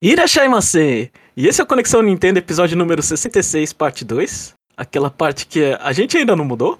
Irashaimase! 0.00 1.10
E 1.36 1.48
esse 1.48 1.60
é 1.60 1.64
o 1.64 1.66
Conexão 1.66 2.02
Nintendo, 2.02 2.38
episódio 2.38 2.78
número 2.78 3.02
66, 3.02 3.72
parte 3.72 4.04
2. 4.04 4.54
Aquela 4.76 5.10
parte 5.10 5.44
que 5.44 5.76
a 5.80 5.92
gente 5.92 6.16
ainda 6.16 6.36
não 6.36 6.44
mudou. 6.44 6.78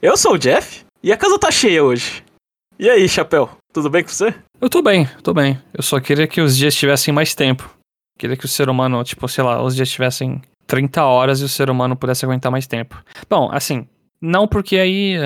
Eu 0.00 0.16
sou 0.16 0.34
o 0.34 0.38
Jeff 0.38 0.84
e 1.02 1.12
a 1.12 1.16
casa 1.16 1.36
tá 1.36 1.50
cheia 1.50 1.82
hoje. 1.82 2.22
E 2.78 2.88
aí, 2.88 3.08
Chapéu, 3.08 3.50
tudo 3.72 3.90
bem 3.90 4.04
com 4.04 4.10
você? 4.10 4.32
Eu 4.60 4.70
tô 4.70 4.82
bem, 4.82 5.04
tô 5.24 5.34
bem. 5.34 5.60
Eu 5.74 5.82
só 5.82 5.98
queria 5.98 6.28
que 6.28 6.40
os 6.40 6.56
dias 6.56 6.72
tivessem 6.72 7.12
mais 7.12 7.34
tempo. 7.34 7.68
Queria 8.16 8.36
que 8.36 8.44
o 8.44 8.48
ser 8.48 8.68
humano, 8.68 9.02
tipo, 9.02 9.26
sei 9.26 9.42
lá, 9.42 9.60
os 9.60 9.74
dias 9.74 9.90
tivessem 9.90 10.40
30 10.68 11.04
horas 11.04 11.40
e 11.40 11.44
o 11.44 11.48
ser 11.48 11.70
humano 11.70 11.96
pudesse 11.96 12.24
aguentar 12.24 12.52
mais 12.52 12.68
tempo. 12.68 12.96
Bom, 13.28 13.50
assim, 13.52 13.88
não 14.22 14.46
porque 14.46 14.76
aí 14.76 15.16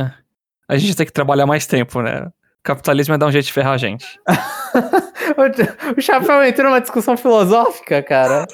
a 0.67 0.79
gente 0.79 0.97
tem 0.97 1.05
que 1.05 1.13
trabalhar 1.13 1.45
mais 1.45 1.67
tempo, 1.67 2.01
né? 2.01 2.27
Capitalismo 2.65 3.15
é 3.15 3.19
dar 3.19 3.27
um 3.27 3.33
jeito 3.33 3.45
de 3.45 3.53
ferrar 3.53 3.75
a 3.75 3.77
gente. 3.77 4.19
o 5.97 6.01
Chapéu 6.01 6.43
entrou 6.43 6.69
numa 6.69 6.81
discussão 6.81 7.17
filosófica, 7.17 8.03
cara. 8.03 8.47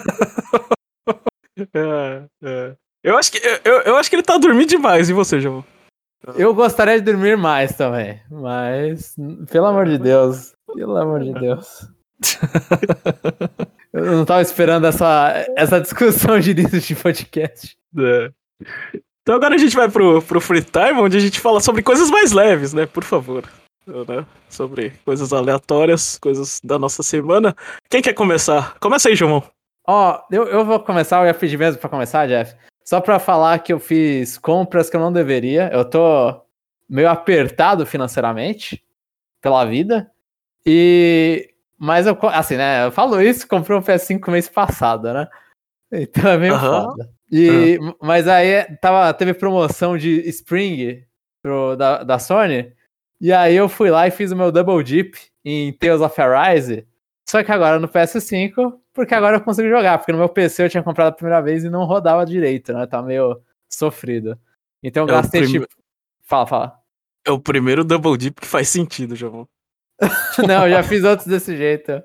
é, 1.72 2.24
é. 2.42 2.74
Eu, 3.02 3.16
acho 3.16 3.32
que, 3.32 3.40
eu, 3.64 3.80
eu 3.82 3.96
acho 3.96 4.10
que 4.10 4.16
ele 4.16 4.22
tá 4.22 4.36
dormindo 4.36 4.68
demais, 4.68 5.08
e 5.08 5.12
você, 5.12 5.40
João? 5.40 5.64
Eu 6.36 6.52
gostaria 6.52 6.98
de 6.98 7.04
dormir 7.12 7.36
mais 7.36 7.74
também, 7.76 8.20
mas, 8.30 9.14
pelo 9.50 9.66
amor 9.66 9.86
de 9.86 9.96
Deus, 9.96 10.52
pelo 10.74 10.96
amor 10.96 11.20
de 11.20 11.32
Deus. 11.32 11.88
eu 13.94 14.04
não 14.04 14.26
tava 14.26 14.42
esperando 14.42 14.86
essa, 14.86 15.46
essa 15.56 15.80
discussão 15.80 16.38
de 16.38 16.50
início 16.50 16.78
de 16.78 16.94
podcast. 16.94 17.74
É. 17.98 18.30
Então 19.22 19.36
agora 19.36 19.54
a 19.54 19.58
gente 19.58 19.74
vai 19.74 19.88
pro, 19.88 20.20
pro 20.20 20.40
Free 20.40 20.62
Time, 20.62 21.00
onde 21.00 21.16
a 21.16 21.20
gente 21.20 21.40
fala 21.40 21.60
sobre 21.60 21.82
coisas 21.82 22.10
mais 22.10 22.32
leves, 22.32 22.74
né? 22.74 22.84
Por 22.84 23.04
favor 23.04 23.48
né? 23.86 24.26
Sobre 24.48 24.90
coisas 25.04 25.32
aleatórias, 25.32 26.18
coisas 26.18 26.60
da 26.62 26.78
nossa 26.78 27.02
semana. 27.02 27.54
Quem 27.88 28.02
quer 28.02 28.14
começar? 28.14 28.76
Começa 28.78 29.08
aí, 29.08 29.16
João. 29.16 29.42
Ó, 29.86 30.12
oh, 30.12 30.34
eu, 30.34 30.46
eu 30.46 30.64
vou 30.64 30.78
começar, 30.80 31.20
eu 31.20 31.26
ia 31.26 31.34
pedir 31.34 31.58
mesmo 31.58 31.80
pra 31.80 31.90
começar, 31.90 32.28
Jeff. 32.28 32.54
Só 32.84 33.00
pra 33.00 33.18
falar 33.18 33.58
que 33.60 33.72
eu 33.72 33.78
fiz 33.78 34.38
compras 34.38 34.90
que 34.90 34.96
eu 34.96 35.00
não 35.00 35.12
deveria. 35.12 35.70
Eu 35.72 35.84
tô 35.84 36.40
meio 36.88 37.08
apertado 37.08 37.86
financeiramente 37.86 38.82
pela 39.40 39.64
vida. 39.64 40.10
E. 40.66 41.48
Mas 41.78 42.06
eu, 42.06 42.18
assim, 42.24 42.56
né? 42.56 42.86
Eu 42.86 42.92
falo 42.92 43.22
isso, 43.22 43.48
comprei 43.48 43.76
um 43.76 43.82
PS5 43.82 44.30
mês 44.30 44.48
passado, 44.48 45.12
né? 45.12 45.28
Então 45.92 46.30
é 46.30 46.38
meio 46.38 46.54
uhum. 46.54 46.60
foda. 46.60 47.10
E, 47.32 47.78
uhum. 47.80 47.94
Mas 48.00 48.28
aí 48.28 48.64
tava, 48.80 49.12
teve 49.14 49.34
promoção 49.34 49.96
de 49.96 50.20
Spring 50.28 51.04
pro, 51.42 51.74
da, 51.76 52.04
da 52.04 52.18
Sony. 52.18 52.72
E 53.20 53.32
aí 53.32 53.54
eu 53.54 53.68
fui 53.68 53.90
lá 53.90 54.06
e 54.06 54.10
fiz 54.10 54.32
o 54.32 54.36
meu 54.36 54.50
double 54.50 54.82
dip 54.82 55.18
em 55.44 55.72
Tales 55.72 56.00
of 56.00 56.20
Arise. 56.20 56.86
Só 57.28 57.44
que 57.44 57.52
agora 57.52 57.78
no 57.78 57.88
PS5, 57.88 58.78
porque 58.92 59.14
agora 59.14 59.36
eu 59.36 59.40
consigo 59.40 59.68
jogar, 59.68 59.98
porque 59.98 60.10
no 60.10 60.18
meu 60.18 60.28
PC 60.28 60.64
eu 60.64 60.70
tinha 60.70 60.82
comprado 60.82 61.08
a 61.08 61.12
primeira 61.12 61.40
vez 61.40 61.62
e 61.62 61.70
não 61.70 61.84
rodava 61.84 62.24
direito, 62.24 62.72
né? 62.72 62.86
Tá 62.86 63.02
meio 63.02 63.40
sofrido. 63.68 64.38
Então 64.82 65.04
eu 65.04 65.10
é 65.10 65.12
gastei 65.12 65.46
tipo. 65.46 65.66
Fala, 66.24 66.46
fala. 66.46 66.80
É 67.24 67.30
o 67.30 67.38
primeiro 67.38 67.84
double 67.84 68.16
dip 68.16 68.40
que 68.40 68.46
faz 68.46 68.68
sentido, 68.68 69.14
João. 69.14 69.46
não, 70.46 70.66
eu 70.66 70.70
já 70.70 70.82
fiz 70.82 71.04
outros 71.04 71.28
desse 71.28 71.56
jeito. 71.56 72.02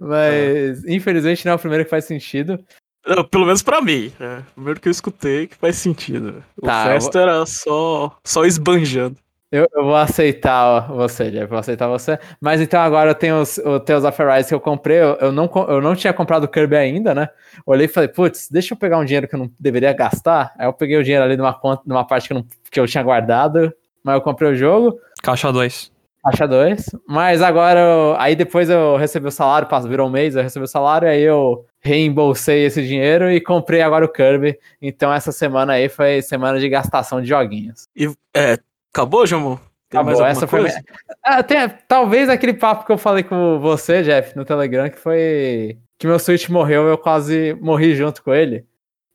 Mas, 0.00 0.84
é. 0.84 0.94
infelizmente, 0.94 1.44
não 1.44 1.52
é 1.52 1.56
o 1.56 1.58
primeiro 1.58 1.84
que 1.84 1.90
faz 1.90 2.04
sentido. 2.04 2.64
Não, 3.06 3.24
pelo 3.24 3.44
menos 3.44 3.62
pra 3.62 3.82
mim. 3.82 4.12
É. 4.20 4.38
O 4.38 4.54
primeiro 4.54 4.80
que 4.80 4.88
eu 4.88 4.92
escutei 4.92 5.46
que 5.46 5.56
faz 5.56 5.76
sentido. 5.76 6.42
O 6.56 6.66
tá, 6.66 6.84
resto 6.84 7.12
vou... 7.12 7.22
era 7.22 7.44
só, 7.44 8.18
só 8.24 8.44
esbanjando. 8.44 9.16
Eu, 9.52 9.68
eu, 9.72 9.84
vou 9.84 9.94
aceitar 9.94 10.88
você, 10.88 11.30
Jeff, 11.30 11.46
vou 11.46 11.58
aceitar 11.58 11.86
você. 11.86 12.18
Mas 12.40 12.60
então 12.60 12.80
agora 12.80 13.10
eu 13.10 13.14
tenho 13.14 13.40
os, 13.40 13.58
o 13.58 13.78
Tales 13.78 14.04
of 14.04 14.20
Arise 14.20 14.48
que 14.48 14.54
eu 14.54 14.60
comprei. 14.60 14.98
Eu, 14.98 15.16
eu, 15.20 15.32
não, 15.32 15.48
eu 15.68 15.80
não 15.80 15.94
tinha 15.94 16.12
comprado 16.12 16.44
o 16.44 16.48
Kirby 16.48 16.76
ainda, 16.76 17.14
né? 17.14 17.28
Olhei 17.64 17.86
e 17.86 17.88
falei, 17.88 18.08
putz, 18.08 18.48
deixa 18.50 18.74
eu 18.74 18.78
pegar 18.78 18.98
um 18.98 19.04
dinheiro 19.04 19.28
que 19.28 19.34
eu 19.34 19.38
não 19.38 19.50
deveria 19.58 19.92
gastar. 19.92 20.52
Aí 20.58 20.66
eu 20.66 20.72
peguei 20.72 20.96
o 20.96 21.04
dinheiro 21.04 21.24
ali 21.24 21.36
numa, 21.36 21.54
conta, 21.54 21.82
numa 21.86 22.04
parte 22.04 22.26
que 22.26 22.32
eu, 22.32 22.38
não, 22.38 22.46
que 22.70 22.80
eu 22.80 22.86
tinha 22.86 23.02
guardado, 23.02 23.72
mas 24.02 24.16
eu 24.16 24.20
comprei 24.20 24.50
o 24.50 24.56
jogo. 24.56 24.98
Caixa 25.22 25.52
2. 25.52 25.92
Caixa 26.24 26.48
2. 26.48 26.86
Mas 27.06 27.42
agora, 27.42 27.78
eu, 27.78 28.16
aí 28.18 28.34
depois 28.34 28.68
eu 28.70 28.96
recebi 28.96 29.28
o 29.28 29.30
salário, 29.30 29.68
passou, 29.68 29.90
virou 29.90 30.08
um 30.08 30.10
mês, 30.10 30.34
eu 30.34 30.42
recebi 30.42 30.64
o 30.64 30.68
salário, 30.68 31.06
aí 31.06 31.20
eu 31.20 31.64
reembolsei 31.80 32.64
esse 32.64 32.84
dinheiro 32.84 33.30
e 33.30 33.40
comprei 33.40 33.82
agora 33.82 34.04
o 34.04 34.08
Kirby. 34.08 34.58
Então 34.80 35.12
essa 35.12 35.30
semana 35.30 35.74
aí 35.74 35.88
foi 35.88 36.22
semana 36.22 36.58
de 36.58 36.68
gastação 36.68 37.20
de 37.20 37.28
joguinhos. 37.28 37.86
E 37.94 38.10
é, 38.34 38.58
Acabou, 38.94 39.26
Jamon? 39.26 39.58
Acabou, 39.90 40.24
essa 40.24 40.46
foi. 40.46 40.62
Minha... 40.62 40.84
Ah, 41.20 41.42
tem, 41.42 41.68
talvez 41.88 42.28
aquele 42.28 42.54
papo 42.54 42.86
que 42.86 42.92
eu 42.92 42.96
falei 42.96 43.24
com 43.24 43.58
você, 43.58 44.04
Jeff, 44.04 44.36
no 44.36 44.44
Telegram, 44.44 44.88
que 44.88 44.98
foi 44.98 45.80
que 45.98 46.06
meu 46.06 46.16
Switch 46.20 46.48
morreu, 46.48 46.86
eu 46.86 46.96
quase 46.96 47.58
morri 47.60 47.96
junto 47.96 48.22
com 48.22 48.32
ele. 48.32 48.64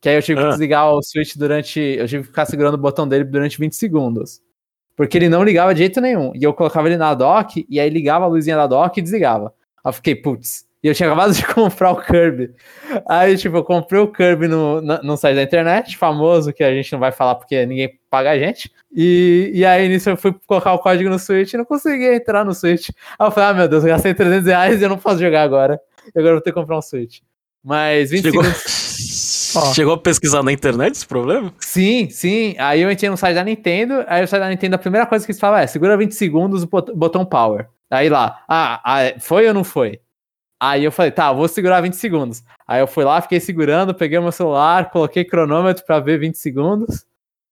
Que 0.02 0.10
aí 0.10 0.16
eu 0.16 0.22
tive 0.22 0.42
ah. 0.42 0.44
que 0.44 0.50
desligar 0.50 0.92
o 0.92 1.02
Switch 1.02 1.38
durante. 1.38 1.80
Eu 1.80 2.10
tive 2.10 2.24
que 2.24 2.30
ficar 2.30 2.46
segurando 2.46 2.74
o 2.74 2.78
botão 2.78 3.08
dele 3.08 3.24
durante 3.24 3.58
20 3.58 3.74
segundos. 3.74 4.42
Porque 4.98 5.18
ele 5.18 5.30
não 5.30 5.46
ligava 5.46 5.74
de 5.74 5.80
jeito 5.80 6.02
nenhum. 6.02 6.34
E 6.36 6.44
eu 6.44 6.54
colocava 6.54 6.90
ele 6.90 6.98
na 6.98 7.14
dock, 7.14 7.66
e 7.70 7.80
aí 7.80 7.90
ligava 7.90 8.26
a 8.26 8.28
luzinha 8.28 8.58
da 8.58 8.68
dock 8.68 9.00
e 9.00 9.02
desligava. 9.02 9.54
Aí 9.82 9.90
eu 9.90 9.94
fiquei, 9.94 10.14
putz, 10.14 10.66
e 10.82 10.88
eu 10.88 10.96
tinha 10.96 11.10
acabado 11.10 11.34
de 11.34 11.46
comprar 11.54 11.92
o 11.92 12.02
Kirby. 12.02 12.54
Aí, 13.08 13.38
tipo, 13.38 13.58
eu 13.58 13.64
comprei 13.64 14.00
o 14.00 14.12
Kirby 14.12 14.48
no, 14.48 14.82
no, 14.82 15.02
no, 15.04 15.18
site 15.18 15.36
da 15.36 15.44
internet, 15.44 15.98
famoso, 15.98 16.54
que 16.54 16.64
a 16.64 16.74
gente 16.74 16.92
não 16.94 17.00
vai 17.00 17.12
falar 17.12 17.36
porque 17.36 17.66
ninguém 17.66 18.00
paga 18.10 18.32
a 18.32 18.40
gente. 18.40 18.72
E, 18.96 19.52
e 19.54 19.66
aí, 19.66 19.90
nisso, 19.90 20.10
eu 20.10 20.18
fui 20.18 20.34
colocar 20.48 20.74
o 20.74 20.80
código 20.80 21.10
no 21.10 21.20
Switch 21.20 21.54
e 21.54 21.58
não 21.58 21.66
consegui 21.66 22.06
entrar 22.06 22.46
no 22.46 22.54
Switch. 22.54 22.90
Aí 23.18 23.28
eu 23.28 23.32
falei, 23.32 23.50
ah, 23.50 23.54
meu 23.54 23.68
Deus, 23.68 23.84
eu 23.84 23.90
gastei 23.90 24.14
300 24.14 24.48
reais 24.48 24.82
e 24.82 24.84
eu 24.86 24.90
não 24.90 24.98
posso 24.98 25.20
jogar 25.20 25.44
agora. 25.44 25.80
E 26.16 26.18
agora 26.18 26.32
eu 26.32 26.36
vou 26.36 26.42
ter 26.42 26.52
que 26.52 26.60
comprar 26.60 26.78
um 26.78 26.82
Switch. 26.82 27.20
Mas 27.64 28.12
20 28.12 28.24
Chegou... 28.24 28.44
segundos... 28.44 28.90
Chegou 29.74 29.96
a 29.96 29.98
pesquisar 29.98 30.44
na 30.44 30.52
internet 30.52 30.96
esse 30.96 31.08
problema? 31.08 31.52
Sim, 31.60 32.08
sim. 32.10 32.56
Aí 32.60 32.82
eu 32.82 32.92
entrei 32.92 33.10
no 33.10 33.18
site 33.18 33.34
da 33.34 33.44
Nintendo, 33.44 34.06
aí 34.08 34.24
o 34.24 34.28
site 34.28 34.42
da 34.42 34.50
Nintendo, 34.50 34.76
a 34.76 34.80
primeira 34.80 35.08
coisa 35.08 35.26
que 35.26 35.32
eles 35.32 35.40
falavam 35.40 35.64
é, 35.64 35.68
segura 35.68 35.98
20 35.98 36.14
segundos 36.14 36.64
o 36.64 36.68
botão 36.96 37.26
power. 37.26 37.68
Aí 37.90 38.10
lá, 38.10 38.44
ah, 38.48 38.80
ah, 38.86 39.20
foi 39.20 39.48
ou 39.48 39.54
não 39.54 39.64
foi? 39.64 40.00
Aí 40.62 40.84
eu 40.84 40.92
falei, 40.92 41.12
tá, 41.12 41.32
vou 41.32 41.48
segurar 41.48 41.82
20 41.82 41.94
segundos. 41.94 42.44
Aí 42.68 42.82
eu 42.82 42.88
fui 42.88 43.06
lá, 43.06 43.22
fiquei 43.22 43.40
segurando, 43.40 43.96
peguei 43.96 44.20
meu 44.20 44.32
celular, 44.32 44.90
coloquei 44.90 45.24
cronômetro 45.24 45.86
para 45.86 46.00
ver 46.00 46.20
20 46.20 46.38
segundos. 46.38 47.06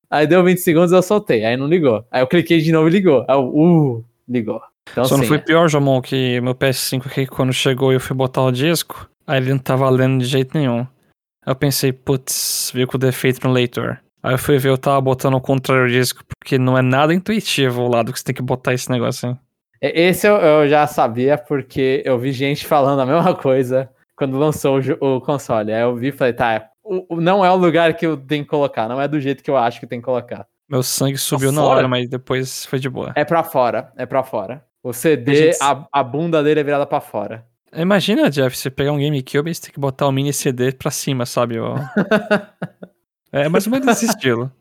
Aí 0.10 0.28
deu 0.28 0.44
20 0.44 0.58
segundos 0.58 0.92
eu 0.92 1.02
soltei, 1.02 1.46
aí 1.46 1.56
não 1.56 1.68
ligou. 1.68 2.06
Aí 2.12 2.22
eu 2.22 2.28
cliquei 2.28 2.60
de 2.60 2.72
novo 2.72 2.88
e 2.88 2.92
ligou. 2.92 3.26
Aí 3.28 3.36
eu, 3.36 3.48
uh, 3.48 4.06
ligou. 4.28 4.62
Então, 4.92 5.06
Só 5.06 5.16
sim, 5.16 5.22
não 5.22 5.28
foi 5.28 5.40
pior, 5.40 5.70
Jamon, 5.70 6.02
que 6.02 6.40
meu 6.42 6.56
PS5 6.56 7.08
aqui, 7.08 7.26
quando 7.26 7.54
chegou 7.54 7.92
e 7.92 7.96
eu 7.96 8.00
fui 8.00 8.16
botar 8.16 8.42
o 8.42 8.52
disco, 8.52 9.10
aí 9.26 9.38
ele 9.38 9.52
não 9.52 9.60
tava 9.60 9.90
lendo 9.90 10.20
de 10.20 10.26
jeito 10.26 10.58
nenhum. 10.58 10.80
Aí 10.80 11.52
eu 11.52 11.56
pensei, 11.56 11.92
putz, 11.92 12.72
veio 12.74 12.88
com 12.88 12.98
defeito 12.98 13.46
no 13.46 13.54
leitor. 13.54 14.00
Aí 14.24 14.34
eu 14.34 14.38
fui 14.38 14.58
ver, 14.58 14.70
eu 14.70 14.78
tava 14.78 15.00
botando 15.00 15.36
o 15.36 15.42
contrário 15.42 15.90
disco, 15.90 16.24
porque 16.38 16.58
não 16.58 16.78
é 16.78 16.82
nada 16.82 17.14
intuitivo 17.14 17.82
o 17.82 17.90
lado 17.90 18.12
que 18.12 18.20
você 18.20 18.26
tem 18.26 18.36
que 18.36 18.42
botar 18.42 18.74
esse 18.74 18.90
negócio 18.90 19.30
aí. 19.30 19.36
Esse 19.82 20.28
eu, 20.28 20.36
eu, 20.36 20.68
já 20.68 20.88
sabia 20.88 21.38
porque 21.38 22.02
eu 22.06 22.18
vi 22.18 22.32
gente 22.32 22.66
falando 22.68 23.00
a 23.02 23.06
mesma 23.06 23.36
coisa 23.36 23.90
quando 24.16 24.38
lançou 24.38 24.80
o, 25.00 25.16
o 25.18 25.22
console. 25.22 25.72
Aí 25.72 25.82
eu 25.82 25.96
vi 25.96 26.08
e 26.08 26.12
falei, 26.12 26.34
tá, 26.34 26.70
o, 26.84 27.20
não 27.20 27.46
é 27.46 27.52
o 27.52 27.56
lugar 27.56 27.94
que 27.96 28.06
eu 28.06 28.18
tenho 28.18 28.44
que 28.44 28.50
colocar, 28.50 28.88
não 28.88 29.02
é 29.02 29.08
do 29.08 29.20
jeito 29.20 29.44
que 29.44 29.50
eu 29.50 29.58
acho 29.58 29.80
que 29.80 29.88
tem 29.88 30.00
que 30.00 30.06
colocar. 30.06 30.48
Meu 30.70 30.84
sangue 30.84 31.18
subiu 31.18 31.52
na 31.52 31.64
hora, 31.64 31.88
mas 31.88 32.10
depois 32.10 32.66
foi 32.66 32.80
de 32.80 32.90
boa. 32.90 33.14
É 33.16 33.24
pra 33.24 33.44
fora, 33.44 33.92
é 33.96 34.06
pra 34.06 34.24
fora. 34.24 34.66
O 34.84 34.92
CD, 34.92 35.52
a, 35.62 35.72
a, 35.72 35.88
a 35.92 36.04
bunda 36.04 36.44
dele 36.44 36.60
é 36.60 36.64
virada 36.64 36.86
pra 36.86 37.00
fora. 37.00 37.46
Imagina, 37.74 38.30
Jeff, 38.30 38.58
você 38.58 38.70
pegar 38.70 38.92
um 38.92 38.98
GameCube 38.98 39.52
e 39.52 39.56
você 39.56 39.64
tem 39.64 39.72
que 39.72 39.80
botar 39.80 40.08
o 40.08 40.12
mini 40.12 40.34
CD 40.34 40.72
pra 40.72 40.92
cima, 40.92 41.26
sabe? 41.26 41.58
é 43.32 43.50
mais 43.50 43.66
ou 43.66 43.72
menos 43.72 43.88
esse 43.88 44.06
estilo. 44.06 44.52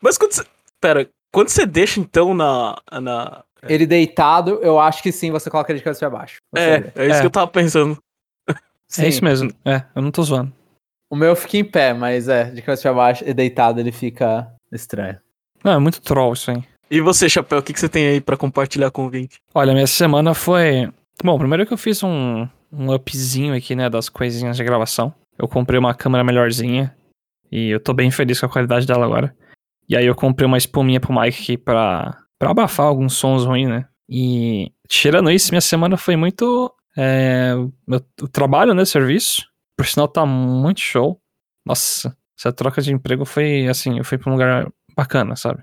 Mas 0.00 0.18
quando 0.18 0.32
você. 0.32 0.44
Pera, 0.80 1.08
quando 1.32 1.48
você 1.48 1.64
deixa 1.64 2.00
então 2.00 2.34
na, 2.34 2.76
na, 3.00 3.44
é. 3.68 3.72
Ele 3.72 3.86
deitado, 3.86 4.58
eu 4.62 4.78
acho 4.78 5.02
que 5.02 5.12
sim, 5.12 5.30
você 5.30 5.50
coloca 5.50 5.72
ele 5.72 5.78
de 5.78 5.84
cabeça 5.84 6.08
pra 6.08 6.18
baixo. 6.18 6.36
É, 6.54 6.92
é 6.94 7.06
isso 7.06 7.16
é. 7.16 7.20
que 7.20 7.26
eu 7.26 7.30
tava 7.30 7.48
pensando. 7.48 7.98
Sim. 8.88 9.04
É 9.04 9.08
isso 9.08 9.24
mesmo. 9.24 9.50
É, 9.64 9.82
eu 9.94 10.02
não 10.02 10.10
tô 10.10 10.22
zoando. 10.22 10.52
O 11.10 11.16
meu 11.16 11.36
fica 11.36 11.56
em 11.56 11.64
pé, 11.64 11.92
mas 11.92 12.28
é, 12.28 12.50
de 12.50 12.62
cabeça 12.62 12.82
pra 12.82 12.94
baixo 12.94 13.24
e 13.26 13.32
deitado 13.32 13.80
ele 13.80 13.92
fica 13.92 14.52
estranho. 14.72 15.18
Não, 15.62 15.72
é 15.72 15.78
muito 15.78 16.00
troll 16.00 16.32
isso 16.32 16.50
aí. 16.50 16.62
E 16.90 17.00
você, 17.00 17.28
Chapéu, 17.28 17.58
o 17.58 17.62
que, 17.62 17.72
que 17.72 17.80
você 17.80 17.88
tem 17.88 18.06
aí 18.06 18.20
para 18.20 18.36
compartilhar 18.36 18.90
com 18.90 19.06
o 19.06 19.10
Vinte? 19.10 19.38
Olha, 19.52 19.72
minha 19.72 19.86
semana 19.86 20.34
foi. 20.34 20.88
Bom, 21.22 21.38
primeiro 21.38 21.66
que 21.66 21.72
eu 21.72 21.78
fiz 21.78 22.02
um, 22.02 22.46
um 22.72 22.92
upzinho 22.94 23.54
aqui, 23.54 23.74
né, 23.74 23.90
das 23.90 24.08
coisinhas 24.08 24.56
de 24.56 24.64
gravação. 24.64 25.12
Eu 25.38 25.48
comprei 25.48 25.78
uma 25.78 25.94
câmera 25.94 26.22
melhorzinha 26.24 26.94
e 27.50 27.70
eu 27.70 27.80
tô 27.80 27.92
bem 27.92 28.10
feliz 28.10 28.38
com 28.38 28.46
a 28.46 28.48
qualidade 28.48 28.86
dela 28.86 29.04
agora. 29.04 29.34
E 29.88 29.96
aí 29.96 30.06
eu 30.06 30.14
comprei 30.14 30.46
uma 30.46 30.58
espuminha 30.58 31.00
pro 31.00 31.12
Mike 31.12 31.42
aqui 31.42 31.56
pra 31.56 32.18
para 32.38 32.50
abafar 32.50 32.86
alguns 32.86 33.14
sons 33.14 33.44
ruins, 33.44 33.68
né? 33.68 33.88
E 34.08 34.72
tirando 34.88 35.30
isso, 35.30 35.50
minha 35.50 35.60
semana 35.60 35.96
foi 35.96 36.16
muito. 36.16 36.72
É, 36.96 37.54
meu, 37.86 38.00
o 38.22 38.28
trabalho, 38.28 38.74
né? 38.74 38.84
Serviço. 38.84 39.46
Por 39.76 39.86
sinal, 39.86 40.08
tá 40.08 40.24
muito 40.24 40.80
show. 40.80 41.20
Nossa, 41.64 42.16
essa 42.38 42.52
troca 42.52 42.80
de 42.80 42.92
emprego 42.92 43.24
foi 43.24 43.66
assim, 43.66 43.98
eu 43.98 44.04
fui 44.04 44.16
pra 44.16 44.30
um 44.30 44.34
lugar 44.34 44.70
bacana, 44.96 45.36
sabe? 45.36 45.62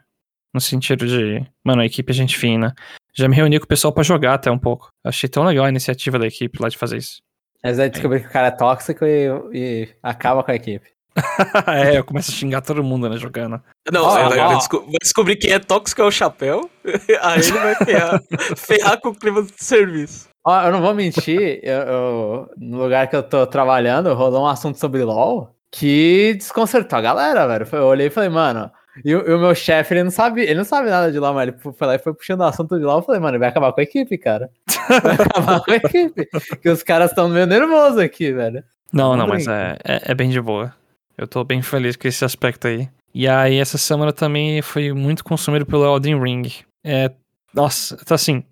No 0.53 0.61
sentido 0.61 1.07
de, 1.07 1.43
mano, 1.63 1.81
a 1.81 1.85
equipe 1.85 2.11
é 2.11 2.13
gente 2.13 2.37
fina. 2.37 2.75
Já 3.15 3.27
me 3.27 3.35
reuni 3.35 3.59
com 3.59 3.65
o 3.65 3.67
pessoal 3.67 3.93
para 3.93 4.03
jogar 4.03 4.35
até 4.35 4.51
um 4.51 4.59
pouco. 4.59 4.89
Achei 5.03 5.29
tão 5.29 5.43
legal 5.43 5.65
a 5.65 5.69
iniciativa 5.69 6.19
da 6.19 6.27
equipe 6.27 6.61
lá 6.61 6.69
de 6.69 6.77
fazer 6.77 6.97
isso. 6.97 7.21
Mas 7.63 7.79
aí 7.79 7.89
descobrir 7.89 8.19
que 8.21 8.27
o 8.27 8.31
cara 8.31 8.47
é 8.47 8.51
tóxico 8.51 9.05
e, 9.05 9.27
e 9.53 9.89
acaba 10.03 10.43
com 10.43 10.51
a 10.51 10.55
equipe. 10.55 10.85
é, 11.67 11.97
eu 11.97 12.03
começo 12.03 12.31
a 12.31 12.33
xingar 12.33 12.61
todo 12.61 12.83
mundo, 12.83 13.09
né, 13.09 13.17
jogando. 13.17 13.61
Não, 13.91 14.05
Ó, 14.05 14.09
vai, 14.11 14.37
vai 14.37 14.55
desco- 14.55 14.81
vai 14.85 14.95
descobrir 15.01 15.35
quem 15.35 15.51
é 15.51 15.59
tóxico 15.59 16.01
é 16.01 16.05
o 16.05 16.11
chapéu. 16.11 16.69
Aí 17.21 17.39
ele 17.41 17.51
vai 17.51 17.75
ferrar, 17.75 18.21
ferrar 18.55 19.01
com 19.01 19.09
o 19.09 19.15
clima 19.15 19.41
do 19.41 19.51
serviço. 19.57 20.29
Ó, 20.45 20.61
eu 20.61 20.71
não 20.71 20.81
vou 20.81 20.93
mentir, 20.93 21.59
eu, 21.63 21.79
eu- 21.81 22.49
no 22.57 22.77
lugar 22.83 23.07
que 23.09 23.15
eu 23.15 23.23
tô 23.23 23.45
trabalhando, 23.47 24.13
rolou 24.13 24.43
um 24.43 24.47
assunto 24.47 24.77
sobre 24.79 25.03
LOL 25.03 25.53
que 25.71 26.35
desconcertou 26.37 26.99
a 26.99 27.01
galera, 27.01 27.47
velho. 27.47 27.67
Eu 27.73 27.85
olhei 27.85 28.07
e 28.07 28.11
falei, 28.11 28.29
mano. 28.29 28.69
E, 29.03 29.15
o 29.15 29.27
e 29.27 29.33
o 29.33 29.39
meu 29.39 29.55
chefe, 29.55 29.93
ele 29.95 30.03
não 30.03 30.11
sabe, 30.11 30.43
ele 30.43 30.53
não 30.55 30.63
sabe 30.63 30.87
nada 30.89 31.11
de 31.11 31.17
LOL, 31.17 31.33
mas 31.33 31.47
ele 31.47 31.57
foi 31.59 31.87
lá 31.87 31.95
e 31.95 31.99
foi 31.99 32.13
puxando 32.13 32.41
o 32.41 32.43
assunto 32.43 32.77
de 32.77 32.85
LOL. 32.85 32.99
Eu 32.99 33.03
falei, 33.03 33.19
mano, 33.19 33.31
ele 33.33 33.39
vai 33.39 33.49
acabar 33.49 33.73
com 33.73 33.79
a 33.81 33.83
equipe, 33.83 34.17
cara. 34.17 34.49
Vai 35.01 35.13
acabar 35.15 35.59
com 35.61 35.71
a 35.71 35.75
equipe. 35.77 36.27
Que 36.61 36.69
os 36.69 36.83
caras 36.83 37.09
estão 37.11 37.27
meio 37.29 37.47
nervosos 37.47 37.97
aqui, 37.97 38.31
velho. 38.33 38.63
Não, 38.91 39.11
Não 39.11 39.17
não, 39.17 39.27
mas 39.27 39.47
é, 39.47 39.77
é, 39.83 40.11
é 40.11 40.13
bem 40.13 40.29
de 40.29 40.39
boa. 40.41 40.73
Eu 41.17 41.25
tô 41.27 41.43
bem 41.43 41.61
feliz 41.61 41.95
com 41.95 42.07
esse 42.07 42.23
aspecto 42.25 42.67
aí. 42.67 42.87
E 43.13 43.27
aí, 43.27 43.57
essa 43.57 43.77
semana 43.77 44.11
também 44.11 44.61
foi 44.61 44.91
muito 44.93 45.23
consumido 45.23 45.65
pelo 45.65 45.85
Elden 45.85 46.19
Ring. 46.21 46.51
É. 46.83 47.11
Nossa, 47.53 47.95
tá 47.97 48.15
assim. 48.15 48.43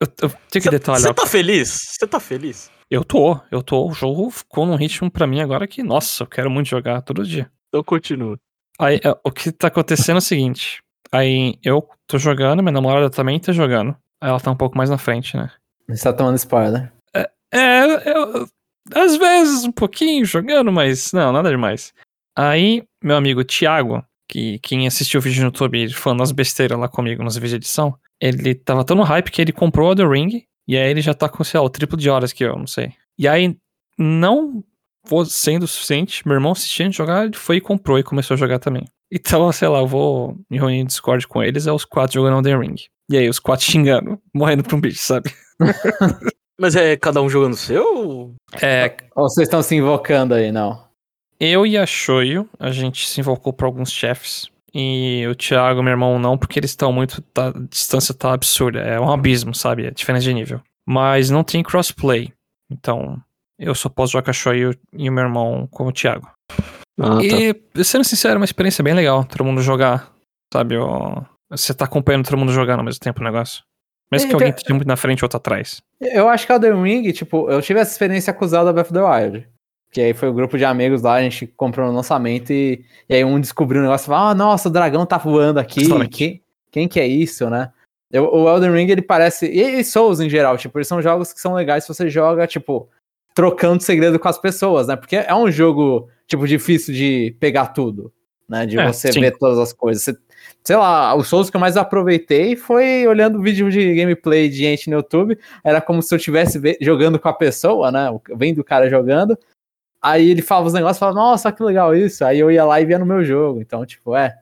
Eu, 0.00 0.08
eu- 0.22 0.30
tenho 0.50 0.62
que 0.62 0.70
detalhar. 0.70 1.00
Você 1.00 1.14
tá 1.14 1.26
feliz? 1.26 1.68
Você 1.98 2.06
tá 2.06 2.20
feliz? 2.20 2.70
Eu 2.90 3.04
tô, 3.04 3.38
eu 3.50 3.62
tô. 3.62 3.86
O 3.88 3.92
jogo 3.92 4.30
ficou 4.30 4.66
num 4.66 4.76
ritmo 4.76 5.10
pra 5.10 5.26
mim 5.26 5.40
agora 5.40 5.66
que, 5.66 5.82
nossa, 5.82 6.22
eu 6.22 6.26
quero 6.26 6.50
muito 6.50 6.68
jogar 6.68 7.02
todo 7.02 7.24
dia. 7.26 7.50
Então 7.68 7.82
continua. 7.82 8.38
Aí, 8.78 9.00
é, 9.04 9.10
o 9.24 9.30
que 9.32 9.50
tá 9.50 9.68
acontecendo 9.68 10.16
é 10.16 10.18
o 10.18 10.22
seguinte. 10.22 10.78
Aí, 11.10 11.58
eu 11.64 11.86
tô 12.06 12.18
jogando, 12.18 12.62
minha 12.62 12.72
namorada 12.72 13.10
também 13.10 13.40
tá 13.40 13.52
jogando. 13.52 13.96
Aí 14.20 14.28
ela 14.30 14.40
tá 14.40 14.50
um 14.50 14.56
pouco 14.56 14.76
mais 14.76 14.90
na 14.90 14.98
frente, 14.98 15.36
né? 15.36 15.50
Você 15.88 16.04
tá 16.04 16.12
tomando 16.12 16.36
spoiler. 16.36 16.92
É, 17.52 18.10
eu, 18.10 18.46
às 18.94 19.16
vezes 19.16 19.64
um 19.64 19.72
pouquinho 19.72 20.24
jogando, 20.24 20.70
mas 20.70 21.12
não, 21.12 21.32
nada 21.32 21.48
demais. 21.50 21.94
Aí, 22.38 22.84
meu 23.02 23.16
amigo 23.16 23.42
Thiago, 23.42 24.00
que 24.28 24.60
quem 24.60 24.86
assistiu 24.86 25.18
o 25.18 25.20
vídeo 25.20 25.40
no 25.40 25.48
YouTube 25.48 25.92
falando 25.92 26.22
as 26.22 26.30
besteiras 26.30 26.78
lá 26.78 26.88
comigo 26.88 27.24
nos 27.24 27.34
vídeos 27.34 27.50
de 27.50 27.56
edição, 27.56 27.98
ele 28.20 28.54
tava 28.54 28.84
tão 28.84 28.96
no 28.96 29.02
hype 29.02 29.32
que 29.32 29.42
ele 29.42 29.50
comprou 29.50 29.90
o 29.90 29.96
The 29.96 30.06
Ring, 30.06 30.44
e 30.68 30.76
aí 30.76 30.88
ele 30.88 31.00
já 31.00 31.12
tá 31.12 31.28
com, 31.28 31.42
sei 31.42 31.58
lá, 31.58 31.66
o 31.66 31.70
triplo 31.70 31.98
de 31.98 32.08
horas 32.08 32.32
que 32.32 32.44
eu, 32.44 32.56
não 32.56 32.68
sei. 32.68 32.92
E 33.18 33.26
aí, 33.26 33.56
não 33.98 34.62
sendo 35.26 35.64
o 35.64 35.66
suficiente, 35.66 36.24
meu 36.28 36.36
irmão 36.36 36.52
assistindo 36.52 36.92
jogar, 36.92 37.24
ele 37.24 37.36
foi 37.36 37.56
e 37.56 37.60
comprou 37.60 37.98
e 37.98 38.04
começou 38.04 38.34
a 38.34 38.38
jogar 38.38 38.60
também. 38.60 38.84
Então, 39.10 39.50
sei 39.50 39.66
lá, 39.66 39.80
eu 39.80 39.88
vou 39.88 40.38
me 40.48 40.58
reunir 40.58 40.84
no 40.84 40.88
Discord 40.88 41.26
com 41.26 41.42
eles, 41.42 41.66
é 41.66 41.72
os 41.72 41.84
quatro 41.84 42.14
jogando 42.14 42.44
The 42.44 42.56
Ring. 42.56 42.76
E 43.10 43.16
aí, 43.16 43.28
os 43.28 43.40
quatro 43.40 43.66
xingando, 43.66 44.16
morrendo 44.32 44.62
pra 44.62 44.76
um 44.76 44.80
bicho, 44.80 45.00
sabe? 45.00 45.34
Mas 46.60 46.76
é 46.76 46.96
cada 46.96 47.20
um 47.20 47.28
jogando 47.28 47.54
o 47.54 47.56
seu? 47.56 48.32
É, 48.62 48.96
Ou 49.16 49.28
vocês 49.28 49.48
estão 49.48 49.60
se 49.60 49.74
invocando 49.74 50.34
aí, 50.34 50.52
não? 50.52 50.87
Eu 51.40 51.64
e 51.66 51.76
a 51.78 51.86
Shoyo, 51.86 52.48
a 52.58 52.70
gente 52.70 53.06
se 53.08 53.20
invocou 53.20 53.52
pra 53.52 53.66
alguns 53.66 53.92
chefes. 53.92 54.48
E 54.74 55.26
o 55.30 55.34
Thiago, 55.34 55.82
meu 55.82 55.92
irmão, 55.92 56.18
não, 56.18 56.36
porque 56.36 56.58
eles 56.58 56.70
estão 56.70 56.92
muito. 56.92 57.22
Tá, 57.22 57.48
a 57.48 57.52
distância 57.70 58.12
tá 58.14 58.32
absurda. 58.32 58.80
É 58.80 59.00
um 59.00 59.10
abismo, 59.10 59.54
sabe? 59.54 59.86
É 59.86 59.90
diferença 59.90 60.24
de 60.24 60.34
nível. 60.34 60.60
Mas 60.86 61.30
não 61.30 61.42
tem 61.44 61.62
crossplay. 61.62 62.32
Então, 62.70 63.20
eu 63.58 63.74
só 63.74 63.88
posso 63.88 64.12
jogar 64.12 64.24
com 64.24 64.30
a 64.30 64.34
Shoyo 64.34 64.74
e 64.92 65.08
o 65.08 65.12
meu 65.12 65.24
irmão 65.24 65.66
com 65.70 65.86
o 65.86 65.92
Thiago. 65.92 66.28
Ah, 67.00 67.18
e, 67.22 67.84
sendo 67.84 68.04
sincero, 68.04 68.34
é 68.34 68.36
uma 68.38 68.44
experiência 68.44 68.82
bem 68.82 68.94
legal. 68.94 69.24
Todo 69.24 69.44
mundo 69.44 69.62
jogar, 69.62 70.12
sabe? 70.52 70.74
Você 71.50 71.72
tá 71.72 71.84
acompanhando 71.84 72.24
todo 72.24 72.36
mundo 72.36 72.52
jogando 72.52 72.80
ao 72.80 72.84
mesmo 72.84 73.00
tempo 73.00 73.20
o 73.20 73.24
negócio. 73.24 73.62
Mesmo 74.10 74.28
que 74.28 74.34
Então- 74.34 74.46
alguém 74.46 74.56
esteja 74.56 74.74
muito 74.74 74.88
na 74.88 74.96
frente 74.96 75.22
ou 75.22 75.26
outro 75.26 75.36
atrás. 75.36 75.80
Eu 76.00 76.28
acho 76.28 76.46
que 76.46 76.52
Elden 76.52 76.82
Ring, 76.82 77.12
tipo, 77.12 77.50
eu 77.50 77.60
tive 77.62 77.80
essa 77.80 77.92
experiência 77.92 78.36
o 78.38 78.48
Zelda 78.48 78.72
Breath 78.72 78.86
of 78.90 78.94
the 78.94 79.02
Wild. 79.02 79.48
Que 79.90 80.00
aí 80.02 80.12
foi 80.14 80.28
o 80.28 80.34
grupo 80.34 80.58
de 80.58 80.64
amigos 80.64 81.00
lá, 81.02 81.14
a 81.14 81.22
gente 81.22 81.46
comprou 81.56 81.86
no 81.88 81.94
lançamento 81.94 82.52
e, 82.52 82.84
e 83.08 83.14
aí 83.14 83.24
um 83.24 83.40
descobriu 83.40 83.80
um 83.80 83.84
negócio 83.84 84.04
e 84.04 84.08
falou: 84.08 84.28
Ah, 84.28 84.34
nossa, 84.34 84.68
o 84.68 84.72
dragão 84.72 85.06
tá 85.06 85.16
voando 85.16 85.58
aqui. 85.58 85.80
Quem, 86.08 86.42
quem 86.70 86.88
que 86.88 87.00
é 87.00 87.06
isso, 87.06 87.48
né? 87.48 87.70
Eu- 88.12 88.30
o 88.32 88.48
Elden 88.48 88.72
Ring, 88.72 88.90
ele 88.90 89.02
parece. 89.02 89.46
E, 89.46 89.80
e 89.80 89.84
Souls 89.84 90.20
em 90.20 90.28
geral, 90.28 90.56
tipo, 90.58 90.78
eles 90.78 90.88
são 90.88 91.00
jogos 91.00 91.32
que 91.32 91.40
são 91.40 91.54
legais 91.54 91.84
se 91.84 91.88
você 91.94 92.08
joga, 92.10 92.46
tipo, 92.46 92.88
trocando 93.34 93.82
segredo 93.82 94.18
com 94.18 94.28
as 94.28 94.38
pessoas, 94.38 94.88
né? 94.88 94.96
Porque 94.96 95.16
é 95.16 95.34
um 95.34 95.50
jogo, 95.50 96.08
tipo, 96.26 96.46
difícil 96.46 96.92
de 96.94 97.34
pegar 97.40 97.68
tudo, 97.68 98.12
né? 98.48 98.66
De 98.66 98.78
É, 98.78 98.86
você 98.92 99.10
sim. 99.12 99.20
ver 99.20 99.36
todas 99.38 99.58
as 99.58 99.72
coisas. 99.72 100.02
Você- 100.02 100.16
sei 100.64 100.76
lá, 100.76 101.14
os 101.14 101.28
Souls 101.28 101.48
que 101.48 101.56
eu 101.56 101.60
mais 101.60 101.76
aproveitei 101.78 102.56
foi 102.56 103.06
olhando 103.06 103.40
vídeo 103.40 103.70
de 103.70 103.94
gameplay 103.94 104.48
de 104.50 104.56
gente 104.56 104.90
no 104.90 104.96
YouTube. 104.96 105.38
Era 105.64 105.80
como 105.80 106.02
se 106.02 106.12
eu 106.12 106.16
estivesse 106.16 106.58
ve- 106.58 106.76
jogando 106.80 107.18
com 107.18 107.28
a 107.28 107.32
pessoa, 107.32 107.90
né? 107.90 108.08
Vendo 108.36 108.58
o 108.58 108.64
cara 108.64 108.90
jogando. 108.90 109.38
Aí 110.02 110.30
ele 110.30 110.42
falava 110.42 110.68
os 110.68 110.72
negócios, 110.72 110.98
falava, 110.98 111.18
nossa, 111.18 111.50
que 111.52 111.62
legal 111.62 111.94
isso. 111.94 112.24
Aí 112.24 112.38
eu 112.38 112.50
ia 112.50 112.64
lá 112.64 112.80
e 112.80 112.84
via 112.84 112.98
no 112.98 113.06
meu 113.06 113.24
jogo. 113.24 113.60
Então, 113.60 113.84
tipo, 113.84 114.14
é. 114.16 114.34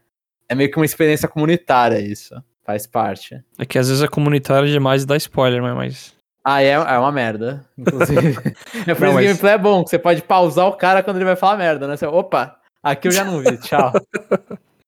É 0.49 0.55
meio 0.55 0.71
que 0.71 0.77
uma 0.79 0.85
experiência 0.85 1.29
comunitária 1.29 1.99
isso. 1.99 2.35
Faz 2.65 2.87
parte. 2.87 3.43
É 3.59 3.65
que 3.65 3.79
às 3.79 3.89
vezes 3.89 4.03
é 4.03 4.09
comunitário 4.09 4.69
demais 4.69 5.03
e 5.03 5.07
dá 5.07 5.17
spoiler, 5.17 5.63
né, 5.63 5.73
mas. 5.73 6.15
Ah, 6.45 6.63
é, 6.63 6.71
é 6.71 6.99
uma 6.99 7.11
merda, 7.11 7.65
inclusive. 7.77 8.37
é 8.87 8.95
por 8.95 9.01
Não, 9.01 9.09
isso 9.09 9.15
mas- 9.15 9.25
gameplay 9.27 9.53
é 9.55 9.59
bom, 9.59 9.83
que 9.83 9.91
você 9.91 9.99
pode 9.99 10.23
pausar 10.23 10.67
o 10.69 10.77
cara 10.77 11.03
quando 11.03 11.17
ele 11.17 11.25
vai 11.25 11.35
falar 11.37 11.57
merda, 11.57 11.89
né? 11.89 11.97
Você, 11.97 12.07
opa, 12.07 12.57
aqui 12.83 13.09
eu 13.09 13.13
já 13.13 13.25
não 13.25 13.41
vi, 13.41 13.57
tchau. 13.63 13.93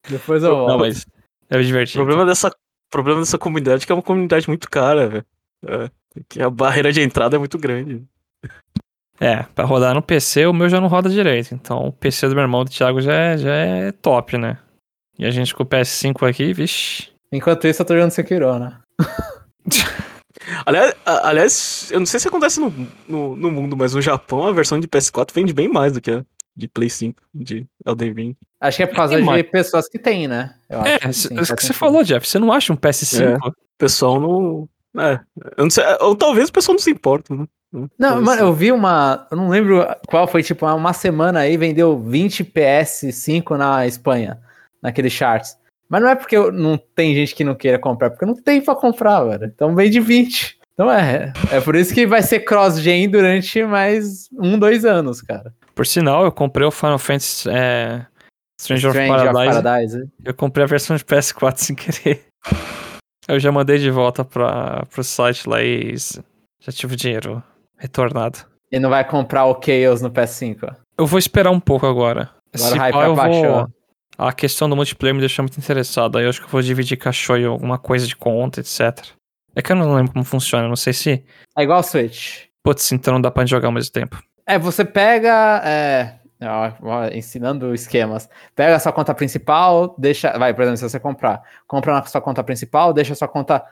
Depois 0.09 0.43
eu 0.43 0.55
volto. 0.57 0.71
Não, 0.71 0.79
mas. 0.79 1.07
É 1.51 1.57
O 1.57 1.65
divertido. 1.65 2.05
problema 2.05 2.27
dessa, 2.27 2.51
problema 2.91 3.21
dessa 3.21 3.39
comunidade 3.39 3.83
é 3.85 3.87
que 3.87 3.93
é 3.93 3.95
uma 3.95 4.03
comunidade 4.03 4.47
muito 4.49 4.69
cara, 4.71 5.09
velho. 5.09 5.27
É, 5.67 5.91
que 6.29 6.43
a 6.43 6.51
barreira 6.51 6.93
de 6.93 7.01
entrada 7.01 7.37
é 7.37 7.39
muito 7.39 7.59
grande. 7.59 8.05
É, 9.21 9.43
pra 9.55 9.65
rodar 9.65 9.95
no 9.95 10.03
PC, 10.03 10.47
o 10.47 10.53
meu 10.53 10.69
já 10.69 10.81
não 10.81 10.89
roda 10.89 11.09
direito. 11.11 11.55
Então, 11.55 11.89
o 11.89 11.93
PC 11.93 12.29
do 12.29 12.35
meu 12.35 12.43
irmão 12.43 12.65
do 12.65 12.71
Thiago 12.71 13.01
já 13.01 13.13
é, 13.15 13.37
já 13.39 13.53
é 13.55 13.93
top, 13.93 14.39
né? 14.39 14.59
E 15.19 15.27
a 15.27 15.31
gente 15.31 15.55
com 15.55 15.65
o 15.65 15.67
PS5 15.67 16.29
aqui, 16.29 16.53
vixi. 16.53 17.09
Enquanto 17.33 17.67
isso, 17.67 17.83
eu 17.83 17.87
tô 17.87 17.95
jogando 17.95 18.13
Sekiro, 18.13 18.59
né? 18.59 18.79
Aliás, 20.65 20.95
aliás, 21.05 21.89
eu 21.91 21.99
não 21.99 22.07
sei 22.07 22.19
se 22.21 22.29
acontece 22.29 22.59
no, 22.61 22.73
no, 23.07 23.37
no 23.37 23.51
mundo, 23.51 23.77
mas 23.77 23.93
no 23.93 24.01
Japão 24.01 24.47
a 24.47 24.53
versão 24.53 24.81
de 24.81 24.89
PS4 24.89 25.33
vende 25.35 25.53
bem 25.53 25.69
mais 25.69 25.93
do 25.93 26.01
que 26.01 26.11
a 26.11 26.25
de 26.57 26.67
Play 26.67 26.89
5, 26.91 27.23
de 27.35 27.67
Elden 27.87 28.13
Ring. 28.13 28.37
Acho 28.61 28.79
que 28.79 28.83
é 28.83 28.87
por 28.87 28.97
causa 28.97 29.15
Tem 29.15 29.23
de 29.23 29.27
mais. 29.27 29.49
pessoas 29.51 29.89
que 29.89 29.99
tem, 29.99 30.27
né? 30.27 30.55
Eu 30.69 30.81
acho 30.81 30.89
É, 30.91 30.99
que 30.99 31.09
isso 31.11 31.29
sim, 31.29 31.41
isso 31.41 31.55
que 31.55 31.63
você 31.65 31.73
falou, 31.73 32.03
Jeff. 32.03 32.27
Você 32.27 32.39
não 32.39 32.53
acha 32.53 32.73
um 32.73 32.77
PS5? 32.77 33.39
O 33.47 33.53
pessoal 33.79 34.21
não. 34.21 34.69
É, 35.01 35.21
eu 35.57 35.65
não 35.65 35.71
sei. 35.71 35.85
Ou 36.01 36.17
talvez 36.17 36.49
o 36.49 36.53
pessoal 36.53 36.75
não 36.75 36.81
se 36.81 36.91
importa, 36.91 37.33
né? 37.35 37.47
Não, 37.99 38.23
mano, 38.23 38.39
sim. 38.41 38.47
eu 38.47 38.53
vi 38.53 38.73
uma. 38.73 39.27
Eu 39.31 39.37
não 39.37 39.49
lembro 39.49 39.87
qual 40.07 40.27
foi, 40.27 40.43
tipo, 40.43 40.67
uma 40.67 40.93
semana 40.93 41.41
aí 41.41 41.57
vendeu 41.57 41.99
20 41.99 42.43
PS5 42.45 43.57
na 43.57 43.87
Espanha, 43.87 44.39
naquele 44.83 45.11
charts. 45.11 45.57
Mas 45.89 46.03
não 46.03 46.09
é 46.09 46.15
porque 46.15 46.37
eu- 46.37 46.53
não 46.53 46.77
tem 46.79 47.15
gente 47.15 47.35
que 47.35 47.45
não 47.45 47.55
queira 47.55 47.79
comprar, 47.79 48.11
porque 48.11 48.27
não 48.27 48.35
tem 48.35 48.61
pra 48.61 48.75
comprar, 48.75 49.25
velho. 49.25 49.45
Então 49.45 49.75
vende 49.75 50.01
20. 50.01 50.59
Então 50.75 50.91
é. 50.91 51.33
É 51.51 51.61
por 51.61 51.75
isso 51.77 51.93
que 51.93 52.07
vai 52.07 52.23
ser 52.23 52.41
cross-gen 52.41 53.09
durante 53.11 53.65
mais 53.65 54.29
um, 54.39 54.59
dois 54.59 54.85
anos, 54.85 55.21
cara. 55.21 55.53
Por 55.75 55.87
sinal, 55.87 56.25
eu 56.25 56.33
comprei 56.33 56.67
o 56.67 56.71
Final 56.71 56.99
Fantasy 56.99 57.49
é, 57.51 58.07
Stranger, 58.61 58.91
Strange 58.91 59.13
of 59.13 59.29
of 59.29 59.33
Paradise. 59.35 59.63
Paradise. 59.63 60.11
Eu 60.25 60.35
comprei 60.35 60.65
a 60.65 60.69
versão 60.69 60.97
de 60.97 61.05
PS4 61.05 61.57
sem 61.59 61.77
querer. 61.77 62.25
Eu 63.27 63.39
já 63.41 63.51
mandei 63.53 63.79
de 63.79 63.91
volta 63.91 64.25
pra, 64.25 64.85
pro 64.91 65.03
site 65.05 65.49
lá 65.49 65.63
e 65.63 65.95
já 66.61 66.73
tive 66.73 66.95
o 66.95 66.97
dinheiro 66.97 67.43
retornado. 67.79 68.39
E 68.71 68.79
não 68.79 68.91
vai 68.91 69.05
comprar 69.05 69.47
o 69.47 69.59
Chaos 69.61 70.03
no 70.03 70.11
PS5. 70.11 70.77
Eu 70.99 71.07
vou 71.07 71.19
esperar 71.19 71.51
um 71.51 71.61
pouco 71.61 71.87
agora. 71.87 72.31
Agora 72.55 72.73
Se 72.73 72.79
hype 72.79 72.93
pá, 72.93 73.05
eu 73.05 73.15
vou... 73.15 73.25
abaixou. 73.25 73.69
A 74.19 74.33
questão 74.33 74.69
do 74.69 74.75
multiplayer 74.75 75.15
me 75.15 75.21
deixou 75.21 75.45
muito 75.45 75.59
interessado. 75.59 76.19
Aí 76.19 76.25
eu 76.25 76.31
acho 76.31 76.41
que 76.41 76.47
eu 76.47 76.51
vou 76.51 76.61
dividir 76.61 76.99
Shoei 77.13 77.45
alguma 77.45 77.79
coisa 77.79 78.07
de 78.07 78.17
conta, 78.17 78.61
etc. 78.61 79.07
É 79.55 79.63
que 79.63 79.71
eu 79.71 79.77
não 79.77 79.95
lembro 79.95 80.13
como 80.13 80.25
funciona. 80.25 80.69
Não 80.69 80.77
sei 80.77 80.93
se. 80.93 81.25
É 81.57 81.63
igual 81.63 81.81
o 81.81 81.83
Switch. 81.83 82.47
Putz, 82.63 82.91
então 82.91 83.15
não 83.15 83.21
dá 83.21 83.31
pra 83.31 83.47
jogar 83.47 83.69
ao 83.69 83.73
mesmo 83.73 83.93
tempo. 83.93 84.21
É, 84.45 84.59
você 84.59 84.85
pega. 84.85 85.63
É, 85.65 86.19
ó, 86.43 87.07
ensinando 87.13 87.73
esquemas. 87.73 88.29
Pega 88.57 88.75
a 88.75 88.81
sua 88.81 88.93
conta 88.93 89.15
principal, 89.15 89.95
deixa. 89.97 90.37
Vai, 90.37 90.53
por 90.53 90.63
exemplo, 90.63 90.79
se 90.79 90.89
você 90.89 90.99
comprar. 90.99 91.41
Compra 91.67 91.95
na 91.95 92.05
sua 92.05 92.21
conta 92.21 92.43
principal, 92.43 92.93
deixa 92.93 93.13
a 93.13 93.17
sua 93.17 93.29
conta 93.29 93.65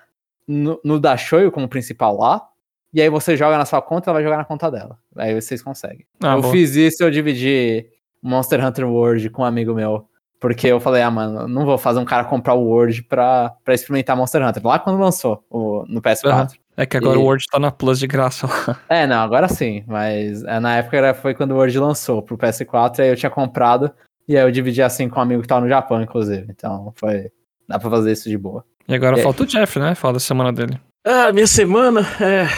no, 0.47 0.81
no 0.85 1.01
da 1.01 1.17
Shoyu 1.17 1.51
como 1.51 1.69
principal 1.69 2.17
lá. 2.17 2.49
E 2.95 3.01
aí 3.03 3.09
você 3.11 3.37
joga 3.37 3.59
na 3.59 3.65
sua 3.65 3.83
conta, 3.83 4.11
ela 4.11 4.17
vai 4.19 4.23
jogar 4.25 4.39
na 4.39 4.45
conta 4.45 4.71
dela. 4.71 4.99
Aí 5.17 5.35
vocês 5.39 5.63
conseguem. 5.63 6.07
Ah, 6.23 6.35
eu 6.35 6.41
boa. 6.43 6.53
fiz 6.53 6.75
isso, 6.77 7.03
eu 7.03 7.11
dividi 7.11 7.87
Monster 8.23 8.65
Hunter 8.65 8.87
World 8.89 9.29
com 9.31 9.43
um 9.43 9.45
amigo 9.45 9.75
meu. 9.75 10.09
Porque 10.39 10.67
eu 10.69 10.79
falei, 10.79 11.01
ah, 11.03 11.11
mano, 11.11 11.49
não 11.49 11.65
vou 11.65 11.79
fazer 11.79 11.99
um 11.99 12.05
cara 12.05 12.25
comprar 12.25 12.55
o 12.55 12.63
World 12.63 13.03
pra, 13.05 13.55
pra 13.65 13.75
experimentar 13.75 14.15
Monster 14.17 14.47
Hunter. 14.47 14.65
Lá 14.67 14.79
quando 14.79 14.99
lançou 15.01 15.43
o, 15.51 15.85
no 15.89 16.01
PS4. 16.03 16.27
Aham. 16.27 16.47
É 16.79 16.85
que 16.85 16.97
agora 16.97 17.17
E- 17.19 17.23
o 17.23 17.25
Word 17.25 17.43
tá 17.51 17.59
na 17.59 17.71
Plus 17.73 17.99
de 17.99 18.07
graça 18.07 18.47
lá. 18.47 18.79
É, 18.89 19.07
não, 19.07 19.17
agora 19.23 19.49
sim, 19.49 19.83
mas 19.87 20.45
é, 20.45 20.61
na 20.61 20.77
época 20.77 20.97
era, 20.99 21.15
foi 21.15 21.35
quando 21.35 21.53
o 21.53 21.57
Word 21.57 21.79
lançou 21.79 22.21
pro 22.23 22.37
PS4, 22.37 23.01
aí 23.01 23.09
eu 23.09 23.17
tinha 23.17 23.31
comprado, 23.31 23.91
e 24.29 24.37
aí 24.37 24.45
eu 24.45 24.51
dividi 24.51 24.83
assim 24.83 25.09
com 25.09 25.19
um 25.19 25.23
amigo 25.23 25.41
que 25.41 25.49
tava 25.49 25.63
no 25.63 25.69
Japão, 25.69 26.03
inclusive. 26.03 26.47
Então 26.51 26.93
foi. 26.97 27.31
Dá 27.67 27.79
pra 27.79 27.89
fazer 27.91 28.13
isso 28.13 28.29
de 28.29 28.37
boa. 28.37 28.63
E 28.87 28.95
agora 28.95 29.19
É. 29.19 29.23
falta 29.23 29.43
o 29.43 29.47
Jeff, 29.47 29.79
né? 29.79 29.95
Fala 29.95 30.13
da 30.15 30.21
semana 30.21 30.53
dele. 30.53 30.79
Ah, 31.09 31.33
minha 31.33 31.47
semana 31.47 32.01
é. 32.21 32.49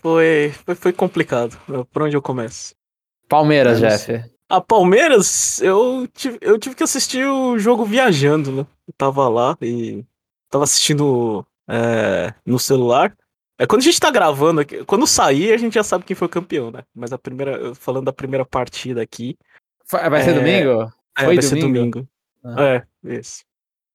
foi, 0.00 0.54
foi, 0.64 0.74
foi 0.74 0.92
complicado. 0.92 1.54
Por 1.92 2.02
onde 2.02 2.16
eu 2.16 2.22
começo? 2.22 2.74
Palmeiras, 3.28 3.78
Jeff. 3.78 4.24
A 4.48 4.58
Palmeiras, 4.58 5.60
eu 5.60 6.08
tive, 6.14 6.38
eu 6.40 6.58
tive 6.58 6.74
que 6.74 6.82
assistir 6.82 7.26
o 7.26 7.58
jogo 7.58 7.84
viajando, 7.84 8.50
né? 8.50 8.66
Eu 8.88 8.94
tava 8.96 9.28
lá 9.28 9.54
e 9.60 10.02
tava 10.48 10.64
assistindo 10.64 11.46
é, 11.68 12.32
no 12.46 12.58
celular. 12.58 13.14
É, 13.58 13.66
quando 13.66 13.82
a 13.82 13.84
gente 13.84 14.00
tá 14.00 14.10
gravando 14.10 14.62
aqui, 14.62 14.82
quando 14.86 15.06
sair, 15.06 15.52
a 15.52 15.58
gente 15.58 15.74
já 15.74 15.84
sabe 15.84 16.06
quem 16.06 16.16
foi 16.16 16.26
o 16.26 16.30
campeão, 16.30 16.70
né? 16.70 16.82
Mas 16.94 17.12
a 17.12 17.18
primeira, 17.18 17.74
falando 17.74 18.06
da 18.06 18.14
primeira 18.14 18.46
partida 18.46 19.02
aqui. 19.02 19.36
Vai 19.90 20.22
ser 20.22 20.30
é, 20.30 20.32
domingo? 20.32 20.92
É, 21.18 21.24
foi 21.24 21.36
vai 21.36 21.36
domingo? 21.36 21.42
ser 21.42 21.60
domingo. 21.60 22.08
Ah. 22.42 22.64
É, 22.64 22.86
isso. 23.18 23.44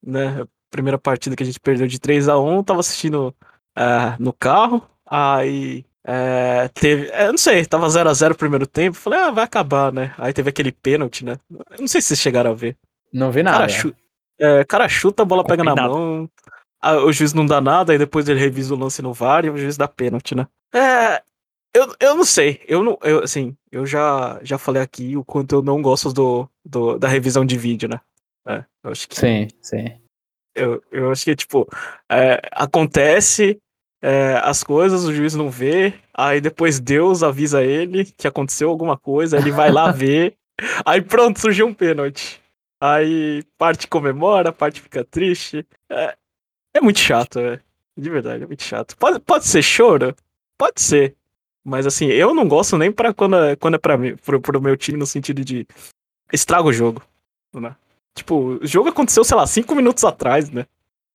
Né? 0.03 0.43
A 0.43 0.47
primeira 0.69 0.99
partida 0.99 1.35
que 1.35 1.41
a 1.41 1.45
gente 1.45 1.59
perdeu 1.59 1.87
de 1.87 1.99
3 1.99 2.29
a 2.29 2.37
1 2.37 2.63
tava 2.63 2.81
assistindo 2.81 3.35
uh, 3.77 4.15
no 4.19 4.33
carro. 4.33 4.87
Aí 5.05 5.85
é, 6.07 6.69
teve. 6.73 7.09
É, 7.11 7.27
não 7.27 7.37
sei, 7.37 7.65
tava 7.65 7.87
0x0 7.87 8.31
o 8.31 8.35
primeiro 8.35 8.67
tempo. 8.67 8.95
Falei, 8.95 9.19
ah, 9.19 9.31
vai 9.31 9.43
acabar, 9.43 9.91
né? 9.91 10.13
Aí 10.17 10.31
teve 10.31 10.49
aquele 10.49 10.71
pênalti, 10.71 11.25
né? 11.25 11.37
Não 11.79 11.87
sei 11.87 11.99
se 11.99 12.09
vocês 12.09 12.19
chegaram 12.19 12.51
a 12.51 12.53
ver. 12.53 12.77
Não 13.11 13.31
vi 13.31 13.41
nada. 13.41 13.59
Cara, 13.59 13.69
chu 13.69 13.95
é, 14.39 14.63
cara 14.65 14.87
chuta, 14.89 15.23
a 15.23 15.25
bola 15.25 15.43
pega 15.43 15.63
na 15.63 15.75
mão. 15.75 16.29
A, 16.81 16.97
o 16.97 17.11
juiz 17.11 17.33
não 17.33 17.45
dá 17.45 17.59
nada, 17.59 17.93
aí 17.93 17.97
depois 17.97 18.29
ele 18.29 18.39
revisa 18.39 18.73
o 18.73 18.77
lance 18.77 19.01
no 19.01 19.13
VAR 19.13 19.45
e 19.45 19.49
o 19.49 19.57
juiz 19.57 19.77
dá 19.77 19.87
pênalti, 19.87 20.35
né? 20.35 20.47
É. 20.73 21.23
Eu, 21.73 21.93
eu 21.99 22.15
não 22.15 22.23
sei, 22.23 22.61
eu 22.67 22.83
não. 22.83 22.97
Eu, 23.01 23.23
assim, 23.23 23.55
eu 23.71 23.85
já, 23.85 24.39
já 24.43 24.57
falei 24.57 24.81
aqui 24.81 25.17
o 25.17 25.25
quanto 25.25 25.55
eu 25.55 25.61
não 25.61 25.81
gosto 25.81 26.13
do, 26.13 26.47
do 26.63 26.97
da 26.97 27.07
revisão 27.07 27.45
de 27.45 27.57
vídeo, 27.57 27.89
né? 27.89 27.99
É, 28.47 28.63
eu 28.83 28.91
acho 28.91 29.09
que. 29.09 29.15
Sim, 29.15 29.47
sim. 29.61 29.85
Eu, 30.53 30.81
eu 30.89 31.11
acho 31.11 31.25
que, 31.25 31.35
tipo, 31.35 31.67
é, 32.09 32.39
acontece, 32.51 33.59
é, 34.07 34.39
as 34.43 34.63
coisas, 34.63 35.03
o 35.03 35.11
juiz 35.11 35.33
não 35.33 35.49
vê, 35.49 35.95
aí 36.13 36.39
depois 36.39 36.79
Deus 36.79 37.23
avisa 37.23 37.63
ele 37.63 38.05
que 38.05 38.27
aconteceu 38.27 38.69
alguma 38.69 38.95
coisa, 38.95 39.35
ele 39.35 39.49
vai 39.49 39.71
lá 39.71 39.89
ver, 39.91 40.37
aí 40.85 41.01
pronto, 41.01 41.39
surgiu 41.39 41.65
um 41.65 41.73
pênalti. 41.73 42.39
Aí 42.79 43.41
parte 43.57 43.87
comemora, 43.87 44.53
parte 44.53 44.79
fica 44.79 45.03
triste. 45.03 45.65
É, 45.89 46.15
é 46.75 46.81
muito 46.81 46.99
chato, 46.99 47.39
é. 47.39 47.59
De 47.97 48.07
verdade, 48.07 48.43
é 48.43 48.47
muito 48.47 48.61
chato. 48.61 48.95
Pode, 48.95 49.19
pode 49.21 49.47
ser 49.47 49.63
choro? 49.63 50.15
Pode 50.55 50.81
ser. 50.81 51.15
Mas 51.63 51.87
assim, 51.87 52.05
eu 52.05 52.35
não 52.35 52.47
gosto 52.47 52.77
nem 52.77 52.91
pra 52.91 53.11
quando, 53.11 53.37
é, 53.37 53.55
quando 53.55 53.73
é 53.73 53.79
pra 53.79 53.97
mim, 53.97 54.15
pro, 54.17 54.39
pro 54.39 54.61
meu 54.61 54.77
time, 54.77 54.99
no 54.99 55.07
sentido 55.07 55.43
de 55.43 55.65
estraga 56.31 56.67
o 56.67 56.73
jogo. 56.73 57.01
Né? 57.51 57.75
Tipo, 58.13 58.59
o 58.61 58.67
jogo 58.67 58.89
aconteceu, 58.89 59.23
sei 59.23 59.35
lá, 59.35 59.47
cinco 59.47 59.73
minutos 59.73 60.03
atrás, 60.03 60.51
né? 60.51 60.67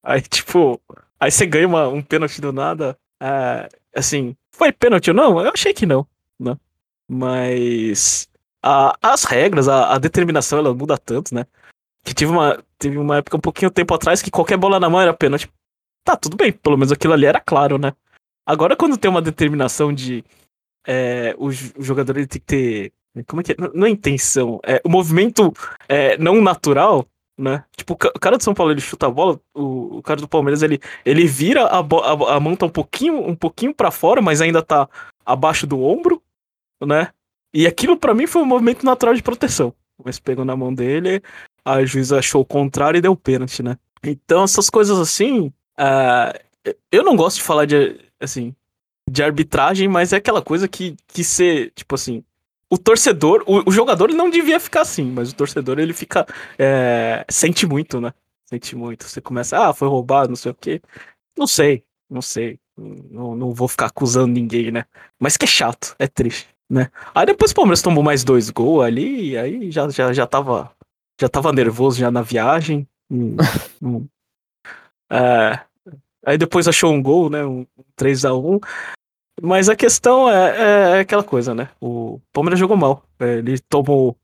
Aí, 0.02 0.20
tipo, 0.23 0.80
Aí 1.21 1.31
você 1.31 1.45
ganha 1.47 1.69
uma, 1.69 1.87
um 1.89 2.03
pênalti 2.03 2.41
do 2.41 2.53
nada. 2.53 2.99
É, 3.23 3.69
assim, 3.95 4.35
foi 4.53 4.73
pênalti 4.73 5.11
ou 5.11 5.17
não? 5.17 5.41
Eu 5.41 5.53
achei 5.53 5.75
que 5.75 5.85
não, 5.85 6.07
né? 6.39 6.57
Mas 7.07 8.29
a, 8.62 8.97
as 9.03 9.25
regras, 9.25 9.69
a, 9.69 9.95
a, 9.95 9.99
determinação, 9.99 10.59
ela 10.59 10.75
muda 10.75 10.97
tanto, 10.97 11.35
né? 11.35 11.47
Que 12.05 12.15
tive 12.15 12.33
uma, 12.33 12.62
teve 12.79 12.97
uma 12.97 13.19
época 13.19 13.37
um 13.37 13.41
pouquinho 13.41 13.71
tempo 13.71 13.93
atrás 13.95 14.23
que 14.23 14.31
qualquer 14.31 14.57
bola 14.57 14.81
na 14.81 14.89
mão 14.89 15.00
era 15.00 15.12
pênalti. 15.12 15.50
Tá, 16.05 16.17
tudo 16.17 16.37
bem, 16.37 16.50
pelo 16.50 16.77
menos 16.79 16.91
aquilo 16.91 17.12
ali 17.12 17.27
era 17.27 17.41
claro, 17.41 17.77
né? 17.79 17.93
Agora 18.47 18.75
quando 18.75 18.97
tem 18.97 19.11
uma 19.11 19.21
determinação 19.21 19.93
de 19.93 20.25
é, 20.87 21.35
o, 21.39 21.49
o, 21.49 21.83
jogador 21.83 22.17
ele 22.17 22.27
tem 22.27 22.41
que 22.41 22.47
ter. 22.47 22.93
Como 23.27 23.41
é 23.41 23.45
que 23.45 23.53
é? 23.53 23.57
Não, 23.59 23.71
não 23.75 23.87
é 23.87 23.91
intenção. 23.91 24.61
É, 24.65 24.81
o 24.85 24.89
movimento 24.89 25.53
é, 25.89 26.17
não 26.17 26.41
natural 26.41 27.07
né? 27.40 27.64
Tipo, 27.75 27.94
o 27.94 28.20
cara 28.20 28.37
do 28.37 28.44
São 28.44 28.54
Paulo 28.54 28.70
ele 28.70 28.80
chuta 28.80 29.06
a 29.06 29.11
bola, 29.11 29.40
o, 29.54 29.99
o 29.99 30.02
cara 30.02 30.20
do 30.20 30.28
Palmeiras 30.28 30.62
ele, 30.62 30.78
ele 31.04 31.26
vira 31.26 31.64
a, 31.64 31.78
a, 31.78 32.37
a 32.37 32.40
mão 32.40 32.54
tá 32.54 32.66
um 32.66 32.70
pouquinho, 32.70 33.26
um 33.26 33.35
pouquinho 33.35 33.75
para 33.75 33.90
fora, 33.90 34.20
mas 34.20 34.40
ainda 34.40 34.62
tá 34.62 34.88
abaixo 35.25 35.66
do 35.66 35.82
ombro, 35.82 36.23
né? 36.85 37.09
E 37.52 37.66
aquilo 37.66 37.97
para 37.97 38.14
mim 38.14 38.26
foi 38.26 38.42
um 38.42 38.47
movimento 38.47 38.85
natural 38.85 39.14
de 39.14 39.23
proteção. 39.23 39.75
Mas 40.04 40.18
pegou 40.18 40.44
na 40.44 40.56
mão 40.56 40.73
dele, 40.73 41.23
a 41.64 41.85
juíza 41.85 42.18
achou 42.18 42.42
o 42.42 42.47
contrário 42.47 42.99
e 42.99 43.02
deu 43.02 43.16
pênalti, 43.16 43.62
né? 43.62 43.76
Então 44.04 44.44
essas 44.44 44.68
coisas 44.68 44.99
assim, 44.99 45.52
uh, 45.78 46.73
eu 46.92 47.02
não 47.02 47.16
gosto 47.16 47.37
de 47.38 47.42
falar 47.42 47.64
de 47.64 47.99
assim 48.20 48.54
de 49.11 49.23
arbitragem, 49.23 49.88
mas 49.88 50.12
é 50.12 50.16
aquela 50.16 50.42
coisa 50.42 50.68
que 50.68 50.94
que 51.09 51.25
ser 51.25 51.73
tipo 51.75 51.94
assim 51.94 52.23
o 52.71 52.79
torcedor, 52.79 53.43
o, 53.47 53.69
o, 53.69 53.73
jogador 53.73 54.09
ele 54.09 54.17
não 54.17 54.31
devia 54.31 54.61
ficar 54.61 54.83
assim, 54.83 55.05
mas 55.05 55.33
o 55.33 55.35
torcedor 55.35 55.81
ele 55.81 55.93
fica. 55.93 56.25
É, 56.57 57.25
sente 57.29 57.67
muito, 57.67 58.00
né? 58.00 58.15
Sente 58.47 58.77
muito. 58.77 59.05
Você 59.05 59.21
começa, 59.21 59.59
ah, 59.59 59.75
foi 59.75 59.89
roubado, 59.89 60.29
não 60.29 60.37
sei 60.37 60.53
o 60.53 60.55
quê. 60.55 60.81
Não 61.37 61.47
sei, 61.49 61.85
não 62.09 62.23
sei. 62.23 62.61
Não, 62.77 63.35
não 63.35 63.53
vou 63.53 63.67
ficar 63.67 63.87
acusando 63.87 64.33
ninguém, 64.33 64.71
né? 64.71 64.85
Mas 65.19 65.37
que 65.37 65.45
é 65.45 65.49
chato, 65.49 65.97
é 65.99 66.07
triste, 66.07 66.49
né? 66.69 66.91
Aí 67.15 67.27
depois 67.27 67.50
o 67.50 67.55
Palmeiras 67.55 67.83
tomou 67.83 68.05
mais 68.05 68.23
dois 68.25 68.49
gols 68.50 68.85
ali, 68.85 69.31
e 69.31 69.39
aí 69.39 69.71
já, 69.71 69.89
já, 69.89 70.12
já 70.12 70.27
tava. 70.27 70.71
Já 71.21 71.29
tava 71.29 71.53
nervoso 71.53 71.99
já 71.99 72.11
na 72.11 72.23
viagem. 72.23 72.89
Hum, 73.11 73.37
hum. 73.83 74.07
É, 75.12 75.61
aí 76.25 76.39
depois 76.39 76.67
achou 76.69 76.93
um 76.93 77.03
gol, 77.03 77.29
né? 77.29 77.45
Um 77.45 77.67
3 77.97 78.25
a 78.25 78.35
1 78.35 78.61
mas 79.42 79.68
a 79.68 79.76
questão 79.76 80.28
é, 80.28 80.35
é, 80.35 80.97
é, 80.97 81.00
aquela 81.00 81.23
coisa, 81.23 81.54
né? 81.54 81.68
O 81.80 82.20
Palmeiras 82.32 82.59
jogou 82.59 82.76
mal. 82.76 83.04
É, 83.18 83.38
ele 83.38 83.59
tomou. 83.59 84.16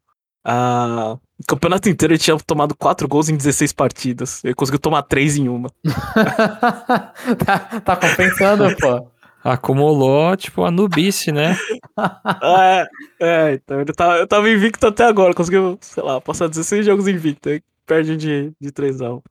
A... 0.44 1.18
O 1.38 1.46
campeonato 1.46 1.88
inteiro 1.88 2.14
ele 2.14 2.18
tinha 2.18 2.36
tomado 2.38 2.74
4 2.74 3.06
gols 3.06 3.28
em 3.28 3.36
16 3.36 3.72
partidas. 3.72 4.42
Ele 4.44 4.54
conseguiu 4.54 4.78
tomar 4.78 5.02
3 5.02 5.36
em 5.36 5.48
uma. 5.48 5.68
tá, 7.44 7.80
tá 7.80 7.96
compensando, 7.96 8.64
pô. 8.80 9.08
Acumulou, 9.44 10.36
tipo, 10.36 10.64
a 10.64 10.70
nubice, 10.70 11.30
né? 11.30 11.56
é, 12.42 12.86
é, 13.20 13.52
então 13.54 13.80
ele 13.80 13.92
tá, 13.92 14.16
eu 14.18 14.26
tava 14.26 14.50
invicto 14.50 14.86
até 14.86 15.04
agora. 15.04 15.34
Conseguiu, 15.34 15.78
sei 15.80 16.02
lá, 16.02 16.20
passar 16.20 16.48
16 16.48 16.86
jogos 16.86 17.06
invicto. 17.06 17.48
Aí 17.48 17.62
perde 17.86 18.16
de, 18.16 18.52
de 18.60 18.72
3 18.72 19.02
a 19.02 19.14
1. 19.14 19.22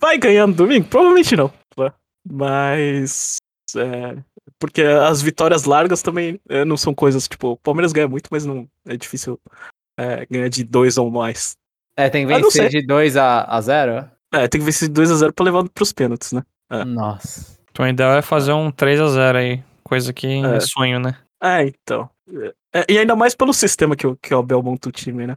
Vai 0.00 0.16
ganhando 0.18 0.54
domingo? 0.54 0.86
Provavelmente 0.88 1.36
não. 1.36 1.52
Né? 1.76 1.92
Mas. 2.30 3.36
É, 3.76 4.16
porque 4.58 4.82
as 4.82 5.20
vitórias 5.22 5.64
largas 5.64 6.02
também 6.02 6.40
é, 6.48 6.64
não 6.64 6.76
são 6.76 6.94
coisas, 6.94 7.28
tipo, 7.28 7.50
o 7.50 7.56
Palmeiras 7.56 7.92
ganha 7.92 8.08
muito, 8.08 8.28
mas 8.30 8.44
não 8.44 8.68
é 8.86 8.96
difícil 8.96 9.38
é, 9.98 10.26
ganhar 10.30 10.48
de 10.48 10.64
2 10.64 10.98
ou 10.98 11.10
mais. 11.10 11.56
É, 11.96 12.08
tem 12.10 12.26
que 12.26 12.32
vencer 12.32 12.68
de 12.68 12.86
2 12.86 13.16
a 13.16 13.60
0? 13.60 14.10
É, 14.32 14.48
tem 14.48 14.60
que 14.60 14.64
vencer 14.64 14.88
de 14.88 14.94
2 14.94 15.10
a 15.10 15.16
0 15.16 15.32
pra 15.32 15.44
levar 15.44 15.68
pros 15.68 15.92
pênaltis, 15.92 16.32
né? 16.32 16.42
É. 16.70 16.84
Nossa. 16.84 17.56
Então 17.70 17.86
ideal 17.86 18.12
é 18.12 18.22
fazer 18.22 18.52
um 18.52 18.70
3 18.70 19.00
a 19.00 19.08
0 19.08 19.38
aí, 19.38 19.62
coisa 19.82 20.12
que 20.12 20.26
é, 20.26 20.56
é 20.56 20.60
sonho, 20.60 20.98
né? 20.98 21.16
É, 21.42 21.62
então. 21.64 22.08
É, 22.74 22.84
e 22.88 22.98
ainda 22.98 23.14
mais 23.14 23.34
pelo 23.34 23.52
sistema 23.52 23.94
que 23.94 24.06
o, 24.06 24.16
que 24.16 24.34
o 24.34 24.38
Abel 24.38 24.62
monta 24.62 24.88
o 24.88 24.92
time, 24.92 25.26
né? 25.26 25.36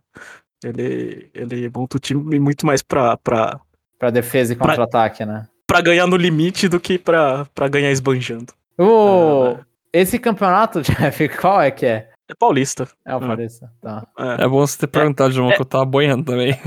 Ele, 0.63 1.29
ele 1.33 1.69
monta 1.73 1.97
o 1.97 1.99
time 1.99 2.39
muito 2.39 2.65
mais 2.65 2.81
pra. 2.81 3.15
Pra, 3.17 3.59
pra 3.97 4.09
defesa 4.09 4.53
e 4.53 4.55
contra-ataque, 4.55 5.25
né? 5.25 5.47
Pra 5.65 5.81
ganhar 5.81 6.07
no 6.07 6.17
limite 6.17 6.67
do 6.67 6.79
que 6.79 6.97
pra, 6.97 7.45
pra 7.53 7.67
ganhar 7.67 7.91
esbanjando. 7.91 8.53
O... 8.79 9.57
Esse 9.91 10.17
campeonato, 10.17 10.81
Jeff, 10.81 11.29
qual 11.29 11.61
é 11.61 11.69
que 11.69 11.85
é? 11.85 12.09
É 12.29 12.35
paulista. 12.35 12.87
É 13.05 13.15
o 13.15 13.19
paulista, 13.19 13.71
tá. 13.81 14.07
É. 14.17 14.45
é 14.45 14.47
bom 14.47 14.65
você 14.65 14.77
ter 14.77 14.87
perguntado, 14.87 15.33
João, 15.33 15.51
é, 15.51 15.55
que 15.55 15.61
eu 15.61 15.65
tava 15.65 15.83
boiando 15.83 16.23
também. 16.23 16.51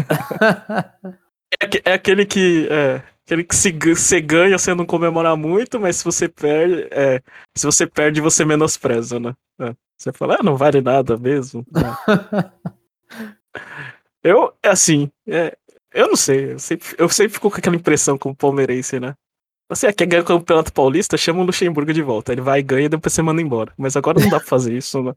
é, 1.60 1.90
é, 1.90 1.92
aquele 1.94 2.26
que. 2.26 2.66
É, 2.68 3.00
aquele 3.24 3.44
que 3.44 3.54
se, 3.54 3.70
você 3.70 4.20
ganha, 4.20 4.58
você 4.58 4.74
não 4.74 4.84
comemora 4.84 5.36
muito, 5.36 5.78
mas 5.78 5.96
se 5.96 6.04
você 6.04 6.28
perde. 6.28 6.88
É, 6.90 7.22
se 7.56 7.64
você 7.64 7.86
perde, 7.86 8.20
você 8.20 8.44
menospreza, 8.44 9.20
né? 9.20 9.34
É, 9.60 9.72
você 9.96 10.12
fala, 10.12 10.38
ah, 10.40 10.42
não 10.42 10.56
vale 10.56 10.80
nada 10.80 11.16
mesmo. 11.16 11.64
eu, 14.24 14.52
assim, 14.64 15.08
é, 15.28 15.56
eu 15.94 16.08
não 16.08 16.16
sei. 16.16 16.54
Eu 16.54 16.58
sempre, 16.58 16.88
eu 16.98 17.08
sempre 17.08 17.34
fico 17.34 17.48
com 17.48 17.56
aquela 17.56 17.76
impressão 17.76 18.18
como 18.18 18.34
palmeirense, 18.34 18.98
né? 18.98 19.14
Você 19.74 19.92
quer 19.92 20.06
ganhar 20.06 20.22
o 20.22 20.26
Campeonato 20.26 20.72
Paulista? 20.72 21.16
Chama 21.16 21.40
o 21.40 21.44
Luxemburgo 21.44 21.92
de 21.92 22.02
volta. 22.02 22.32
Ele 22.32 22.40
vai 22.40 22.60
e 22.60 22.62
ganha 22.62 22.86
e 22.86 22.88
depois 22.88 23.12
você 23.12 23.22
manda 23.22 23.40
embora. 23.40 23.72
Mas 23.76 23.96
agora 23.96 24.20
não 24.20 24.28
dá 24.28 24.38
pra 24.38 24.48
fazer 24.48 24.76
isso, 24.76 25.02
né? 25.02 25.14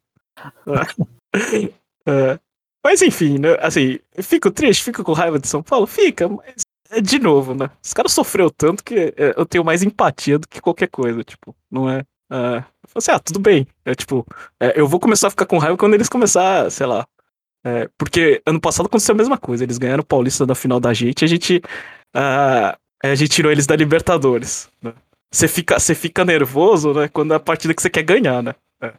é. 2.07 2.39
Mas 2.83 3.01
enfim, 3.01 3.37
né? 3.37 3.57
Assim, 3.59 3.99
fico 4.21 4.51
triste, 4.51 4.83
fico 4.83 5.03
com 5.03 5.13
raiva 5.13 5.39
de 5.39 5.47
São 5.47 5.61
Paulo? 5.61 5.87
Fica, 5.87 6.29
mas 6.29 6.61
é 6.91 7.01
de 7.01 7.19
novo, 7.19 7.53
né? 7.53 7.69
Os 7.83 7.93
caras 7.93 8.11
sofreu 8.11 8.49
tanto 8.49 8.83
que 8.83 9.13
é, 9.17 9.33
eu 9.35 9.45
tenho 9.45 9.65
mais 9.65 9.83
empatia 9.83 10.37
do 10.37 10.47
que 10.47 10.61
qualquer 10.61 10.87
coisa, 10.87 11.23
tipo, 11.23 11.55
não 11.69 11.89
é? 11.89 12.05
é 12.31 12.57
eu 12.57 12.63
assim, 12.95 13.11
ah, 13.11 13.19
tudo 13.19 13.39
bem. 13.39 13.67
É, 13.83 13.95
tipo, 13.95 14.25
é, 14.59 14.79
eu 14.79 14.87
vou 14.87 14.99
começar 14.99 15.27
a 15.27 15.31
ficar 15.31 15.45
com 15.45 15.57
raiva 15.57 15.77
quando 15.77 15.95
eles 15.95 16.07
começar, 16.07 16.69
sei 16.71 16.85
lá. 16.85 17.07
É, 17.65 17.89
porque 17.97 18.41
ano 18.45 18.61
passado 18.61 18.85
aconteceu 18.85 19.13
a 19.13 19.17
mesma 19.17 19.37
coisa. 19.37 19.63
Eles 19.63 19.79
ganharam 19.79 20.03
o 20.03 20.05
Paulista 20.05 20.45
da 20.45 20.53
final 20.53 20.79
da 20.79 20.93
gente 20.93 21.25
a 21.25 21.27
gente. 21.27 21.61
Uh, 22.15 22.77
Aí 23.05 23.11
a 23.11 23.15
gente 23.15 23.29
tirou 23.29 23.51
eles 23.51 23.67
da 23.67 23.75
Libertadores. 23.75 24.67
Né? 24.81 24.91
Você 25.31 25.47
fica, 25.47 25.79
você 25.79 25.93
fica 25.93 26.25
nervoso, 26.25 26.91
né? 26.91 27.07
Quando 27.07 27.33
é 27.33 27.37
a 27.37 27.39
partida 27.39 27.73
que 27.73 27.81
você 27.81 27.89
quer 27.89 28.01
ganhar, 28.01 28.41
né? 28.41 28.55
É. 28.81 28.93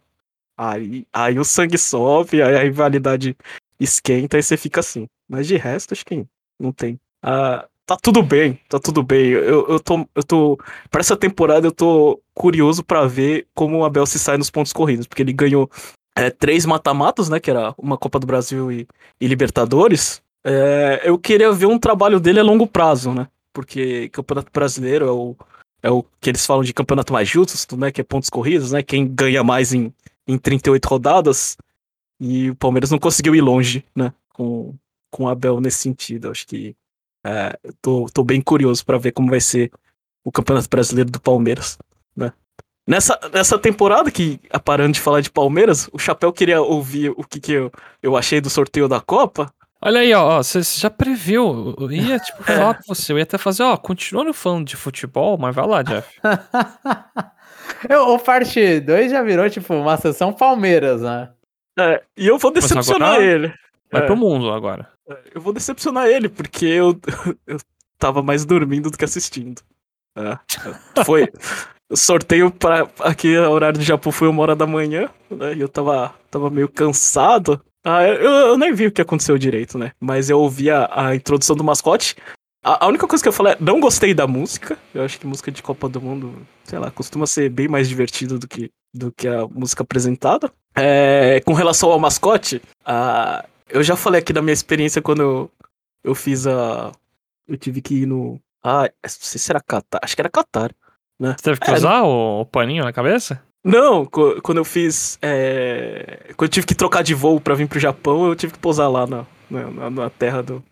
Aí, 0.57 1.05
aí 1.13 1.39
o 1.39 1.45
sangue 1.45 1.77
sobe, 1.77 2.41
aí 2.41 2.55
a 2.55 2.63
rivalidade 2.63 3.37
esquenta 3.81 4.39
e 4.39 4.43
você 4.43 4.57
fica 4.57 4.79
assim. 4.79 5.09
Mas 5.29 5.49
de 5.49 5.57
resto, 5.57 5.93
acho 5.93 6.07
que 6.07 6.25
não 6.59 6.71
tem. 6.73 7.01
Ah, 7.21 7.67
tá 7.85 7.97
tudo 7.97 8.23
bem, 8.23 8.61
tá 8.69 8.79
tudo 8.79 9.03
bem. 9.03 9.31
Eu, 9.31 9.67
eu, 9.69 9.81
tô, 9.81 10.09
eu 10.15 10.23
tô. 10.23 10.59
Pra 10.89 11.01
essa 11.01 11.17
temporada 11.17 11.67
eu 11.67 11.73
tô 11.73 12.21
curioso 12.33 12.85
para 12.85 13.07
ver 13.09 13.49
como 13.55 13.79
o 13.79 13.85
Abel 13.85 14.07
se 14.07 14.21
sai 14.21 14.37
nos 14.37 14.51
pontos 14.51 14.73
corridos, 14.73 15.09
porque 15.09 15.23
ele 15.23 15.33
ganhou 15.33 15.69
é, 16.15 16.31
três 16.31 16.65
mata-matos, 16.65 17.29
né? 17.29 17.41
Que 17.41 17.51
era 17.51 17.75
uma 17.77 17.99
Copa 17.99 18.21
do 18.21 18.27
Brasil 18.27 18.71
e, 18.71 18.87
e 19.21 19.27
Libertadores. 19.27 20.23
É, 20.45 21.03
eu 21.05 21.19
queria 21.19 21.51
ver 21.51 21.67
um 21.67 21.79
trabalho 21.79 22.21
dele 22.21 22.39
a 22.39 22.45
longo 22.45 22.69
prazo, 22.69 23.13
né? 23.13 23.27
Porque 23.57 24.11
Campeonato 24.11 24.53
Brasileiro 24.53 25.07
é 25.07 25.11
o, 25.11 25.37
é 25.83 25.91
o 25.91 26.05
que 26.21 26.29
eles 26.29 26.45
falam 26.45 26.63
de 26.63 26.75
campeonato 26.75 27.11
mais 27.11 27.27
justo, 27.27 27.75
né? 27.75 27.91
Que 27.91 28.03
é 28.03 28.05
pontos 28.05 28.29
corridos, 28.29 28.71
né? 28.71 28.83
Quem 28.83 29.09
ganha 29.09 29.43
mais 29.43 29.73
em, 29.73 29.91
em 30.29 30.37
38 30.37 30.85
rodadas. 30.85 31.57
E 32.21 32.51
o 32.51 32.55
Palmeiras 32.55 32.91
não 32.91 32.99
conseguiu 32.99 33.35
ir 33.35 33.41
longe, 33.41 33.83
né? 33.95 34.13
Com, 34.35 34.75
com 35.11 35.25
o 35.25 35.29
Abel 35.29 35.59
nesse 35.59 35.79
sentido. 35.79 36.31
Acho 36.31 36.47
que 36.47 36.77
é, 37.25 37.59
tô, 37.81 38.05
tô 38.13 38.23
bem 38.23 38.43
curioso 38.43 38.85
para 38.85 38.99
ver 38.99 39.13
como 39.13 39.31
vai 39.31 39.41
ser 39.41 39.73
o 40.23 40.31
Campeonato 40.31 40.69
Brasileiro 40.69 41.11
do 41.11 41.19
Palmeiras, 41.19 41.79
né? 42.15 42.35
Nessa, 42.87 43.19
nessa 43.33 43.59
temporada 43.59 44.11
que, 44.11 44.39
parando 44.67 44.93
de 44.93 45.01
falar 45.01 45.23
de 45.23 45.31
Palmeiras, 45.31 45.89
o 45.95 45.99
Chapéu 45.99 46.31
queria 46.31 46.61
ouvir 46.61 47.09
o 47.17 47.25
que, 47.25 47.41
que 47.41 47.53
eu, 47.53 47.73
eu 48.03 48.19
achei 48.19 48.39
do 48.39 48.51
sorteio 48.51 48.87
da 48.87 49.01
Copa. 49.01 49.51
Olha 49.81 50.01
aí, 50.01 50.13
ó, 50.15 50.43
você 50.43 50.63
já 50.63 50.91
previu. 50.91 51.75
Eu 51.79 51.91
ia, 51.91 52.19
tipo, 52.19 52.43
é. 52.43 52.47
falar 52.57 52.75
com 52.75 52.95
você. 52.95 53.13
Eu 53.13 53.19
ia 53.19 53.25
até 53.25 53.39
fazer, 53.39 53.63
ó, 53.63 53.77
continuando 53.77 54.33
falando 54.33 54.67
de 54.67 54.77
futebol, 54.77 55.37
mas 55.39 55.55
vai 55.55 55.67
lá, 55.67 55.83
Jeff. 55.83 56.09
eu, 57.89 58.15
o 58.15 58.19
parte 58.19 58.81
2 58.81 59.11
já 59.11 59.23
virou, 59.23 59.49
tipo, 59.51 59.75
uma 59.75 59.97
sessão 59.97 60.33
Palmeiras, 60.33 61.03
né? 61.03 61.31
É, 61.79 62.03
e 62.17 62.27
eu 62.27 62.39
vou 62.39 62.51
decepcionar 62.51 63.21
ele. 63.21 63.53
Vai 63.93 64.03
é. 64.03 64.07
pro 64.07 64.17
mundo 64.17 64.51
agora. 64.51 64.89
É, 65.09 65.19
eu 65.35 65.41
vou 65.41 65.53
decepcionar 65.53 66.07
ele, 66.07 66.29
porque 66.29 66.65
eu, 66.65 66.99
eu 67.47 67.59
tava 67.99 68.23
mais 68.23 68.45
dormindo 68.45 68.91
do 68.91 68.97
que 68.97 69.05
assistindo. 69.05 69.61
É, 70.17 71.05
foi. 71.05 71.29
O 71.89 71.97
sorteio 71.97 72.51
para 72.51 72.89
aqui, 73.01 73.37
o 73.37 73.51
horário 73.51 73.79
do 73.79 73.85
Japão 73.85 74.11
foi 74.11 74.27
uma 74.27 74.43
hora 74.43 74.57
da 74.57 74.67
manhã, 74.67 75.09
né? 75.31 75.55
E 75.55 75.61
eu 75.61 75.69
tava, 75.69 76.13
tava 76.31 76.51
meio 76.51 76.69
cansado. 76.69 77.63
Ah, 77.89 78.03
eu, 78.03 78.15
eu 78.17 78.59
nem 78.59 78.75
vi 78.75 78.89
o 78.89 78.91
que 78.91 79.01
aconteceu 79.01 79.39
direito, 79.39 79.79
né? 79.79 79.93
Mas 80.01 80.29
eu 80.29 80.41
ouvi 80.41 80.69
a, 80.69 80.91
a 80.93 81.15
introdução 81.15 81.55
do 81.55 81.63
mascote. 81.63 82.17
A, 82.65 82.85
a, 82.85 82.89
única 82.89 83.07
coisa 83.07 83.23
que 83.23 83.29
eu 83.29 83.33
falei 83.33 83.53
é, 83.53 83.57
não 83.61 83.79
gostei 83.79 84.13
da 84.13 84.27
música. 84.27 84.77
Eu 84.93 85.05
acho 85.05 85.21
que 85.21 85.27
música 85.27 85.53
de 85.53 85.63
Copa 85.63 85.89
do 85.89 86.01
Mundo, 86.01 86.45
sei 86.65 86.81
lá, 86.81 86.91
costuma 86.91 87.29
ser 87.29 87.49
bem 87.49 87.69
mais 87.69 87.89
divertida 87.89 88.41
do 88.41 88.49
que, 88.49 88.73
do 88.93 89.13
que 89.13 89.29
a 89.29 89.47
música 89.47 89.85
apresentada. 89.85 90.51
É, 90.75 91.41
com 91.47 91.53
relação 91.53 91.93
ao 91.93 92.01
mascote, 92.01 92.61
a, 92.85 93.47
eu 93.71 93.85
já 93.85 93.95
falei 93.95 94.19
aqui 94.21 94.33
da 94.33 94.43
minha 94.43 94.53
experiência 94.53 95.01
quando 95.01 95.23
eu, 95.23 95.51
eu 96.03 96.15
fiz 96.17 96.45
a. 96.45 96.91
Eu 97.47 97.57
tive 97.57 97.81
que 97.81 98.03
ir 98.03 98.07
no. 98.07 98.41
Ah, 98.65 98.83
não 98.83 99.11
sei 99.11 99.39
se 99.39 99.53
era 99.53 99.61
Qatar. 99.61 100.01
Acho 100.03 100.17
que 100.17 100.23
era 100.23 100.29
Qatar. 100.29 100.75
Né? 101.21 101.37
Você 101.39 101.45
teve 101.45 101.61
que 101.61 101.71
é, 101.71 101.75
usar 101.75 102.03
o, 102.03 102.41
o 102.41 102.47
paninho 102.47 102.83
na 102.83 102.93
cabeça? 102.93 103.41
Não, 103.67 104.07
quando 104.07 104.59
eu 104.59 104.65
fiz. 104.65 105.19
É... 105.21 106.33
Quando 106.37 106.49
eu 106.49 106.53
tive 106.53 106.67
que 106.67 106.75
trocar 106.75 107.03
de 107.03 107.15
voo 107.15 107.41
pra 107.41 107.57
vir 107.57 107.67
pro 107.67 107.81
Japão, 107.81 108.25
eu 108.29 108.37
tive 108.37 108.53
que 108.53 108.61
pousar 108.61 108.89
lá 108.89 109.09
na, 109.09 109.27
na, 109.51 109.91
na 109.91 110.09
terra 110.09 110.41
do, 110.41 110.63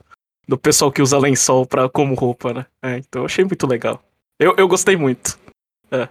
do 0.46 0.56
pessoal 0.56 0.92
que 0.92 1.02
usa 1.02 1.18
lençol 1.18 1.66
pra, 1.66 1.88
como 1.88 2.14
roupa, 2.14 2.54
né? 2.54 2.66
É, 2.80 2.98
então 2.98 3.22
eu 3.22 3.26
achei 3.26 3.44
muito 3.44 3.66
legal. 3.66 4.00
Eu, 4.38 4.54
eu 4.56 4.68
gostei 4.68 4.96
muito. 4.96 5.36
É, 5.90 6.08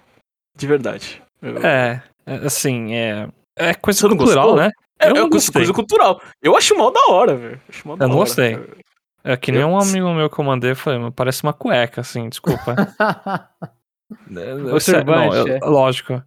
de 0.58 0.68
verdade. 0.68 1.24
Eu... 1.42 1.58
É, 1.66 2.04
é 2.25 2.36
assim, 2.46 2.94
é. 2.94 3.30
É 3.56 3.74
coisa 3.74 4.06
cultural, 4.10 4.58
né? 4.58 4.70
É, 5.00 5.10
eu 5.10 5.25
é 5.25 5.30
coisa, 5.30 5.52
coisa, 5.54 5.74
cultural. 5.74 6.22
Eu 6.42 6.58
acho 6.58 6.78
mal 6.78 6.92
da 6.92 7.08
hora, 7.08 7.36
velho. 7.36 7.62
Eu 7.86 8.08
não 8.10 8.18
gostei. 8.18 8.60
É 9.24 9.38
que 9.38 9.54
nem 9.54 9.62
eu... 9.62 9.70
um 9.70 9.80
amigo 9.80 10.13
meu 10.13 10.30
que 10.30 10.38
eu 10.38 10.44
mandei, 10.44 10.75
foi, 10.75 10.96
parece 11.12 11.44
uma 11.44 11.54
cueca, 11.54 12.02
assim, 12.02 12.28
desculpa. 12.28 12.75
o 14.12 14.34
não, 15.06 15.34
eu, 15.34 15.70
lógico. 15.70 16.22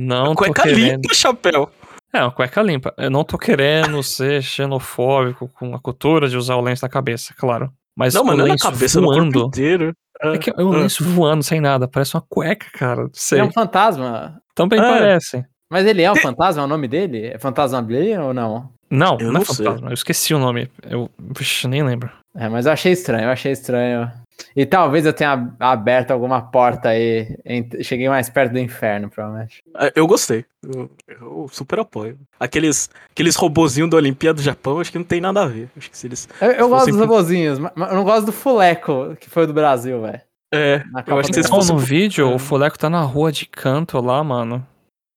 Não 0.00 0.32
cueca 0.32 0.62
tô 0.62 0.68
querendo... 0.68 1.02
limpa, 1.02 1.12
chapéu. 1.12 1.68
É, 2.12 2.22
uma 2.22 2.30
cueca 2.30 2.62
limpa. 2.62 2.94
Eu 2.96 3.10
não 3.10 3.24
tô 3.24 3.36
querendo 3.36 4.00
ser 4.00 4.40
xenofóbico 4.42 5.48
com 5.48 5.74
a 5.74 5.80
cultura 5.80 6.28
de 6.28 6.36
usar 6.36 6.54
o 6.54 6.60
lenço 6.60 6.84
na 6.84 6.88
cabeça, 6.88 7.34
claro. 7.36 7.72
Mas 7.96 8.14
não, 8.14 8.22
o 8.22 8.30
lenço 8.30 8.44
é 8.44 8.48
na 8.50 8.58
cabeça, 8.58 9.00
voando, 9.00 9.40
no 9.40 9.46
inteiro. 9.46 9.92
É 10.20 10.38
que 10.38 10.50
é 10.50 10.62
um 10.62 10.70
lenço 10.70 11.02
voando 11.02 11.42
sem 11.42 11.60
nada, 11.60 11.88
parece 11.88 12.14
uma 12.14 12.24
cueca, 12.28 12.66
cara. 12.72 13.08
Sei. 13.12 13.40
É 13.40 13.44
um 13.44 13.50
fantasma. 13.50 14.40
Também 14.54 14.78
é. 14.78 14.82
parece. 14.82 15.44
Mas 15.68 15.84
ele 15.84 16.02
é 16.02 16.12
um 16.12 16.16
fantasma? 16.16 16.62
É 16.62 16.64
o 16.64 16.68
nome 16.68 16.86
dele? 16.86 17.26
É 17.26 17.38
fantasma 17.38 17.82
Blade 17.82 18.16
ou 18.18 18.32
não? 18.32 18.70
Não, 18.88 19.18
eu 19.18 19.26
não, 19.26 19.32
não 19.32 19.42
é 19.42 19.44
fantasma. 19.44 19.90
Eu 19.90 19.94
esqueci 19.94 20.32
o 20.32 20.38
nome. 20.38 20.70
Eu 20.88 21.10
Vixe, 21.18 21.66
nem 21.66 21.82
lembro. 21.82 22.10
É, 22.36 22.48
mas 22.48 22.66
eu 22.66 22.72
achei 22.72 22.92
estranho, 22.92 23.24
eu 23.24 23.30
achei 23.30 23.50
estranho. 23.50 24.08
E 24.54 24.66
talvez 24.66 25.04
eu 25.06 25.12
tenha 25.12 25.52
aberto 25.58 26.10
alguma 26.10 26.42
porta 26.42 26.90
aí. 26.90 27.36
Cheguei 27.82 28.08
mais 28.08 28.28
perto 28.28 28.52
do 28.52 28.58
inferno, 28.58 29.10
provavelmente. 29.10 29.62
É, 29.76 29.92
eu 29.94 30.06
gostei. 30.06 30.44
Eu, 30.62 30.90
eu 31.08 31.48
super 31.50 31.80
apoio. 31.80 32.18
Aqueles, 32.38 32.90
aqueles 33.10 33.36
robozinhos 33.36 33.90
da 33.90 33.96
Olimpíada 33.96 34.36
do 34.36 34.42
Japão, 34.42 34.80
acho 34.80 34.90
que 34.90 34.98
não 34.98 35.04
tem 35.04 35.20
nada 35.20 35.42
a 35.42 35.46
ver. 35.46 35.68
Acho 35.76 35.90
que 35.90 35.96
se 35.98 36.06
eles. 36.06 36.28
Eu, 36.40 36.52
eu 36.52 36.68
gosto 36.68 36.90
dos 36.90 37.00
robozinhos, 37.00 37.58
mas 37.58 37.72
eu 37.76 37.94
não 37.94 38.04
gosto 38.04 38.26
do 38.26 38.32
Fuleco, 38.32 39.16
que 39.20 39.30
foi 39.30 39.46
do 39.46 39.52
Brasil, 39.52 40.00
velho. 40.02 40.20
É, 40.52 40.82
eu 41.06 41.18
acho 41.18 41.28
que 41.28 41.34
vocês 41.34 41.48
fossem 41.48 41.74
no 41.74 41.80
vídeo, 41.80 42.34
o 42.34 42.38
Fuleco 42.38 42.78
tá 42.78 42.88
na 42.88 43.02
rua 43.02 43.30
de 43.30 43.44
canto 43.46 44.00
lá, 44.00 44.24
mano. 44.24 44.66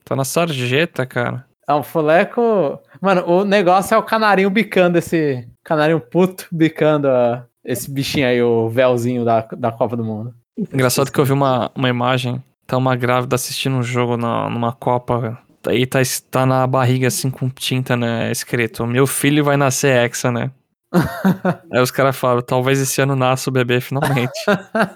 Tá 0.04 0.16
na 0.16 0.26
sarjeta, 0.26 1.06
cara. 1.06 1.46
É 1.68 1.74
um 1.74 1.84
Fuleco. 1.84 2.80
Mano, 3.00 3.26
o 3.26 3.46
negócio 3.46 3.96
é 3.96 3.98
o 3.98 4.04
canarinho 4.04 4.50
bicando 4.50 4.98
esse. 4.98 5.48
Canarinho 5.64 6.02
puto 6.02 6.48
bicando 6.52 7.08
a 7.08 7.46
esse 7.64 7.90
bichinho 7.90 8.28
aí, 8.28 8.42
o 8.42 8.70
véuzinho 8.70 9.24
da, 9.24 9.42
da 9.58 9.72
Copa 9.72 9.96
do 9.96 10.04
Mundo. 10.04 10.34
Engraçado 10.58 11.12
que 11.12 11.20
eu 11.20 11.26
vi 11.26 11.32
uma, 11.32 11.72
uma 11.76 11.90
imagem, 11.90 12.44
tá 12.68 12.78
uma 12.78 12.96
grávida 12.96 13.36
assistindo 13.36 13.76
um 13.76 13.84
jogo 13.84 14.18
na, 14.18 14.50
numa 14.50 14.74
Copa, 14.74 15.40
aí 15.68 15.86
tá, 15.86 16.00
tá 16.30 16.46
na 16.46 16.66
barriga 16.68 17.08
assim 17.08 17.30
com 17.30 17.50
tinta, 17.50 17.96
né, 17.96 18.32
escrito, 18.32 18.86
meu 18.86 19.08
filho 19.08 19.44
vai 19.44 19.58
nascer 19.58 19.96
hexa, 19.96 20.32
né? 20.32 20.52
aí 21.72 21.80
os 21.82 21.92
caras 21.92 22.18
falam, 22.18 22.42
talvez 22.42 22.80
esse 22.80 23.02
ano 23.02 23.16
nasça 23.16 23.50
o 23.50 23.54
bebê 23.54 23.80
finalmente. 23.80 24.38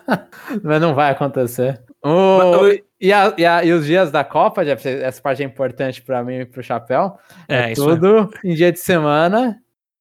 Mas 0.62 0.82
não 0.82 0.93
vai 0.93 1.12
acontecer. 1.12 1.82
O... 2.04 2.67
E, 2.99 3.12
a, 3.12 3.34
e, 3.38 3.45
a, 3.45 3.63
e, 3.63 3.71
os 3.71 3.86
dias 3.86 4.12
da 4.12 4.23
Copa, 4.23 4.63
Jeff, 4.65 4.88
essa 4.88 5.21
parte 5.21 5.41
é 5.41 5.45
importante 5.45 6.01
para 6.01 6.23
mim 6.23 6.39
e 6.39 6.45
pro 6.45 6.62
Chapéu. 6.62 7.17
É, 7.47 7.71
é 7.71 7.73
tudo 7.73 8.30
é. 8.43 8.47
em 8.47 8.54
dia 8.54 8.71
de 8.71 8.80
semana. 8.80 9.58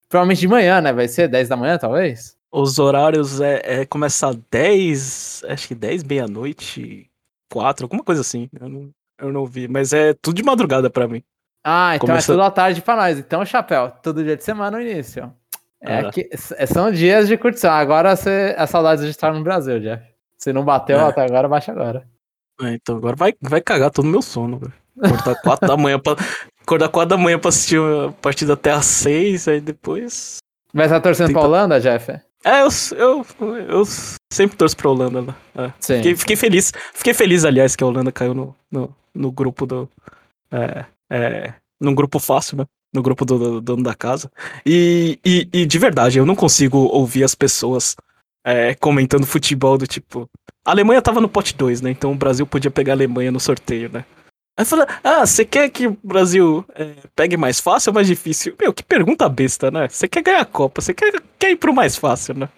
Provavelmente 0.08 0.40
de 0.40 0.48
manhã, 0.48 0.80
né? 0.80 0.92
Vai 0.92 1.08
ser 1.08 1.28
10 1.28 1.48
da 1.48 1.56
manhã, 1.56 1.78
talvez? 1.78 2.36
Os 2.56 2.78
horários 2.78 3.40
é, 3.40 3.80
é 3.80 3.84
começar 3.84 4.32
10, 4.48 5.42
acho 5.48 5.66
que 5.66 5.74
10, 5.74 6.04
meia-noite, 6.04 7.10
4, 7.52 7.84
alguma 7.84 8.04
coisa 8.04 8.20
assim. 8.20 8.48
Eu 8.60 8.68
não, 8.68 8.90
eu 9.20 9.32
não 9.32 9.44
vi, 9.44 9.66
mas 9.66 9.92
é 9.92 10.14
tudo 10.14 10.36
de 10.36 10.44
madrugada 10.44 10.88
para 10.88 11.08
mim. 11.08 11.20
Ah, 11.64 11.96
então 11.96 12.06
Começa... 12.06 12.30
é 12.30 12.32
tudo 12.32 12.44
à 12.44 12.50
tarde 12.52 12.80
pra 12.80 12.94
nós. 12.94 13.18
Então, 13.18 13.44
chapéu, 13.44 13.90
todo 14.00 14.22
dia 14.22 14.36
de 14.36 14.44
semana 14.44 14.76
no 14.76 14.84
início. 14.84 15.32
É, 15.82 15.98
aqui, 15.98 16.28
é, 16.30 16.66
são 16.66 16.92
dias 16.92 17.26
de 17.26 17.36
curtição. 17.36 17.72
Agora 17.72 18.14
você, 18.14 18.54
é 18.56 18.66
saudade 18.68 19.02
de 19.02 19.10
estar 19.10 19.34
no 19.34 19.42
Brasil, 19.42 19.80
Jeff. 19.80 20.04
Se 20.38 20.52
não 20.52 20.64
bateu 20.64 21.00
é. 21.00 21.08
até 21.08 21.24
agora, 21.24 21.48
baixa 21.48 21.72
agora. 21.72 22.06
É, 22.62 22.74
então 22.74 22.98
agora 22.98 23.16
vai, 23.16 23.34
vai 23.40 23.60
cagar 23.60 23.90
todo 23.90 24.04
o 24.04 24.08
meu 24.08 24.22
sono, 24.22 24.58
velho. 24.58 24.72
Acordar 25.02 25.40
4 25.42 25.68
da 25.68 25.76
manhã 25.76 25.98
pra. 25.98 26.14
Acordar 26.62 26.88
4 26.88 27.08
da 27.08 27.20
manhã 27.20 27.36
pra 27.36 27.48
assistir 27.48 27.80
a 27.80 28.12
partida 28.12 28.52
até 28.52 28.70
às 28.70 28.86
6, 28.86 29.48
aí 29.48 29.60
depois. 29.60 30.36
Vai 30.72 30.86
estar 30.86 31.00
torcendo 31.00 31.28
Tenta... 31.28 31.40
pra 31.40 31.48
Holanda, 31.48 31.80
Jeff? 31.80 32.12
É, 32.44 32.60
eu, 32.60 32.68
eu, 32.98 33.26
eu 33.68 33.84
sempre 34.30 34.56
torço 34.56 34.76
pra 34.76 34.90
Holanda. 34.90 35.22
Né? 35.22 35.34
É. 35.54 35.72
Fiquei, 35.80 36.16
fiquei, 36.16 36.36
feliz. 36.36 36.72
Fiquei 36.92 37.14
feliz, 37.14 37.44
aliás, 37.44 37.74
que 37.74 37.82
a 37.82 37.86
Holanda 37.86 38.12
caiu 38.12 38.34
no, 38.34 38.54
no, 38.70 38.94
no 39.14 39.32
grupo 39.32 39.64
do. 39.64 39.88
É, 40.52 40.84
é, 41.10 41.54
num 41.80 41.94
grupo 41.94 42.18
fácil, 42.18 42.58
né? 42.58 42.64
No 42.92 43.02
grupo 43.02 43.24
do, 43.24 43.38
do 43.38 43.60
dono 43.60 43.82
da 43.82 43.94
casa. 43.94 44.30
E, 44.64 45.18
e, 45.24 45.48
e, 45.52 45.66
de 45.66 45.78
verdade, 45.78 46.18
eu 46.18 46.26
não 46.26 46.36
consigo 46.36 46.78
ouvir 46.78 47.24
as 47.24 47.34
pessoas 47.34 47.96
é, 48.44 48.74
comentando 48.74 49.26
futebol 49.26 49.78
do 49.78 49.86
tipo. 49.86 50.28
A 50.64 50.70
Alemanha 50.70 51.02
tava 51.02 51.20
no 51.20 51.28
pote 51.28 51.56
2, 51.56 51.80
né? 51.80 51.90
Então 51.90 52.12
o 52.12 52.16
Brasil 52.16 52.46
podia 52.46 52.70
pegar 52.70 52.92
a 52.92 52.96
Alemanha 52.96 53.32
no 53.32 53.40
sorteio, 53.40 53.90
né? 53.90 54.04
Aí 54.56 54.64
fala, 54.64 54.86
ah, 55.02 55.26
você 55.26 55.44
quer 55.44 55.68
que 55.68 55.88
o 55.88 55.98
Brasil 56.02 56.64
é, 56.76 56.94
pegue 57.16 57.36
mais 57.36 57.58
fácil 57.58 57.90
ou 57.90 57.94
mais 57.94 58.06
difícil? 58.06 58.54
Meu, 58.60 58.72
que 58.72 58.84
pergunta 58.84 59.28
besta, 59.28 59.70
né? 59.70 59.88
Você 59.88 60.06
quer 60.06 60.22
ganhar 60.22 60.40
a 60.40 60.44
Copa, 60.44 60.80
você 60.80 60.94
quer, 60.94 61.20
quer 61.38 61.50
ir 61.50 61.56
pro 61.56 61.74
mais 61.74 61.96
fácil, 61.96 62.34
né? 62.34 62.48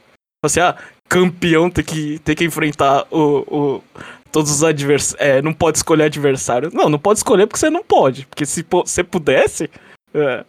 Assim, 0.44 0.60
ah, 0.60 0.76
campeão 1.08 1.70
tem 1.70 1.84
que, 1.84 2.18
tem 2.18 2.36
que 2.36 2.44
enfrentar 2.44 3.06
o, 3.10 3.44
o 3.48 3.82
todos 4.30 4.50
os 4.50 4.62
adversários. 4.62 5.26
É, 5.26 5.40
não 5.40 5.54
pode 5.54 5.78
escolher 5.78 6.04
adversário. 6.04 6.70
Não, 6.72 6.90
não 6.90 6.98
pode 6.98 7.18
escolher 7.18 7.46
porque 7.46 7.58
você 7.58 7.70
não 7.70 7.82
pode. 7.82 8.26
Porque 8.26 8.44
se 8.44 8.64
você 8.68 9.02
pudesse, 9.02 9.70
é, 10.12 10.44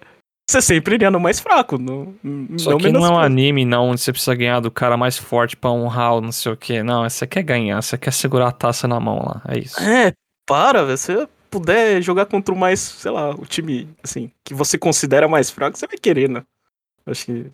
você 0.49 0.61
sempre 0.61 0.95
iria 0.95 1.09
no 1.09 1.19
mais 1.19 1.39
fraco. 1.39 1.77
No, 1.77 2.13
Só 2.57 2.71
não 2.71 2.77
que 2.77 2.91
não 2.91 3.05
é 3.05 3.09
um 3.09 3.19
anime, 3.19 3.63
não, 3.63 3.89
onde 3.89 4.01
você 4.01 4.11
precisa 4.11 4.35
ganhar 4.35 4.59
do 4.59 4.69
cara 4.69 4.97
mais 4.97 5.17
forte 5.17 5.55
pra 5.55 5.71
honrar 5.71 6.15
ou 6.15 6.21
não 6.21 6.31
sei 6.33 6.51
o 6.51 6.57
que. 6.57 6.83
Não, 6.83 7.09
você 7.09 7.25
quer 7.25 7.43
ganhar, 7.43 7.81
você 7.81 7.97
quer 7.97 8.11
segurar 8.11 8.49
a 8.49 8.51
taça 8.51 8.85
na 8.87 8.99
mão 8.99 9.23
lá. 9.25 9.41
É 9.47 9.59
isso. 9.59 9.81
É, 9.81 10.11
para, 10.45 10.85
você 10.85 11.27
puder 11.57 12.01
jogar 12.01 12.27
contra 12.27 12.53
o 12.53 12.57
mais, 12.57 12.79
sei 12.79 13.11
lá, 13.11 13.31
o 13.31 13.45
time, 13.45 13.89
assim, 14.03 14.31
que 14.43 14.53
você 14.53 14.77
considera 14.77 15.27
mais 15.27 15.49
fraco, 15.49 15.77
você 15.77 15.87
vai 15.87 15.97
querer, 15.97 16.29
né? 16.29 16.43
Acho 17.05 17.25
que. 17.25 17.45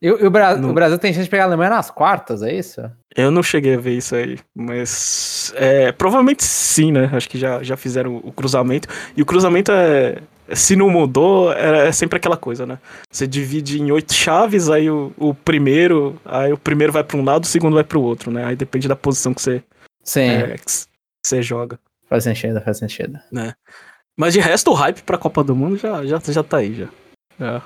E, 0.00 0.10
o, 0.10 0.30
Bra 0.30 0.54
no... 0.54 0.70
o, 0.70 0.72
Brasil 0.72 0.98
tem 0.98 1.12
chance 1.12 1.24
de 1.24 1.30
pegar 1.30 1.44
a 1.44 1.46
Alemanha 1.46 1.70
nas 1.70 1.90
quartas, 1.90 2.42
é 2.42 2.54
isso? 2.54 2.80
Eu 3.16 3.30
não 3.30 3.42
cheguei 3.42 3.74
a 3.74 3.78
ver 3.78 3.96
isso 3.96 4.14
aí, 4.14 4.38
mas 4.54 5.52
é, 5.56 5.90
provavelmente 5.90 6.44
sim, 6.44 6.92
né? 6.92 7.10
Acho 7.12 7.28
que 7.28 7.38
já, 7.38 7.62
já 7.62 7.76
fizeram 7.76 8.20
o 8.22 8.30
cruzamento. 8.30 8.86
E 9.16 9.22
o 9.22 9.26
cruzamento 9.26 9.72
é. 9.72 10.18
Se 10.50 10.74
não 10.74 10.88
mudou, 10.88 11.52
é, 11.52 11.88
é 11.88 11.92
sempre 11.92 12.16
aquela 12.16 12.36
coisa, 12.36 12.64
né? 12.64 12.78
Você 13.10 13.26
divide 13.26 13.82
em 13.82 13.90
oito 13.90 14.14
chaves, 14.14 14.70
aí 14.70 14.88
o, 14.88 15.12
o 15.16 15.34
primeiro. 15.34 16.18
Aí 16.24 16.52
o 16.52 16.58
primeiro 16.58 16.92
vai 16.92 17.02
para 17.02 17.16
um 17.16 17.24
lado, 17.24 17.44
o 17.44 17.46
segundo 17.46 17.74
vai 17.74 17.84
para 17.84 17.98
o 17.98 18.02
outro, 18.02 18.30
né? 18.30 18.44
Aí 18.44 18.56
depende 18.56 18.88
da 18.88 18.96
posição 18.96 19.34
que 19.34 19.42
você. 19.42 19.62
Sim. 20.04 20.28
É, 20.28 20.56
que 20.56 20.86
você 21.22 21.42
joga. 21.42 21.78
Faz 22.08 22.24
sentido, 22.24 22.60
faz 22.60 22.78
sentido. 22.78 23.18
Né? 23.30 23.54
Mas 24.16 24.32
de 24.34 24.40
resto, 24.40 24.70
o 24.70 24.74
hype 24.74 25.02
pra 25.02 25.18
Copa 25.18 25.44
do 25.44 25.54
Mundo 25.54 25.76
já, 25.76 26.04
já, 26.04 26.18
já 26.18 26.42
tá 26.42 26.58
aí, 26.58 26.74
já. 26.74 26.88
É. 27.40 27.62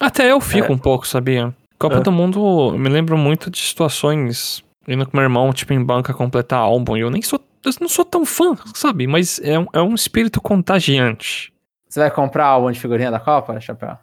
Até 0.00 0.30
eu 0.30 0.40
fico 0.40 0.72
é. 0.72 0.74
um 0.74 0.78
pouco, 0.78 1.06
sabia? 1.06 1.54
Copa 1.78 1.96
é. 1.96 2.00
do 2.00 2.12
Mundo, 2.12 2.72
me 2.78 2.88
lembro 2.88 3.16
muito 3.18 3.50
de 3.50 3.58
situações 3.58 4.64
indo 4.86 5.06
com 5.06 5.16
meu 5.16 5.24
irmão, 5.24 5.52
tipo, 5.52 5.72
em 5.72 5.82
banca 5.82 6.14
completar 6.14 6.60
álbum. 6.60 6.96
E 6.96 7.00
eu 7.00 7.10
nem 7.10 7.22
sou. 7.22 7.40
Eu 7.64 7.72
não 7.80 7.88
sou 7.88 8.04
tão 8.04 8.26
fã, 8.26 8.56
sabe? 8.74 9.06
Mas 9.06 9.40
é 9.40 9.56
um, 9.58 9.66
é 9.72 9.80
um 9.80 9.94
espírito 9.94 10.40
contagiante. 10.40 11.52
Você 11.88 12.00
vai 12.00 12.10
comprar 12.10 12.46
álbum 12.46 12.72
de 12.72 12.80
figurinha 12.80 13.10
da 13.10 13.20
Copa, 13.20 13.60
Chapéu? 13.60 13.96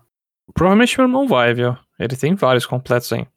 Provavelmente 0.53 0.97
meu 0.97 1.07
irmão 1.07 1.27
vai, 1.27 1.53
viu? 1.53 1.75
Ele 1.99 2.15
tem 2.15 2.35
vários 2.35 2.65
completos 2.65 3.11
aí. 3.11 3.27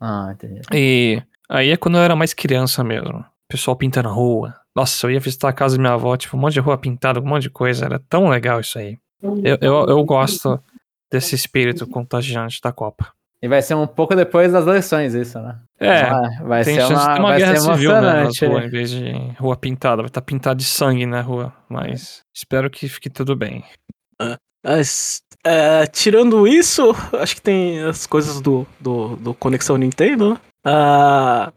Ah, 0.00 0.30
entendi. 0.32 0.60
E 0.72 1.20
aí 1.48 1.70
é 1.70 1.76
quando 1.76 1.98
eu 1.98 2.02
era 2.02 2.14
mais 2.14 2.32
criança 2.32 2.84
mesmo. 2.84 3.18
O 3.18 3.24
pessoal 3.48 3.76
pintando 3.76 4.08
a 4.08 4.12
rua. 4.12 4.54
Nossa, 4.74 5.06
eu 5.06 5.10
ia 5.10 5.20
visitar 5.20 5.48
a 5.48 5.52
casa 5.52 5.76
da 5.76 5.82
minha 5.82 5.94
avó, 5.94 6.16
tipo, 6.16 6.36
um 6.36 6.40
monte 6.40 6.54
de 6.54 6.60
rua 6.60 6.78
pintada, 6.78 7.20
um 7.20 7.24
monte 7.24 7.42
de 7.42 7.50
coisa. 7.50 7.84
Era 7.84 7.98
tão 8.08 8.28
legal 8.28 8.60
isso 8.60 8.78
aí. 8.78 8.98
Eu, 9.22 9.58
eu, 9.60 9.86
eu 9.86 10.04
gosto 10.04 10.60
desse 11.10 11.34
espírito 11.34 11.86
contagiante 11.86 12.60
da 12.62 12.72
Copa. 12.72 13.12
E 13.42 13.48
vai 13.48 13.60
ser 13.60 13.74
um 13.74 13.86
pouco 13.86 14.14
depois 14.14 14.52
das 14.52 14.66
eleições, 14.66 15.14
isso, 15.14 15.38
né? 15.40 15.58
É, 15.78 16.04
vai, 16.04 16.44
vai 16.44 16.64
ser 16.64 16.84
uma, 16.84 17.18
uma 17.18 17.28
vai 17.30 17.38
guerra 17.38 17.56
ser 17.56 17.74
civil, 17.74 18.00
né, 18.00 18.28
rua, 18.40 18.64
em 18.64 18.68
vez 18.68 18.90
de 18.90 19.12
rua 19.36 19.56
pintada. 19.56 19.96
Vai 19.96 20.06
estar 20.06 20.20
tá 20.20 20.24
pintado 20.24 20.60
de 20.60 20.64
sangue 20.64 21.04
na 21.04 21.20
rua, 21.20 21.52
mas 21.68 22.22
espero 22.32 22.70
que 22.70 22.88
fique 22.88 23.10
tudo 23.10 23.34
bem. 23.34 23.64
Mas, 24.64 25.22
é, 25.44 25.86
tirando 25.86 26.46
isso, 26.46 26.92
acho 27.20 27.34
que 27.34 27.42
tem 27.42 27.82
as 27.82 28.06
coisas 28.06 28.40
do, 28.40 28.64
do, 28.78 29.16
do 29.16 29.34
Conexão 29.34 29.76
Nintendo, 29.76 30.34
né? 30.34 30.40
Ah, 30.64 31.52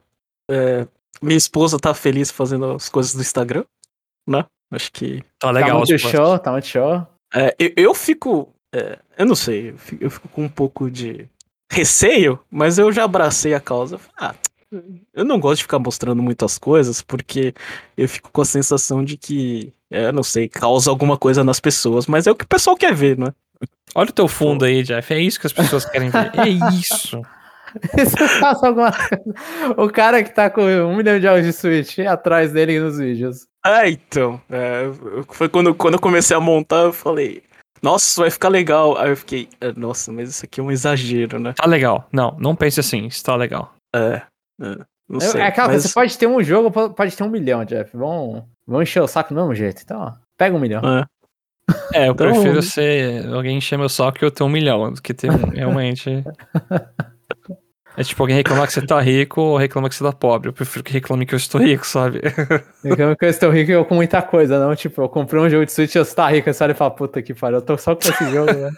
é, 0.50 0.88
minha 1.22 1.38
esposa 1.38 1.80
tá 1.80 1.94
feliz 1.94 2.32
fazendo 2.32 2.72
as 2.72 2.90
coisas 2.90 3.14
do 3.14 3.22
Instagram, 3.22 3.64
né? 4.28 4.46
Acho 4.72 4.92
que... 4.92 5.24
Tá 5.40 5.52
legal. 5.52 5.70
Tá 5.70 5.78
muito 5.78 5.98
show, 6.00 6.40
tá 6.40 6.52
muito 6.52 6.68
show. 6.68 7.08
É, 7.34 7.56
eu, 7.58 7.72
eu 7.76 7.94
fico... 7.94 8.54
É, 8.74 9.00
eu 9.18 9.26
não 9.26 9.36
sei, 9.36 9.70
eu 9.72 9.78
fico, 9.78 10.04
eu 10.04 10.10
fico 10.12 10.28
com 10.28 10.44
um 10.44 10.50
pouco 10.50 10.92
de 10.92 11.30
receio, 11.72 12.40
mas 12.52 12.78
eu 12.78 12.92
já 12.92 13.04
abracei 13.06 13.54
a 13.54 13.60
causa. 13.60 14.00
Ah, 14.18 14.36
eu 15.14 15.24
não 15.24 15.40
gosto 15.40 15.58
de 15.58 15.64
ficar 15.64 15.80
mostrando 15.80 16.22
muitas 16.22 16.58
coisas, 16.58 17.02
porque 17.02 17.54
eu 17.96 18.08
fico 18.10 18.30
com 18.32 18.42
a 18.42 18.46
sensação 18.46 19.04
de 19.04 19.18
que, 19.18 19.74
é, 19.90 20.12
não 20.12 20.24
sei, 20.24 20.50
causa 20.50 20.90
alguma 20.90 21.18
coisa 21.18 21.44
nas 21.44 21.60
pessoas, 21.60 22.08
mas 22.08 22.28
é 22.28 22.32
o 22.32 22.36
que 22.36 22.46
o 22.46 22.48
pessoal 22.48 22.76
quer 22.76 22.94
ver, 22.94 23.18
né? 23.18 23.34
Olha 23.94 24.10
o 24.10 24.14
teu 24.14 24.28
fundo 24.28 24.66
aí, 24.66 24.84
Jeff. 24.84 25.14
É 25.14 25.20
isso 25.20 25.40
que 25.40 25.48
as 25.48 25.54
pessoas 25.54 25.86
querem 25.86 26.10
ver. 26.10 26.32
É 26.38 26.50
isso. 26.50 27.22
faço 28.40 28.66
alguma 28.66 28.92
O 29.78 29.90
cara 29.90 30.24
que 30.24 30.34
tá 30.34 30.50
com 30.50 30.62
um 30.62 30.96
milhão 30.96 31.18
de 31.18 31.26
jogos 31.26 31.46
de 31.46 31.54
Switch 31.54 32.00
atrás 32.00 32.52
dele 32.52 32.80
nos 32.80 32.98
vídeos. 32.98 33.48
Ah, 33.66 33.90
então. 33.90 34.42
É, 34.50 34.84
foi 35.30 35.50
quando, 35.50 35.74
quando 35.74 35.96
eu 35.96 36.00
comecei 36.00 36.36
a 36.36 36.40
montar, 36.40 36.84
eu 36.84 36.94
falei, 36.94 37.44
nossa, 37.82 38.22
vai 38.22 38.30
ficar 38.30 38.50
legal. 38.50 38.98
Aí 38.98 39.10
eu 39.10 39.18
fiquei, 39.18 39.50
é, 39.60 39.72
nossa, 39.74 40.12
mas 40.12 40.30
isso 40.30 40.46
aqui 40.46 40.60
é 40.60 40.64
um 40.64 40.72
exagero, 40.72 41.40
né? 41.40 41.54
Tá 41.54 41.68
legal. 41.68 42.08
Não, 42.12 42.36
não 42.40 42.56
pense 42.56 42.80
assim, 42.80 43.08
está 43.08 43.36
legal. 43.36 43.74
É, 43.96 44.22
é 44.62 44.78
não 45.08 45.20
sei. 45.20 45.42
É 45.42 45.48
aquela 45.48 45.68
mas... 45.68 45.84
você 45.84 45.94
pode 45.94 46.18
ter 46.18 46.28
um 46.28 46.42
jogo, 46.44 46.72
pode 46.92 47.16
ter 47.16 47.24
um 47.24 47.30
milhão, 47.30 47.64
Jeff. 47.64 47.96
Vão, 47.96 48.48
vão 48.68 48.82
encher 48.82 49.02
o 49.02 49.08
saco 49.08 49.34
do 49.34 49.40
mesmo 49.40 49.54
jeito. 49.54 49.82
Então, 49.84 50.00
ó, 50.00 50.14
pega 50.38 50.56
um 50.56 50.60
milhão. 50.60 50.82
É. 50.84 51.06
É, 51.94 52.08
eu 52.08 52.14
então... 52.14 52.32
prefiro 52.32 52.62
ser 52.62 53.28
alguém 53.28 53.58
encher 53.58 53.78
meu 53.78 53.90
saco 53.90 54.20
que 54.20 54.26
eu 54.26 54.32
ter 54.32 54.44
um 54.44 54.50
milhão, 54.50 54.92
do 54.92 55.02
que 55.02 55.14
ter 55.14 55.30
realmente. 55.54 56.24
É 57.98 58.04
tipo 58.04 58.22
alguém 58.22 58.36
reclamar 58.36 58.68
que 58.68 58.74
você 58.74 58.86
tá 58.86 59.00
rico 59.00 59.40
ou 59.40 59.58
reclamar 59.58 59.90
que 59.90 59.96
você 59.96 60.04
tá 60.04 60.12
pobre. 60.12 60.50
Eu 60.50 60.54
prefiro 60.54 60.84
que 60.84 60.92
reclame 60.92 61.26
que 61.26 61.34
eu 61.34 61.38
estou 61.38 61.62
rico, 61.62 61.88
sabe? 61.88 62.22
Reclame 62.84 63.16
que 63.16 63.26
eu 63.26 63.30
estou 63.30 63.50
rico 63.50 63.72
e 63.72 63.74
eu 63.74 63.86
com 63.86 63.96
muita 63.96 64.22
coisa, 64.22 64.60
não? 64.60 64.76
Tipo, 64.76 65.04
eu 65.04 65.10
comprei 65.10 65.42
um 65.42 65.50
jogo 65.50 65.66
de 65.66 65.72
Switch 65.72 65.96
e 65.96 66.00
você 66.00 66.14
tá 66.14 66.30
rico, 66.30 66.52
você 66.52 66.64
olha 66.64 66.72
e 66.74 66.76
fala, 66.76 66.92
puta 66.92 67.22
que 67.22 67.34
pariu, 67.34 67.60
eu 67.60 67.62
tô 67.62 67.78
só 67.78 67.96
com 67.96 68.08
esse 68.08 68.32
jogo, 68.32 68.52
né? 68.52 68.72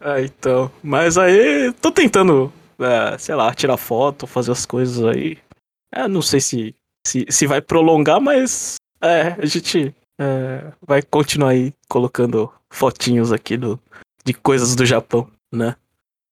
ah, 0.00 0.20
então. 0.22 0.70
Mas 0.82 1.16
aí, 1.16 1.72
tô 1.80 1.90
tentando, 1.90 2.52
é, 2.78 3.16
sei 3.16 3.34
lá, 3.34 3.54
tirar 3.54 3.78
foto, 3.78 4.26
fazer 4.26 4.52
as 4.52 4.66
coisas 4.66 5.02
aí. 5.04 5.38
É, 5.94 6.06
não 6.06 6.20
sei 6.20 6.40
se, 6.40 6.74
se, 7.06 7.26
se 7.28 7.46
vai 7.46 7.62
prolongar, 7.62 8.20
mas 8.20 8.76
é, 9.00 9.34
a 9.38 9.46
gente 9.46 9.94
é, 10.20 10.72
vai 10.86 11.00
continuar 11.00 11.50
aí 11.50 11.72
colocando 11.88 12.52
fotinhos 12.70 13.32
aqui 13.32 13.56
do, 13.56 13.80
de 14.24 14.34
coisas 14.34 14.74
do 14.76 14.84
Japão, 14.84 15.26
né? 15.50 15.74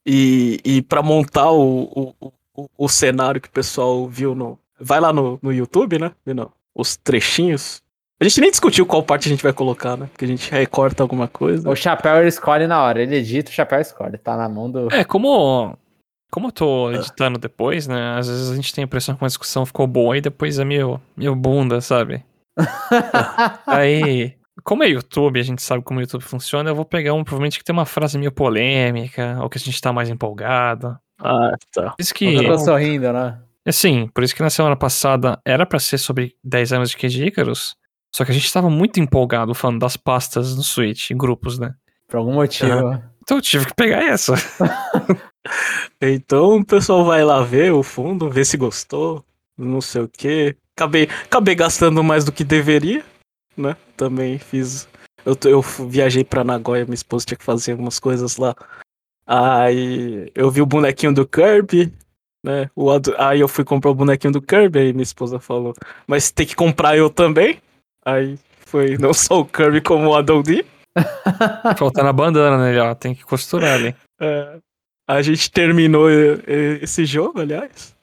E, 0.07 0.61
e 0.65 0.83
para 0.83 1.03
montar 1.03 1.51
o, 1.51 2.15
o, 2.21 2.33
o, 2.57 2.69
o, 2.79 2.89
cenário 2.89 3.41
que 3.41 3.49
o 3.49 3.53
pessoal 3.53 4.09
viu 4.09 4.35
no. 4.35 4.59
Vai 4.81 5.01
lá 5.01 5.13
no, 5.13 5.39
no 5.43 5.53
YouTube, 5.53 5.99
né? 5.99 6.13
Vendo 6.25 6.51
os 6.75 6.97
trechinhos. 6.97 7.83
A 8.21 8.25
gente 8.25 8.41
nem 8.41 8.51
discutiu 8.51 8.87
qual 8.87 9.03
parte 9.03 9.29
a 9.29 9.31
gente 9.31 9.43
vai 9.43 9.53
colocar, 9.53 9.97
né? 9.97 10.07
Porque 10.11 10.25
a 10.25 10.29
gente 10.29 10.51
recorta 10.51 11.03
alguma 11.03 11.29
coisa. 11.29 11.69
O 11.69 11.77
chapéu 11.77 12.17
ele 12.17 12.29
escolhe 12.29 12.67
na 12.67 12.83
hora, 12.83 13.03
ele 13.03 13.17
edita, 13.17 13.51
o 13.51 13.55
chapéu 13.55 13.81
escolhe, 13.81 14.19
tá 14.19 14.37
na 14.37 14.49
mão 14.49 14.71
do. 14.71 14.93
É, 14.93 15.05
como. 15.05 15.77
Como 16.31 16.47
eu 16.47 16.53
tô 16.53 16.93
editando 16.93 17.41
depois, 17.41 17.89
né? 17.89 18.17
Às 18.17 18.29
vezes 18.29 18.51
a 18.51 18.55
gente 18.55 18.73
tem 18.73 18.83
a 18.83 18.87
impressão 18.87 19.17
que 19.17 19.23
uma 19.23 19.29
discussão 19.29 19.67
ficou 19.67 19.85
boa 19.85 20.17
e 20.17 20.21
depois 20.21 20.61
é 20.61 20.65
meio, 20.65 21.01
meio 21.17 21.35
bunda, 21.35 21.81
sabe? 21.81 22.25
Aí 23.67 24.37
como 24.65 24.83
é 24.83 24.89
YouTube, 24.89 25.41
a 25.41 25.43
gente 25.43 25.63
sabe 25.63 25.83
como 25.83 25.99
o 25.99 26.03
YouTube 26.03 26.23
funciona, 26.23 26.71
eu 26.71 26.75
vou 26.75 26.85
pegar 26.85 27.15
um 27.15 27.25
provavelmente 27.25 27.59
que 27.59 27.65
tem 27.65 27.73
uma 27.73 27.87
frase 27.87 28.19
meio 28.19 28.33
polêmica, 28.33 29.39
ou 29.41 29.49
que 29.49 29.59
a 29.59 29.61
gente 29.61 29.81
tá 29.81 29.93
mais 29.93 30.09
empolgado. 30.09 30.99
Ah, 31.19 31.53
tá. 31.73 31.91
Por 31.91 32.01
isso 32.01 32.15
que. 32.15 32.35
Eu 32.35 32.45
tô 32.45 32.59
sorrindo, 32.59 33.13
né? 33.13 33.39
É 33.65 33.73
sim, 33.73 34.09
por 34.15 34.25
isso 34.25 34.35
que 34.35 34.43
na 34.43 34.51
semana 34.51 34.75
passada 34.75 35.39
era 35.45 35.67
para 35.67 35.79
ser 35.79 35.99
sobre 35.99 36.35
10 36.43 36.73
anos 36.73 36.91
de 36.91 36.97
Cage 36.97 37.27
Icarus, 37.27 37.77
só 38.15 38.25
que 38.25 38.31
a 38.31 38.35
gente 38.35 38.53
tava 38.53 38.71
muito 38.71 38.99
empolgado 38.99 39.55
falando 39.55 39.81
das 39.81 39.97
pastas 39.97 40.57
no 40.57 40.63
Switch, 40.63 41.11
em 41.11 41.17
grupos, 41.17 41.59
né? 41.59 41.75
Por 42.09 42.19
algum 42.19 42.33
motivo. 42.33 43.01
Então 43.23 43.37
eu 43.37 43.43
tive 43.43 43.67
que 43.67 43.75
pegar 43.75 44.03
essa. 44.03 44.35
então 46.01 46.57
o 46.57 46.65
pessoal 46.65 47.05
vai 47.05 47.23
lá 47.23 47.43
ver 47.43 47.73
o 47.73 47.83
fundo, 47.83 48.31
ver 48.31 48.45
se 48.45 48.57
gostou, 48.57 49.25
não 49.57 49.81
sei 49.81 50.03
o 50.03 50.09
que. 50.09 50.57
Acabei, 50.77 51.09
acabei 51.25 51.55
gastando 51.55 52.03
mais 52.03 52.25
do 52.25 52.33
que 52.33 52.43
deveria, 52.43 53.05
né? 53.57 53.77
Também 53.97 54.39
fiz. 54.39 54.89
Eu, 55.25 55.37
eu 55.45 55.61
viajei 55.89 56.25
pra 56.25 56.45
Nagoya, 56.45 56.85
minha 56.85 56.95
esposa 56.95 57.27
tinha 57.27 57.39
que 57.39 57.45
fazer 57.45 57.73
algumas 57.73 57.99
coisas 57.99 58.37
lá. 58.37 58.55
Aí 59.27 60.31
eu 60.35 60.51
vi 60.51 60.63
o 60.63 60.67
bonequinho 60.67 61.15
do 61.15 61.27
Kirby, 61.27 61.93
né? 62.45 62.71
O, 62.75 62.91
aí 63.19 63.41
eu 63.41 63.49
fui 63.49 63.65
comprar 63.65 63.91
o 63.91 63.95
bonequinho 63.95 64.33
do 64.33 64.43
Kirby, 64.43 64.79
aí 64.79 64.93
minha 64.93 65.03
esposa 65.03 65.39
falou, 65.39 65.75
mas 66.07 66.31
tem 66.31 66.47
que 66.47 66.57
comprar 66.57 66.97
eu 66.97 67.11
também. 67.11 67.61
Aí 68.05 68.39
foi 68.67 68.97
não 68.99 69.13
só 69.13 69.41
o 69.41 69.45
Kirby 69.45 69.81
como 69.81 70.09
o 70.09 70.17
Adoldi. 70.17 70.65
Faltando 71.79 72.09
a 72.09 72.13
bandana, 72.13 72.59
né? 72.59 72.81
Ó, 72.81 72.95
tem 72.95 73.15
que 73.15 73.25
costurar 73.25 73.75
ali. 73.75 73.95
É, 74.21 74.59
a 75.07 75.23
gente 75.23 75.51
terminou 75.51 76.09
esse 76.83 77.05
jogo, 77.05 77.41
aliás. 77.41 77.95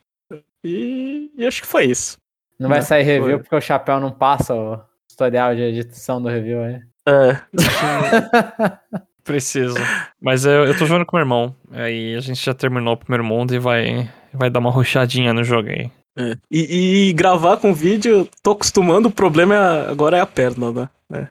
E, 0.63 1.31
e 1.37 1.45
acho 1.45 1.61
que 1.61 1.67
foi 1.67 1.85
isso. 1.85 2.17
Não 2.59 2.69
vai 2.69 2.81
sair 2.81 3.03
review 3.03 3.35
foi. 3.35 3.39
porque 3.39 3.55
o 3.55 3.61
chapéu 3.61 3.99
não 3.99 4.11
passa 4.11 4.53
ó 4.53 4.86
tutorial 5.17 5.55
de 5.55 5.63
edição 5.63 6.21
do 6.21 6.29
review 6.29 6.61
aí. 6.61 6.79
É. 7.07 7.41
Preciso. 9.23 9.75
Mas 10.21 10.45
eu, 10.45 10.65
eu 10.65 10.77
tô 10.77 10.85
jogando 10.85 11.05
com 11.05 11.17
meu 11.17 11.23
irmão. 11.23 11.55
Aí 11.71 12.15
a 12.15 12.19
gente 12.19 12.45
já 12.45 12.53
terminou 12.53 12.93
o 12.93 12.97
primeiro 12.97 13.25
mundo 13.25 13.53
e 13.53 13.59
vai, 13.59 14.09
vai 14.31 14.49
dar 14.49 14.59
uma 14.59 14.71
ruxadinha 14.71 15.33
no 15.33 15.43
jogo 15.43 15.69
aí. 15.69 15.91
É. 16.17 16.37
E, 16.49 17.09
e, 17.09 17.13
gravar 17.13 17.57
com 17.57 17.73
vídeo, 17.73 18.27
tô 18.41 18.51
acostumando, 18.51 19.09
o 19.09 19.11
problema 19.11 19.53
é, 19.53 19.91
agora 19.91 20.17
é 20.17 20.21
a 20.21 20.25
perna, 20.25 20.71
né? 20.71 20.89
É. 21.13 21.27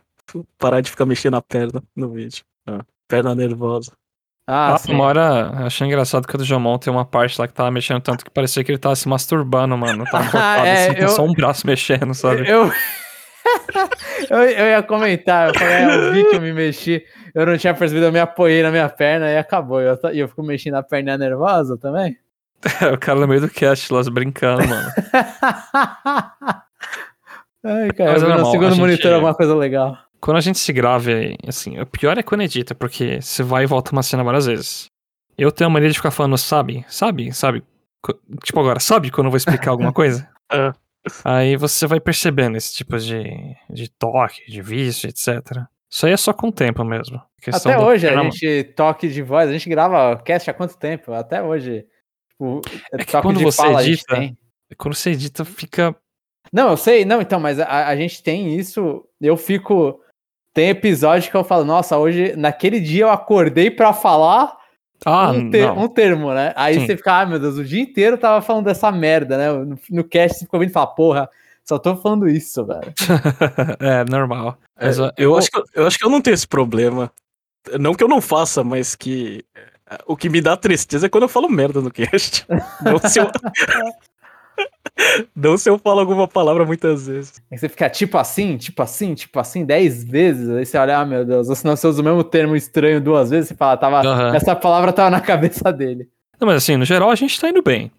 Parar 0.59 0.81
de 0.81 0.91
ficar 0.91 1.07
mexendo 1.07 1.35
a 1.35 1.43
perna 1.43 1.83
no 1.95 2.11
vídeo. 2.11 2.45
É. 2.69 2.79
Perna 3.09 3.35
nervosa. 3.35 3.93
Ah, 4.49 4.77
ah 4.77 4.93
uma 4.93 5.05
hora 5.05 5.51
achei 5.67 5.87
engraçado 5.87 6.27
que 6.27 6.35
o 6.35 6.39
do 6.39 6.45
Jomon 6.45 6.79
tem 6.79 6.93
uma 6.93 7.05
parte 7.05 7.41
lá 7.41 7.49
que 7.49 7.55
tava 7.55 7.71
mexendo 7.71 8.01
tanto 8.01 8.25
que 8.25 8.31
parecia 8.31 8.63
que 8.63 8.71
ele 8.71 8.79
tava 8.79 8.95
se 8.95 9.09
masturbando, 9.09 9.77
mano. 9.77 10.05
Tava 10.05 10.25
cortado 10.31 10.67
é, 10.67 10.89
assim, 10.89 10.99
eu... 10.99 11.09
só 11.09 11.25
um 11.25 11.33
braço 11.33 11.67
mexendo, 11.67 12.15
sabe? 12.15 12.49
Eu, 12.49 12.71
eu, 14.31 14.39
eu, 14.39 14.67
ia 14.67 14.83
comentar, 14.83 15.49
eu 15.49 15.55
falei, 15.55 15.75
é, 15.75 15.95
eu 15.95 16.13
vi 16.13 16.25
que 16.25 16.37
eu 16.37 16.41
me 16.41 16.53
mexi, 16.53 17.05
eu 17.35 17.47
não 17.47 17.57
tinha 17.57 17.75
percebido, 17.75 18.07
eu 18.07 18.13
me 18.13 18.21
apoiei 18.21 18.63
na 18.63 18.71
minha 18.71 18.89
perna 18.89 19.31
e 19.31 19.37
acabou. 19.37 19.81
E 19.81 19.87
eu, 19.87 19.99
eu 20.13 20.29
fico 20.29 20.43
mexendo 20.43 20.75
a 20.75 20.83
perna 20.83 21.19
nervosa 21.19 21.77
também? 21.77 22.19
É, 22.81 22.89
o 22.93 22.99
cara 22.99 23.21
no 23.21 23.29
meio 23.29 23.41
do 23.41 23.49
cast 23.49 23.93
lá 23.93 24.03
brincando, 24.05 24.67
mano. 24.67 24.89
Ai, 27.65 27.91
cara, 27.91 28.13
Mas 28.13 28.23
eu 28.23 28.31
é 28.31 28.39
no 28.39 28.51
segundo 28.51 28.71
gente, 28.71 28.81
monitor 28.81 29.13
alguma 29.13 29.35
coisa 29.35 29.55
legal. 29.55 29.99
Quando 30.21 30.37
a 30.37 30.41
gente 30.41 30.59
se 30.59 30.73
grava, 30.73 31.11
assim, 31.47 31.79
o 31.81 31.87
pior 31.87 32.17
é 32.17 32.23
quando 32.23 32.43
edita, 32.43 32.75
porque 32.75 33.21
você 33.21 33.43
vai 33.43 33.65
e 33.65 33.67
volta 33.67 33.93
uma 33.93 34.03
cena 34.03 34.23
várias 34.23 34.47
vezes. 34.47 34.87
eu 35.37 35.51
tenho 35.53 35.69
a 35.69 35.73
mania 35.73 35.91
de 35.91 35.97
ficar 35.97 36.11
falando, 36.11 36.39
sabe, 36.39 36.85
sabe, 36.89 37.33
sabe. 37.33 37.63
Tipo 38.45 38.61
agora, 38.61 38.79
sabe 38.79 39.11
quando 39.11 39.27
eu 39.27 39.31
vou 39.31 39.37
explicar 39.37 39.73
alguma 39.73 39.93
coisa? 39.93 40.29
É. 40.51 40.73
Aí 41.25 41.57
você 41.57 41.87
vai 41.87 42.01
percebendo 42.01 42.57
esse 42.57 42.75
tipo 42.75 42.97
de, 42.99 43.25
de 43.71 43.89
toque, 43.89 44.51
de 44.51 44.61
vício, 44.63 45.09
etc. 45.09 45.65
Isso 45.89 46.07
aí 46.07 46.13
é 46.13 46.17
só 46.17 46.33
com 46.33 46.49
o 46.49 46.53
tempo 46.53 46.85
mesmo. 46.85 47.21
Até 47.53 47.79
hoje 47.79 48.07
a 48.07 48.11
treinamento. 48.11 48.37
gente 48.37 48.65
toque 48.75 49.09
de 49.09 49.23
voz, 49.23 49.49
a 49.49 49.53
gente 49.53 49.69
grava 49.69 50.17
cast 50.23 50.51
há 50.51 50.55
quanto 50.55 50.77
tempo? 50.77 51.13
Até 51.13 51.43
hoje. 51.43 51.87
Tipo, 52.31 52.61
É 52.93 53.05
que 53.05 53.21
quando 53.23 53.39
de 53.39 53.45
você 53.45 53.63
fala 53.63 53.81
a 53.81 53.85
edita. 53.85 54.37
Quando 54.77 54.95
você 54.95 55.11
edita, 55.11 55.45
fica. 55.45 55.95
Não, 56.53 56.71
eu 56.71 56.77
sei, 56.77 57.05
não, 57.05 57.21
então, 57.21 57.39
mas 57.39 57.59
a, 57.61 57.87
a 57.89 57.97
gente 57.97 58.23
tem 58.23 58.55
isso. 58.57 59.05
Eu 59.21 59.37
fico. 59.37 60.01
Tem 60.53 60.71
episódio 60.71 61.31
que 61.31 61.37
eu 61.37 61.45
falo, 61.45 61.65
nossa, 61.65 61.99
hoje, 61.99 62.35
naquele 62.35 62.81
dia 62.81 63.05
eu 63.05 63.11
acordei 63.11 63.71
pra 63.71 63.93
falar 63.93 64.57
Ah, 65.05 65.31
um, 65.31 65.51
ter- 65.51 65.67
não. 65.67 65.79
um 65.85 65.89
termo, 65.89 66.33
né? 66.35 66.53
Aí 66.57 66.75
Sim. 66.75 66.87
você 66.87 66.97
fica, 66.97 67.21
ah, 67.21 67.27
meu 67.27 67.39
Deus, 67.39 67.57
o 67.59 67.65
dia 67.65 67.81
inteiro 67.83 68.15
eu 68.17 68.21
tava 68.21 68.41
falando 68.43 68.65
dessa 68.65 68.91
merda, 68.91 69.37
né? 69.37 69.53
No, 69.53 69.79
no 69.91 70.05
cast 70.05 70.39
você 70.39 70.45
ficou 70.45 70.59
ouvindo 70.59 70.71
e 70.71 70.73
fala, 70.73 70.87
porra, 70.89 71.29
só 71.65 71.79
tô 71.79 71.97
falando 71.97 72.29
isso, 72.29 72.65
velho. 72.65 72.93
é 73.81 74.05
normal. 74.11 74.59
Mas, 74.81 74.99
ó, 74.99 75.11
Eu 75.17 75.37
acho, 75.37 75.51
que, 75.51 75.59
eu- 75.59 75.65
eu 75.75 75.87
acho 75.87 75.99
que 75.99 76.05
eu 76.07 76.11
não 76.11 76.21
tenho 76.21 76.35
esse 76.35 76.47
problema. 76.49 77.11
Não 77.79 77.95
que 77.95 78.03
eu 78.05 78.09
não 78.09 78.21
faça, 78.21 78.63
mas 78.65 78.95
que. 78.95 79.45
eh, 79.55 79.99
O 80.07 80.17
que 80.17 80.29
me 80.29 80.41
dá 80.41 80.57
tristeza 80.57 81.07
é 81.07 81.09
quando 81.09 81.25
eu 81.25 81.29
falo 81.29 81.49
merda 81.49 81.81
no 81.81 81.91
cast. 81.91 82.47
Não 82.83 82.99
se 82.99 83.19
eu, 83.21 83.31
não 85.35 85.57
se 85.57 85.69
eu 85.69 85.79
falo 85.79 86.01
alguma 86.01 86.27
palavra 86.27 86.65
muitas 86.65 87.07
vezes. 87.07 87.43
Aí 87.51 87.59
você 87.59 87.69
fica 87.69 87.89
tipo 87.89 88.17
assim, 88.19 88.57
tipo 88.57 88.83
assim, 88.83 89.15
tipo 89.15 89.39
assim, 89.39 89.65
dez 89.65 90.05
vezes. 90.05 90.49
Aí 90.49 90.65
você 90.65 90.79
olha, 90.79 90.99
ah, 90.99 91.05
meu 91.05 91.25
Deus, 91.25 91.49
ou 91.49 91.55
senão 91.55 91.77
você 91.77 91.87
usa 91.87 92.03
o 92.03 92.05
mesmo 92.05 92.25
termo 92.25 92.57
estranho 92.57 93.01
duas 93.01 93.31
vezes, 93.31 93.49
você 93.49 93.55
fala, 93.55 93.77
tava, 93.77 94.01
Aham. 94.01 94.35
essa 94.35 94.55
palavra 94.57 94.93
tava 94.93 95.11
na 95.11 95.21
cabeça 95.21 95.73
dele. 95.73 96.09
Não, 96.41 96.47
mas 96.47 96.57
assim, 96.57 96.77
no 96.77 96.85
geral 96.85 97.11
a 97.11 97.15
gente 97.15 97.41
tá 97.41 97.49
indo 97.49 97.63
bem. 97.63 97.91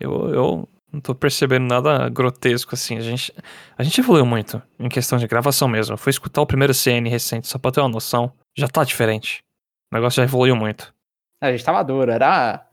Eu, 0.00 0.28
eu 0.30 0.68
não 0.92 1.00
tô 1.00 1.14
percebendo 1.14 1.66
nada 1.66 2.08
grotesco 2.08 2.74
assim. 2.74 2.96
A 2.96 3.00
gente, 3.00 3.32
a 3.76 3.82
gente 3.82 4.00
evoluiu 4.00 4.24
muito 4.24 4.62
em 4.78 4.88
questão 4.88 5.18
de 5.18 5.26
gravação 5.26 5.68
mesmo. 5.68 5.94
Eu 5.94 5.98
fui 5.98 6.10
escutar 6.10 6.40
o 6.40 6.46
primeiro 6.46 6.72
CN 6.72 7.08
recente, 7.08 7.46
só 7.46 7.58
pra 7.58 7.70
ter 7.70 7.80
uma 7.80 7.88
noção. 7.88 8.32
Já 8.56 8.68
tá 8.68 8.84
diferente. 8.84 9.42
O 9.92 9.96
negócio 9.96 10.16
já 10.18 10.22
evoluiu 10.24 10.56
muito. 10.56 10.94
A 11.42 11.50
gente 11.50 11.64
tava 11.64 11.82
duro, 11.82 12.10
era 12.10 12.64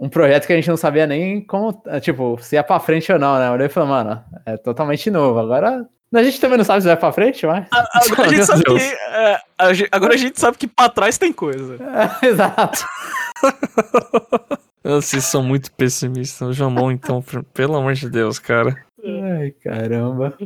um 0.00 0.08
projeto 0.08 0.46
que 0.46 0.52
a 0.52 0.56
gente 0.56 0.68
não 0.70 0.76
sabia 0.78 1.06
nem 1.06 1.40
como, 1.44 1.82
tipo, 2.00 2.38
se 2.40 2.56
ia 2.56 2.64
pra 2.64 2.80
frente 2.80 3.12
ou 3.12 3.18
não, 3.18 3.38
né? 3.38 3.48
Eu 3.48 3.52
olhei 3.52 3.66
e 3.66 3.70
falei, 3.70 3.88
mano, 3.90 4.24
é 4.46 4.56
totalmente 4.56 5.10
novo. 5.10 5.38
Agora, 5.38 5.86
a 6.14 6.22
gente 6.22 6.40
também 6.40 6.56
não 6.58 6.64
sabe 6.64 6.80
se 6.80 6.86
vai 6.88 6.96
pra 6.96 7.12
frente, 7.12 7.46
mas... 7.46 7.66
Agora 8.10 8.28
a 8.28 8.28
gente 8.32 8.44
sabe 8.46 8.62
Deus. 8.64 8.82
que. 8.82 8.88
eh, 8.94 9.38
a 9.58 9.72
gen- 9.74 9.88
agora 9.92 10.14
a 10.14 10.16
gente 10.16 10.40
sabe 10.40 10.56
que 10.56 10.66
pra 10.66 10.88
trás 10.88 11.18
tem 11.18 11.32
coisa. 11.32 11.76
Exato. 12.22 12.84
Vocês 14.82 15.24
são 15.24 15.42
muito 15.42 15.70
pessimistas. 15.72 16.48
O 16.48 16.52
Jamon, 16.52 16.90
então, 16.90 17.22
pelo 17.52 17.76
amor 17.76 17.92
de 17.92 18.08
Deus, 18.08 18.38
cara. 18.38 18.74
Ai, 19.04 19.50
caramba. 19.62 20.36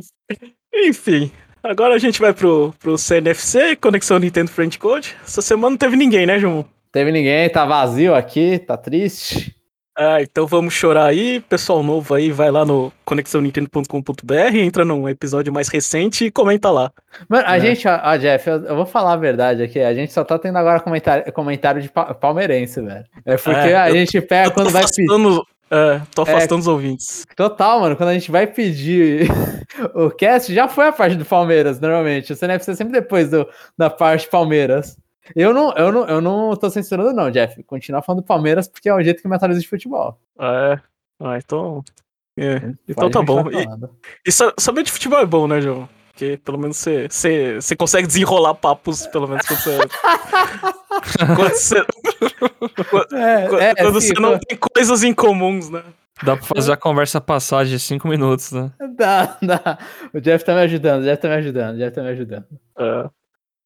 Enfim. 0.73 1.31
Agora 1.63 1.95
a 1.95 1.97
gente 1.97 2.19
vai 2.19 2.33
pro, 2.33 2.73
pro 2.79 2.97
CNFC, 2.97 3.75
Conexão 3.77 4.19
Nintendo 4.19 4.51
Friend 4.51 4.77
Code. 4.77 5.15
Essa 5.25 5.41
semana 5.41 5.71
não 5.71 5.77
teve 5.77 5.95
ninguém, 5.95 6.25
né, 6.25 6.37
João? 6.37 6.65
Teve 6.95 7.11
ninguém, 7.11 7.49
tá 7.49 7.65
vazio 7.65 8.15
aqui, 8.15 8.57
tá 8.57 8.77
triste. 8.77 9.53
Ah, 9.97 10.21
então 10.21 10.47
vamos 10.47 10.73
chorar 10.73 11.07
aí. 11.07 11.41
Pessoal 11.41 11.83
novo 11.83 12.13
aí, 12.13 12.31
vai 12.31 12.49
lá 12.49 12.63
no 12.63 12.89
conexãonintendo.com.br, 13.03 14.55
entra 14.55 14.85
num 14.85 15.07
episódio 15.09 15.51
mais 15.51 15.67
recente 15.67 16.23
e 16.25 16.31
comenta 16.31 16.71
lá. 16.71 16.89
Mano, 17.27 17.43
a 17.47 17.57
É. 17.57 17.59
gente, 17.59 17.85
ó, 17.85 17.99
ó, 18.01 18.15
Jeff, 18.15 18.49
eu, 18.49 18.63
eu 18.63 18.75
vou 18.77 18.85
falar 18.85 19.11
a 19.11 19.17
verdade 19.17 19.61
aqui. 19.61 19.79
A 19.81 19.93
gente 19.93 20.13
só 20.13 20.23
tá 20.23 20.39
tendo 20.39 20.57
agora 20.57 20.79
comentário, 20.79 21.31
comentário 21.33 21.81
de 21.81 21.89
pa- 21.89 22.13
palmeirense, 22.13 22.81
velho. 22.81 23.03
É 23.25 23.35
porque 23.35 23.49
É, 23.69 23.75
a 23.75 23.89
eu- 23.89 23.95
gente 23.97 24.21
pega 24.21 24.51
quando 24.51 24.69
vai 24.69 24.83
pedir. 24.85 25.03
afastando, 25.03 25.43
é, 25.71 26.01
tô 26.15 26.21
afastando 26.21 26.61
os 26.61 26.67
ouvintes. 26.67 27.25
Total, 27.35 27.79
mano, 27.81 27.97
quando 27.97 28.09
a 28.09 28.13
gente 28.13 28.31
vai 28.31 28.47
pedir 28.47 29.27
o 29.93 30.09
cast, 30.11 30.53
já 30.53 30.69
foi 30.69 30.87
a 30.87 30.91
parte 30.93 31.15
do 31.17 31.25
Palmeiras, 31.25 31.77
normalmente. 31.79 32.31
O 32.31 32.35
CNFC 32.37 32.71
é 32.71 32.75
sempre 32.75 32.93
depois 32.93 33.29
do, 33.29 33.45
da 33.77 33.89
parte 33.89 34.29
Palmeiras. 34.29 34.97
Eu 35.35 35.53
não, 35.53 35.71
eu, 35.73 35.91
não, 35.91 36.07
eu 36.07 36.21
não 36.21 36.55
tô 36.55 36.69
censurando, 36.69 37.13
não, 37.13 37.31
Jeff. 37.31 37.63
Continua 37.63 38.01
falando 38.01 38.21
do 38.21 38.25
Palmeiras 38.27 38.67
porque 38.67 38.89
é 38.89 38.93
o 38.93 39.01
jeito 39.01 39.21
que 39.21 39.27
me 39.27 39.35
atualiza 39.35 39.61
de 39.61 39.67
futebol. 39.67 40.19
Ah, 40.37 40.73
é. 40.75 40.81
Ah, 41.25 41.37
então. 41.37 41.83
é. 42.37 42.55
Então 42.87 43.09
Pode 43.09 43.11
tá 43.13 43.21
bom. 43.23 43.43
continuar 43.43 43.77
E, 44.25 44.29
e 44.29 44.31
sa- 44.31 44.53
saber 44.59 44.83
de 44.83 44.91
futebol 44.91 45.19
é 45.19 45.25
bom, 45.25 45.47
né, 45.47 45.61
João? 45.61 45.87
Porque 46.11 46.37
pelo 46.45 46.57
menos 46.57 46.77
você, 46.77 47.07
você, 47.09 47.55
você 47.55 47.75
consegue 47.75 48.07
desenrolar 48.07 48.53
papos, 48.55 49.05
pelo 49.07 49.27
menos 49.27 49.45
quando 49.47 49.59
você. 49.59 49.77
quando 51.35 51.49
você, 51.51 51.79
É, 53.15 53.47
quando- 53.47 53.61
é, 53.61 53.75
quando 53.75 54.01
sim, 54.01 54.07
você 54.13 54.19
não 54.21 54.39
tem 54.39 54.57
coisas 54.57 55.03
em 55.03 55.13
comuns, 55.13 55.69
né? 55.69 55.83
Dá 56.23 56.37
pra 56.37 56.45
fazer 56.45 56.71
a 56.71 56.77
conversa 56.77 57.19
passar 57.19 57.65
de 57.65 57.77
5 57.77 58.07
minutos, 58.07 58.51
né? 58.53 58.71
Dá, 58.95 59.37
dá. 59.41 59.77
O 60.13 60.21
Jeff 60.21 60.45
tá 60.45 60.53
me 60.55 60.61
ajudando, 60.61 61.01
o 61.01 61.03
Jeff 61.03 61.21
tá 61.21 61.27
me 61.27 61.35
ajudando, 61.35 61.75
o 61.75 61.77
Jeff 61.77 61.93
tá 61.93 62.01
me 62.01 62.09
ajudando. 62.09 62.45
É. 62.79 63.09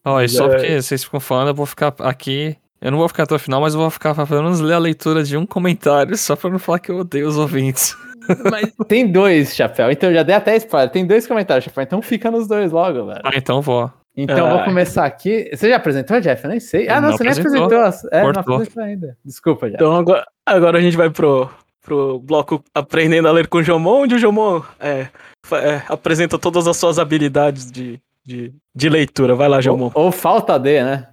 Ó, 0.05 0.21
e 0.21 0.29
só 0.29 0.45
É. 0.45 0.49
porque 0.49 0.81
vocês 0.81 1.03
ficam 1.03 1.19
falando, 1.19 1.49
eu 1.49 1.53
vou 1.55 1.65
ficar 1.65 1.93
aqui. 1.99 2.55
Eu 2.81 2.91
não 2.91 2.97
vou 2.97 3.07
ficar 3.09 3.23
até 3.23 3.35
o 3.35 3.39
final, 3.39 3.59
mas 3.59 3.73
eu 3.73 3.79
vou 3.79 3.89
ficar 3.89 4.15
pelo 4.15 4.43
menos 4.43 4.62
ler 4.62 4.73
a 4.73 4.79
leitura 4.79 5.21
de 5.23 5.35
um 5.35 5.45
comentário, 5.45 6.15
só 6.17 6.35
pra 6.35 6.49
não 6.49 6.59
falar 6.59 6.79
que 6.79 6.89
eu 6.89 6.97
odeio 6.99 7.27
os 7.27 7.38
ouvintes. 7.38 7.95
Mas 8.51 8.71
tem 8.88 9.12
dois, 9.12 9.55
Chapéu. 9.55 9.89
Então 9.91 10.09
eu 10.09 10.15
já 10.15 10.23
dei 10.23 10.35
até 10.35 10.55
spoiler. 10.57 10.89
Tem 10.91 11.05
dois 11.05 11.25
comentários, 11.25 11.65
Chapéu. 11.65 11.83
Então 11.83 11.99
fica 12.01 12.29
nos 12.29 12.47
dois 12.47 12.71
logo, 12.71 13.07
velho. 13.07 13.21
Ah, 13.23 13.31
então 13.35 13.59
vou. 13.59 13.91
Então 14.15 14.38
eu 14.47 14.55
vou 14.55 14.63
começar 14.65 15.03
aqui. 15.05 15.49
Você 15.51 15.67
já 15.67 15.77
apresentou, 15.77 16.21
Jeff? 16.21 16.43
Eu 16.43 16.49
nem 16.51 16.59
sei. 16.59 16.88
Ah, 16.88 17.01
não, 17.01 17.09
Não 17.09 17.17
você 17.17 17.23
nem 17.23 17.31
apresentou. 17.33 17.79
apresentou. 17.81 18.09
É, 18.12 18.23
não 18.23 18.33
Cortou. 18.33 18.55
apresentou 18.55 18.83
ainda. 18.83 19.17
Desculpa, 19.25 19.65
Jeff. 19.65 19.75
Então 19.77 19.95
agora, 19.95 20.25
agora 20.45 20.77
a 20.77 20.81
gente 20.81 20.95
vai 20.95 21.09
pro, 21.09 21.49
pro 21.81 22.19
bloco 22.19 22.63
Aprendendo 22.73 23.27
a 23.27 23.31
Ler 23.31 23.47
com 23.47 23.57
o 23.57 23.63
Jomon, 23.63 24.03
onde 24.03 24.13
o 24.15 24.19
Jomon 24.19 24.62
é, 24.79 25.07
é, 25.51 25.81
apresenta 25.89 26.38
todas 26.38 26.67
as 26.67 26.77
suas 26.77 26.99
habilidades 26.99 27.71
de, 27.71 27.99
de, 28.30 28.54
de 28.76 28.89
leitura. 28.89 29.34
Vai 29.36 29.50
lá, 29.50 29.60
Jomon. 29.60 29.92
Ou, 29.96 30.06
ou 30.06 30.12
falta 30.12 30.58
de, 30.60 30.84
né? 30.84 31.08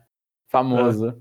Famoso. 0.48 1.16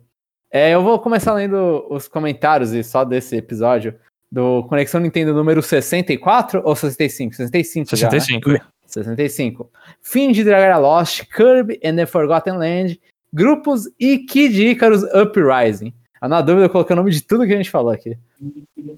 É, 0.52 0.72
eu 0.72 0.84
vou 0.84 1.00
começar 1.00 1.34
lendo 1.34 1.86
os 1.90 2.08
comentários 2.08 2.74
e 2.74 2.84
só 2.84 3.06
desse 3.06 3.36
episódio 3.38 3.96
do 4.32 4.64
Conexão 4.64 5.00
Nintendo 5.00 5.34
número 5.34 5.62
64 5.62 6.62
ou 6.66 6.76
65? 6.76 7.36
65 7.36 7.96
já, 7.96 8.10
né? 8.10 8.20
65. 8.20 8.66
65. 8.86 9.72
Fim 10.02 10.32
de 10.32 10.44
Dragara 10.44 10.78
Lost, 10.78 11.24
Kirby 11.34 11.80
and 11.84 11.96
the 11.96 12.06
Forgotten 12.06 12.58
Land, 12.58 13.00
grupos 13.34 13.90
e 14.00 14.20
Kid 14.20 14.68
Icarus 14.68 15.04
Uprising. 15.14 15.94
Ah, 16.20 16.28
na 16.28 16.42
dúvida, 16.42 16.66
eu 16.66 16.70
coloquei 16.70 16.94
o 16.94 16.98
nome 16.98 17.12
de 17.12 17.22
tudo 17.22 17.46
que 17.46 17.54
a 17.54 17.58
gente 17.58 17.70
falou 17.72 17.92
aqui. 17.92 18.18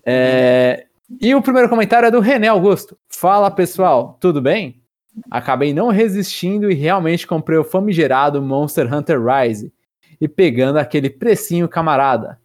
É, 0.06 0.86
E 1.22 1.34
o 1.34 1.42
primeiro 1.42 1.70
comentário 1.70 2.08
é 2.08 2.12
do 2.12 2.20
René 2.20 2.48
Augusto. 2.48 2.98
Fala 3.08 3.50
pessoal, 3.52 4.18
tudo 4.20 4.42
bem? 4.42 4.82
Acabei 5.30 5.74
não 5.74 5.90
resistindo 5.90 6.70
e 6.70 6.74
realmente 6.74 7.28
comprei 7.28 7.58
o 7.58 7.64
famigerado 7.64 8.42
Monster 8.42 8.92
Hunter 8.94 9.20
Rise 9.24 9.74
e 10.20 10.28
pegando 10.28 10.78
aquele 10.78 11.10
precinho 11.10 11.68
camarada. 11.68 12.40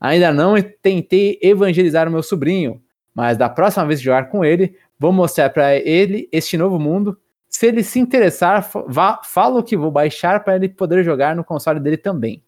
Ainda 0.00 0.32
não 0.32 0.54
tentei 0.82 1.38
evangelizar 1.42 2.08
o 2.08 2.10
meu 2.10 2.22
sobrinho, 2.22 2.80
mas 3.14 3.36
da 3.36 3.48
próxima 3.48 3.86
vez 3.86 4.00
que 4.00 4.06
jogar 4.06 4.30
com 4.30 4.44
ele, 4.44 4.76
vou 4.98 5.12
mostrar 5.12 5.50
para 5.50 5.76
ele 5.76 6.28
este 6.32 6.56
novo 6.56 6.78
mundo. 6.78 7.18
Se 7.48 7.66
ele 7.66 7.82
se 7.82 7.98
interessar, 7.98 8.70
vá, 8.86 9.20
falo 9.24 9.62
que 9.62 9.76
vou 9.76 9.90
baixar 9.90 10.42
para 10.42 10.56
ele 10.56 10.68
poder 10.68 11.04
jogar 11.04 11.36
no 11.36 11.44
console 11.44 11.80
dele 11.80 11.96
também. 11.96 12.42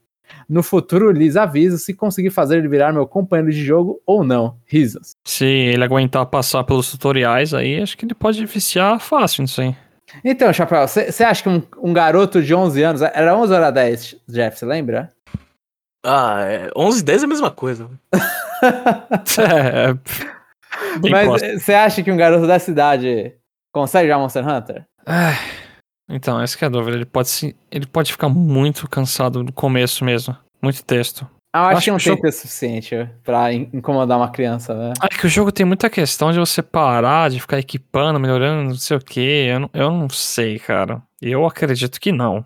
No 0.48 0.62
futuro, 0.62 1.10
lhes 1.10 1.36
aviso 1.36 1.78
se 1.78 1.94
conseguir 1.94 2.30
fazer 2.30 2.58
ele 2.58 2.68
virar 2.68 2.92
meu 2.92 3.06
companheiro 3.06 3.52
de 3.52 3.64
jogo 3.64 4.00
ou 4.06 4.24
não. 4.24 4.56
Risos. 4.66 5.12
Se 5.24 5.44
ele 5.44 5.84
aguentar 5.84 6.26
passar 6.26 6.64
pelos 6.64 6.90
tutoriais 6.90 7.54
aí, 7.54 7.80
acho 7.80 7.96
que 7.96 8.04
ele 8.04 8.14
pode 8.14 8.44
viciar 8.46 8.98
fácil 9.00 9.42
nisso 9.42 9.60
aí. 9.60 9.74
Então, 10.24 10.52
Chapéu, 10.52 10.86
você 10.86 11.24
acha 11.24 11.42
que 11.42 11.48
um, 11.48 11.62
um 11.82 11.92
garoto 11.92 12.42
de 12.42 12.54
11 12.54 12.82
anos, 12.82 13.02
era 13.02 13.36
11 13.36 13.52
ou 13.52 13.56
era 13.56 13.70
10, 13.70 14.16
Jeff, 14.28 14.58
você 14.58 14.66
lembra? 14.66 15.10
Ah, 16.04 16.42
é, 16.42 16.70
11 16.76 17.00
e 17.00 17.04
10 17.04 17.22
é 17.22 17.24
a 17.24 17.28
mesma 17.28 17.50
coisa. 17.50 17.88
É, 18.64 19.88
Mas 21.10 21.42
você 21.60 21.74
acha 21.74 22.00
que 22.00 22.12
um 22.12 22.16
garoto 22.16 22.46
dessa 22.46 22.70
idade 22.70 23.32
consegue 23.72 24.08
jogar 24.08 24.20
Monster 24.20 24.46
Hunter? 24.46 24.86
Ah, 25.04 25.34
Então, 26.12 26.40
essa 26.40 26.56
que 26.56 26.64
é 26.64 26.66
a 26.66 26.70
dúvida. 26.70 26.96
Ele 26.96 27.04
pode, 27.06 27.28
se, 27.30 27.56
ele 27.70 27.86
pode 27.86 28.12
ficar 28.12 28.28
muito 28.28 28.88
cansado 28.88 29.42
no 29.42 29.52
começo 29.52 30.04
mesmo. 30.04 30.36
Muito 30.62 30.84
texto. 30.84 31.26
Ah, 31.54 31.64
eu 31.64 31.64
acho, 31.68 31.76
Acho 31.76 31.84
que 31.84 31.90
não 31.90 31.98
que 31.98 32.04
tem 32.04 32.12
jogo- 32.12 32.22
tempo 32.22 32.32
suficiente 32.34 33.08
pra 33.24 33.52
in- 33.52 33.68
incomodar 33.74 34.16
uma 34.18 34.30
criança, 34.30 34.74
né? 34.74 34.92
É 35.02 35.08
que 35.08 35.26
o 35.26 35.28
jogo 35.28 35.52
tem 35.52 35.66
muita 35.66 35.90
questão 35.90 36.32
de 36.32 36.38
você 36.38 36.62
parar, 36.62 37.28
de 37.30 37.40
ficar 37.40 37.58
equipando, 37.58 38.18
melhorando, 38.20 38.70
não 38.70 38.74
sei 38.76 38.96
o 38.96 39.00
que. 39.00 39.20
Eu 39.20 39.60
não, 39.60 39.70
eu 39.74 39.90
não 39.90 40.08
sei, 40.08 40.58
cara. 40.58 41.02
Eu 41.20 41.44
acredito 41.46 42.00
que 42.00 42.10
não. 42.12 42.44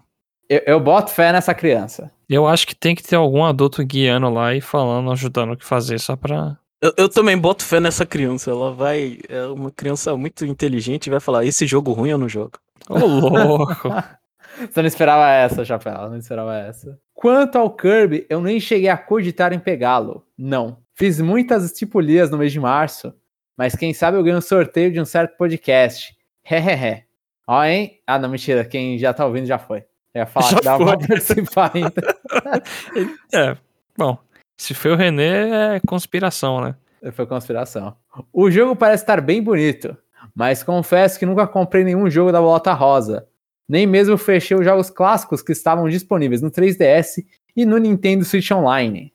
Eu, 0.49 0.61
eu 0.67 0.81
boto 0.81 1.11
fé 1.13 1.33
nessa 1.33 1.55
criança. 1.55 2.11
Eu 2.29 2.47
acho 2.49 2.67
que 2.67 2.75
tem 2.75 2.95
que 2.97 3.03
ter 3.03 3.15
algum 3.17 3.45
adulto 3.45 3.85
guiando 3.85 4.29
lá 4.29 4.55
e 4.55 4.61
falando, 4.61 5.11
ajudando 5.13 5.53
o 5.53 5.57
que 5.57 5.65
fazer, 5.65 6.01
só 6.01 6.17
pra. 6.17 6.57
Eu, 6.83 6.93
eu 6.97 7.09
também 7.09 7.39
boto 7.39 7.63
fé 7.65 7.79
nessa 7.79 8.05
criança. 8.05 8.51
Ela 8.51 8.73
vai. 8.73 9.19
É 9.29 9.47
uma 9.47 9.71
criança 9.71 10.17
muito 10.17 10.45
inteligente 10.45 11.07
e 11.07 11.11
vai 11.11 11.21
falar: 11.21 11.45
esse 11.45 11.65
jogo 11.67 11.93
ruim 11.93 12.11
eu 12.11 12.19
não 12.19 12.29
jogo. 12.29 12.53
Ô, 12.89 12.99
louco! 12.99 13.89
Você 14.71 14.81
não 14.81 14.87
esperava 14.87 15.31
essa, 15.31 15.65
Chapéu. 15.65 16.09
Não 16.09 16.17
esperava 16.17 16.57
essa. 16.57 16.99
Quanto 17.15 17.57
ao 17.57 17.71
Kirby, 17.71 18.27
eu 18.29 18.41
nem 18.41 18.59
cheguei 18.59 18.89
a 18.89 18.97
cogitar 18.97 19.53
em 19.53 19.59
pegá-lo. 19.59 20.25
Não. 20.37 20.79
Fiz 20.95 21.21
muitas 21.21 21.65
estipulias 21.65 22.31
no 22.31 22.39
mês 22.39 22.53
de 22.53 22.61
março, 22.61 23.13
mas 23.57 23.75
quem 23.75 23.93
sabe 23.93 24.17
eu 24.17 24.23
ganho 24.23 24.39
um 24.39 24.43
sorteio 24.43 24.91
de 24.91 25.01
um 25.01 25.05
certo 25.05 25.37
podcast. 25.37 26.17
Hehehe. 26.43 27.05
Ó, 27.47 27.63
hein? 27.65 28.01
Ah, 28.07 28.19
não, 28.19 28.31
mentira. 28.31 28.65
Quem 28.65 28.99
já 28.99 29.13
tá 29.13 29.27
ouvindo 29.27 29.47
já 29.47 29.59
foi. 29.59 29.85
Eu 30.15 30.21
ia 30.21 30.27
falar 30.27 30.49
Já 30.51 30.57
que 30.57 30.65
dava 30.65 30.85
foi. 30.85 30.97
pra 30.97 31.07
participar 31.09 31.71
ainda. 31.75 31.93
É, 33.35 33.57
bom. 33.97 34.19
Se 34.57 34.73
foi 34.73 34.93
o 34.93 34.97
René, 34.97 35.77
é 35.77 35.81
conspiração, 35.87 36.63
né? 36.63 36.75
Foi 37.13 37.27
conspiração. 37.27 37.95
O 38.33 38.51
jogo 38.51 38.75
parece 38.75 39.03
estar 39.03 39.21
bem 39.21 39.43
bonito, 39.43 39.97
mas 40.37 40.63
confesso 40.63 41.19
que 41.19 41.25
nunca 41.27 41.47
comprei 41.47 41.83
nenhum 41.83 42.09
jogo 42.11 42.31
da 42.31 42.41
Volta 42.41 42.73
Rosa. 42.75 43.27
Nem 43.69 43.87
mesmo 43.87 44.17
fechei 44.19 44.57
os 44.57 44.65
jogos 44.65 44.91
clássicos 44.91 45.43
que 45.43 45.51
estavam 45.51 45.89
disponíveis 45.89 46.43
no 46.43 46.51
3DS 46.51 47.25
e 47.57 47.65
no 47.65 47.79
Nintendo 47.79 48.25
Switch 48.25 48.51
Online. 48.53 49.13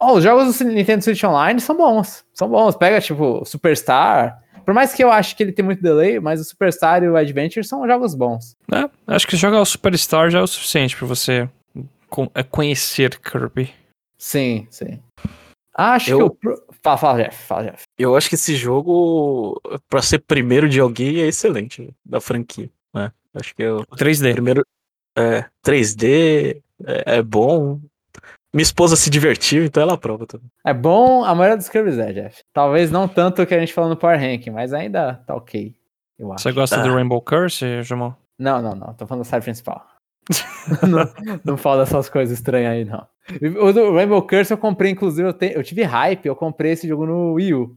Ó, 0.00 0.14
os 0.14 0.22
jogos 0.24 0.56
do 0.58 0.64
Nintendo 0.64 1.02
Switch 1.04 1.22
Online 1.24 1.60
são 1.60 1.76
bons. 1.76 2.24
São 2.32 2.48
bons. 2.48 2.76
Pega, 2.76 3.00
tipo, 3.00 3.44
Superstar. 3.44 4.40
Por 4.64 4.72
mais 4.72 4.94
que 4.94 5.04
eu 5.04 5.10
ache 5.12 5.34
que 5.36 5.42
ele 5.42 5.52
tem 5.52 5.64
muito 5.64 5.82
delay, 5.82 6.18
mas 6.20 6.40
o 6.40 6.44
Superstar 6.44 7.02
e 7.02 7.08
o 7.08 7.16
Adventure 7.16 7.66
são 7.66 7.86
jogos 7.86 8.14
bons. 8.14 8.56
É, 8.72 8.88
acho 9.14 9.26
que 9.26 9.36
jogar 9.36 9.60
o 9.60 9.66
Superstar 9.66 10.30
já 10.30 10.38
é 10.38 10.42
o 10.42 10.46
suficiente 10.46 10.96
pra 10.96 11.06
você 11.06 11.46
é, 12.34 12.42
conhecer 12.42 13.18
Kirby. 13.20 13.70
Sim, 14.16 14.66
sim. 14.70 14.98
Acho 15.74 16.12
Eu- 16.12 16.30
que 16.30 16.48
o. 16.48 16.56
Fala, 16.84 16.96
fala, 16.98 17.22
Jeff. 17.24 17.42
Fala, 17.44 17.62
Jeff. 17.70 17.84
Eu 17.98 18.14
acho 18.14 18.28
que 18.28 18.34
esse 18.34 18.54
jogo, 18.56 19.58
pra 19.88 20.02
ser 20.02 20.18
primeiro 20.18 20.68
de 20.68 20.78
alguém, 20.80 21.20
é 21.22 21.26
excelente 21.26 21.90
da 22.04 22.20
franquia. 22.20 22.70
Né? 22.92 23.10
Acho 23.34 23.54
que 23.54 23.62
é 23.62 23.72
o 23.72 23.80
O 23.80 23.96
3D. 23.96 24.32
primeiro. 24.34 24.62
É, 25.16 25.44
3D, 25.64 26.60
é, 26.84 27.16
é 27.18 27.22
bom. 27.22 27.80
Minha 28.52 28.62
esposa 28.62 28.94
se 28.96 29.08
divertiu, 29.10 29.64
então 29.64 29.82
ela 29.82 29.94
aprova 29.94 30.26
também. 30.26 30.46
É 30.64 30.72
bom 30.74 31.24
a 31.24 31.34
maioria 31.34 31.56
dos 31.56 31.68
Kirby's 31.68 31.98
é, 31.98 32.12
Jeff. 32.12 32.42
Talvez 32.52 32.90
não 32.90 33.08
tanto 33.08 33.42
o 33.42 33.46
que 33.46 33.54
a 33.54 33.58
gente 33.58 33.72
falou 33.72 33.90
no 33.90 33.96
Power 33.96 34.18
Ranking, 34.20 34.50
mas 34.50 34.72
ainda 34.72 35.14
tá 35.26 35.34
ok. 35.34 35.74
Eu 36.18 36.32
acho. 36.32 36.42
Você 36.42 36.52
gosta 36.52 36.76
Tá. 36.76 36.82
do 36.82 36.94
Rainbow 36.94 37.20
Curse, 37.20 37.82
Jumon? 37.82 38.12
Não, 38.38 38.60
não, 38.62 38.74
não. 38.74 38.92
Tô 38.94 39.06
falando 39.06 39.24
da 39.24 39.30
série 39.30 39.42
principal. 39.42 39.84
não, 40.88 41.38
não 41.44 41.56
fala 41.56 41.84
dessas 41.84 42.08
coisas 42.08 42.36
estranhas 42.38 42.72
aí, 42.72 42.84
não. 42.84 43.06
O 43.62 43.72
do 43.72 43.94
Rainbow 43.94 44.22
Curse 44.22 44.52
eu 44.52 44.58
comprei, 44.58 44.90
inclusive, 44.90 45.28
eu, 45.28 45.32
te- 45.32 45.52
eu 45.54 45.62
tive 45.62 45.82
hype, 45.82 46.26
eu 46.26 46.36
comprei 46.36 46.72
esse 46.72 46.86
jogo 46.86 47.06
no 47.06 47.32
Wii 47.34 47.54
U. 47.54 47.76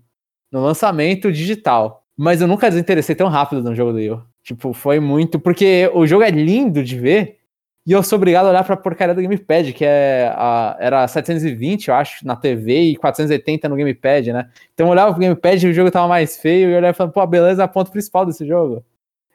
No 0.52 0.62
lançamento 0.64 1.32
digital. 1.32 2.04
Mas 2.16 2.42
eu 2.42 2.48
nunca 2.48 2.70
desinteressei 2.70 3.16
tão 3.16 3.28
rápido 3.28 3.62
no 3.62 3.76
jogo 3.76 3.92
do 3.92 3.98
Wii 3.98 4.12
U. 4.12 4.24
Tipo, 4.44 4.74
foi 4.74 5.00
muito. 5.00 5.40
Porque 5.40 5.90
o 5.94 6.06
jogo 6.08 6.24
é 6.24 6.32
lindo 6.32 6.84
de 6.84 6.98
ver. 6.98 7.38
E 7.86 7.94
eu 7.94 8.04
sou 8.04 8.18
obrigado 8.18 8.48
a 8.48 8.50
olhar 8.50 8.66
pra 8.66 8.76
porcaria 8.76 9.16
do 9.16 9.22
Gamepad, 9.22 9.72
que 9.72 9.86
é 9.86 10.30
a, 10.36 10.76
era 10.78 11.08
720, 11.08 11.88
eu 11.88 11.96
acho, 11.96 12.28
na 12.28 12.36
TV 12.36 12.82
e 12.82 12.96
480 12.98 13.70
no 13.70 13.78
Gamepad, 13.78 14.34
né? 14.34 14.50
Então 14.74 14.88
eu 14.88 14.92
olhava 14.92 15.14
pro 15.14 15.22
Gamepad 15.22 15.64
e 15.66 15.70
o 15.70 15.74
jogo 15.74 15.90
tava 15.90 16.06
mais 16.06 16.36
feio, 16.36 16.70
e 16.70 16.74
eu 16.74 16.78
olhava 16.78 16.92
e 16.92 16.98
falava, 16.98 17.14
pô, 17.14 17.26
beleza, 17.26 17.62
é 17.64 17.66
o 17.66 17.70
ponto 17.70 17.90
principal 17.90 18.26
desse 18.26 18.46
jogo. 18.46 18.84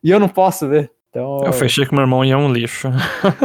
E 0.04 0.10
eu 0.10 0.20
não 0.20 0.28
posso 0.28 0.68
ver. 0.68 0.90
Então 1.12 1.42
Eu 1.44 1.52
fechei 1.52 1.84
com 1.84 1.94
meu 1.94 2.04
irmão 2.04 2.24
e 2.24 2.30
é 2.30 2.36
um 2.36 2.50
lixo. 2.50 2.88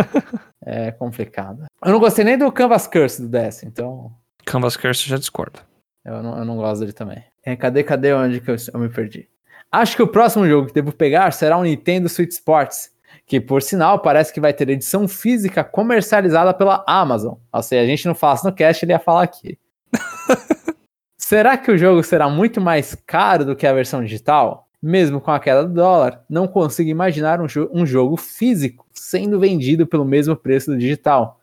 é 0.65 0.89
complicado. 0.91 1.65
Eu 1.83 1.91
não 1.91 1.99
gostei 1.99 2.23
nem 2.23 2.37
do 2.37 2.49
Canvas 2.49 2.87
Curse 2.87 3.21
do 3.21 3.27
DS, 3.27 3.63
então 3.63 4.09
Canvas 4.45 4.77
Curse 4.77 5.09
já 5.09 5.17
discorda. 5.17 5.59
eu 6.05 6.23
não, 6.23 6.37
eu 6.39 6.45
não 6.45 6.55
gosto 6.55 6.79
dele 6.79 6.93
também. 6.93 7.21
É, 7.45 7.57
cadê, 7.57 7.83
cadê 7.83 8.13
onde 8.13 8.39
que 8.39 8.49
eu, 8.49 8.55
eu 8.73 8.79
me 8.79 8.87
perdi? 8.87 9.27
Acho 9.69 9.97
que 9.97 10.01
o 10.01 10.07
próximo 10.07 10.47
jogo 10.47 10.67
que 10.67 10.73
devo 10.73 10.93
pegar 10.93 11.31
será 11.33 11.57
o 11.57 11.63
Nintendo 11.63 12.07
Switch 12.07 12.31
Sports, 12.31 12.89
que 13.25 13.41
por 13.41 13.61
sinal 13.61 13.99
parece 13.99 14.33
que 14.33 14.39
vai 14.39 14.53
ter 14.53 14.69
edição 14.69 15.05
física 15.05 15.61
comercializada 15.61 16.53
pela 16.53 16.85
Amazon. 16.87 17.33
Ou 17.51 17.61
seja, 17.61 17.83
a 17.83 17.85
gente 17.85 18.07
não 18.07 18.15
fala 18.15 18.35
isso 18.35 18.45
no 18.45 18.53
cast, 18.53 18.85
ele 18.85 18.93
ia 18.93 18.99
falar 18.99 19.23
aqui. 19.23 19.59
será 21.19 21.57
que 21.57 21.69
o 21.69 21.77
jogo 21.77 22.01
será 22.01 22.29
muito 22.29 22.61
mais 22.61 22.95
caro 23.05 23.43
do 23.43 23.55
que 23.57 23.67
a 23.67 23.73
versão 23.73 24.01
digital? 24.01 24.66
Mesmo 24.87 25.19
com 25.19 25.31
a 25.31 25.39
queda 25.39 25.65
do 25.65 25.73
dólar, 25.73 26.23
não 26.29 26.47
consigo 26.47 26.89
imaginar 26.89 27.41
um, 27.41 27.45
jo- 27.45 27.69
um 27.73 27.85
jogo 27.85 28.15
físico 28.15 28.85
sendo 28.93 29.37
vendido 29.37 29.85
pelo 29.85 30.05
mesmo 30.05 30.33
preço 30.33 30.71
do 30.71 30.77
digital. 30.77 31.41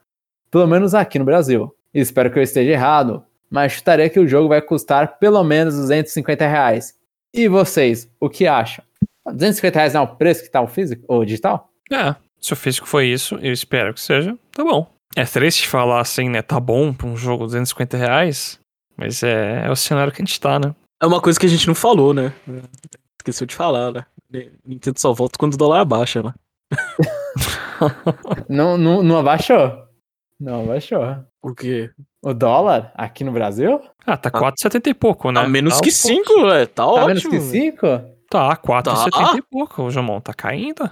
Pelo 0.50 0.66
menos 0.66 0.94
aqui 0.94 1.18
no 1.18 1.26
Brasil. 1.26 1.74
Espero 1.92 2.30
que 2.30 2.38
eu 2.38 2.42
esteja 2.42 2.70
errado, 2.70 3.22
mas 3.50 3.72
chutaria 3.72 4.09
que 4.09 4.18
o 4.18 4.26
jogo 4.26 4.48
vai 4.48 4.62
custar 4.62 5.18
pelo 5.18 5.44
menos 5.44 5.74
250 5.76 6.46
reais. 6.46 6.94
E 7.35 7.46
vocês, 7.46 8.09
o 8.18 8.30
que 8.30 8.46
acham? 8.46 8.83
250 9.26 9.78
reais 9.78 9.92
não 9.92 10.00
é 10.00 10.04
o 10.04 10.16
preço 10.16 10.42
que 10.42 10.50
tá 10.50 10.62
o 10.62 10.66
físico 10.66 11.04
ou 11.07 11.22
digital? 11.24 11.68
É, 11.92 12.14
se 12.40 12.52
o 12.52 12.57
físico 12.57 12.87
foi 12.88 13.09
isso, 13.09 13.35
eu 13.42 13.52
espero 13.52 13.92
que 13.92 14.00
seja, 14.00 14.38
tá 14.52 14.64
bom. 14.64 14.90
É 15.14 15.24
triste 15.24 15.68
falar 15.68 16.00
assim, 16.00 16.30
né? 16.30 16.40
Tá 16.40 16.59
bom 16.59 16.94
pra 16.94 17.07
um 17.07 17.14
jogo 17.16 17.44
250 17.44 17.96
reais, 17.96 18.59
mas 18.96 19.22
é, 19.22 19.66
é 19.66 19.70
o 19.70 19.76
cenário 19.76 20.12
que 20.12 20.22
a 20.22 20.24
gente 20.24 20.40
tá, 20.40 20.59
né? 20.59 20.74
É 21.02 21.07
uma 21.07 21.20
coisa 21.20 21.38
que 21.38 21.44
a 21.44 21.48
gente 21.48 21.66
não 21.68 21.74
falou, 21.74 22.14
né? 22.14 22.33
Esqueceu 23.25 23.47
de 23.47 23.55
falar, 23.55 23.91
né? 23.91 24.05
Nintendo 24.67 25.01
só 25.01 25.15
volta 25.15 25.39
quando 25.39 25.55
o 25.55 25.57
dólar 25.57 25.81
abaixa, 25.81 26.23
né? 26.23 26.35
Não, 28.49 28.77
não, 28.79 29.03
não 29.03 29.19
abaixou. 29.19 29.85
Não 30.39 30.63
abaixou. 30.65 31.01
O 31.43 31.55
quê? 31.55 31.91
O 32.23 32.33
dólar 32.35 32.93
aqui 32.95 33.25
no 33.25 33.33
Brasil? 33.33 33.81
Ah, 34.07 34.17
tá 34.17 34.31
4,70 34.31 34.87
e 34.89 34.95
pouco, 34.95 35.31
né? 35.33 35.43
Tá 35.43 35.49
menos 35.49 35.75
Tá 35.77 35.81
que 35.83 35.89
um 35.89 35.93
5, 35.93 36.43
velho. 36.47 36.67
Tá 36.69 36.75
Tá 36.75 36.87
ótimo. 36.87 37.07
menos 37.09 37.27
que 37.27 37.41
5? 37.41 37.87
Tá, 38.31 38.57
4,70 38.57 39.11
Tá. 39.11 39.35
e 39.37 39.43
pouco, 39.43 39.83
o 39.85 39.91
Jamon. 39.91 40.21
Tá 40.21 40.33
caindo? 40.35 40.85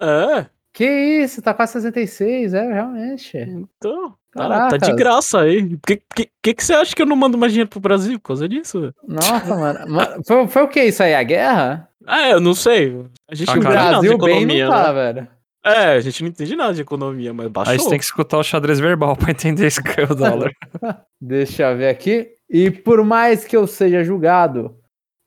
É, 0.00 0.46
Que 0.72 0.84
isso, 1.22 1.40
tá 1.42 1.52
quase 1.54 1.72
66, 1.72 2.54
é, 2.54 2.72
realmente. 2.72 3.36
então. 3.38 4.14
Tá, 4.32 4.42
Caraca. 4.48 4.78
tá 4.78 4.86
de 4.86 4.92
graça 4.94 5.40
aí. 5.40 5.76
Por 5.76 5.86
que, 5.86 6.02
que, 6.14 6.30
que, 6.42 6.54
que 6.54 6.64
você 6.64 6.72
acha 6.74 6.94
que 6.94 7.02
eu 7.02 7.06
não 7.06 7.16
mando 7.16 7.36
mais 7.36 7.52
dinheiro 7.52 7.68
pro 7.68 7.80
Brasil 7.80 8.18
por 8.20 8.28
causa 8.28 8.48
disso? 8.48 8.80
velho? 8.80 8.94
Nossa, 9.06 9.56
mano. 9.56 9.88
Mano, 9.88 10.22
Foi, 10.26 10.46
foi 10.46 10.62
o 10.62 10.68
que 10.68 10.82
isso 10.84 11.02
aí? 11.02 11.14
A 11.14 11.22
guerra? 11.22 11.88
Ah, 12.06 12.28
eu 12.30 12.40
não 12.40 12.54
sei. 12.54 13.04
A 13.28 13.34
gente 13.34 13.50
Ah, 13.50 13.54
não 13.56 13.62
entende 13.62 13.74
nada 13.76 13.86
de 13.88 13.92
Brasil 13.92 14.18
bem 14.18 14.36
economia, 14.36 14.64
não 14.66 14.72
tá, 14.72 14.92
né? 14.92 15.12
velho. 15.12 15.28
É, 15.62 15.84
a 15.96 16.00
gente 16.00 16.22
não 16.22 16.28
entende 16.30 16.56
nada 16.56 16.72
de 16.74 16.80
economia, 16.80 17.34
mas 17.34 17.48
baixou. 17.48 17.72
Aí 17.72 17.78
você 17.78 17.88
tem 17.90 17.98
que 17.98 18.04
escutar 18.04 18.38
o 18.38 18.42
xadrez 18.44 18.80
verbal 18.80 19.14
pra 19.16 19.30
entender 19.32 19.66
esse 19.66 19.82
que 19.82 20.00
é 20.00 20.04
o 20.04 20.14
dólar. 20.14 20.50
Deixa 21.20 21.64
eu 21.70 21.76
ver 21.76 21.88
aqui. 21.88 22.28
E 22.48 22.70
por 22.70 23.04
mais 23.04 23.44
que 23.44 23.56
eu 23.56 23.66
seja 23.66 24.02
julgado, 24.02 24.74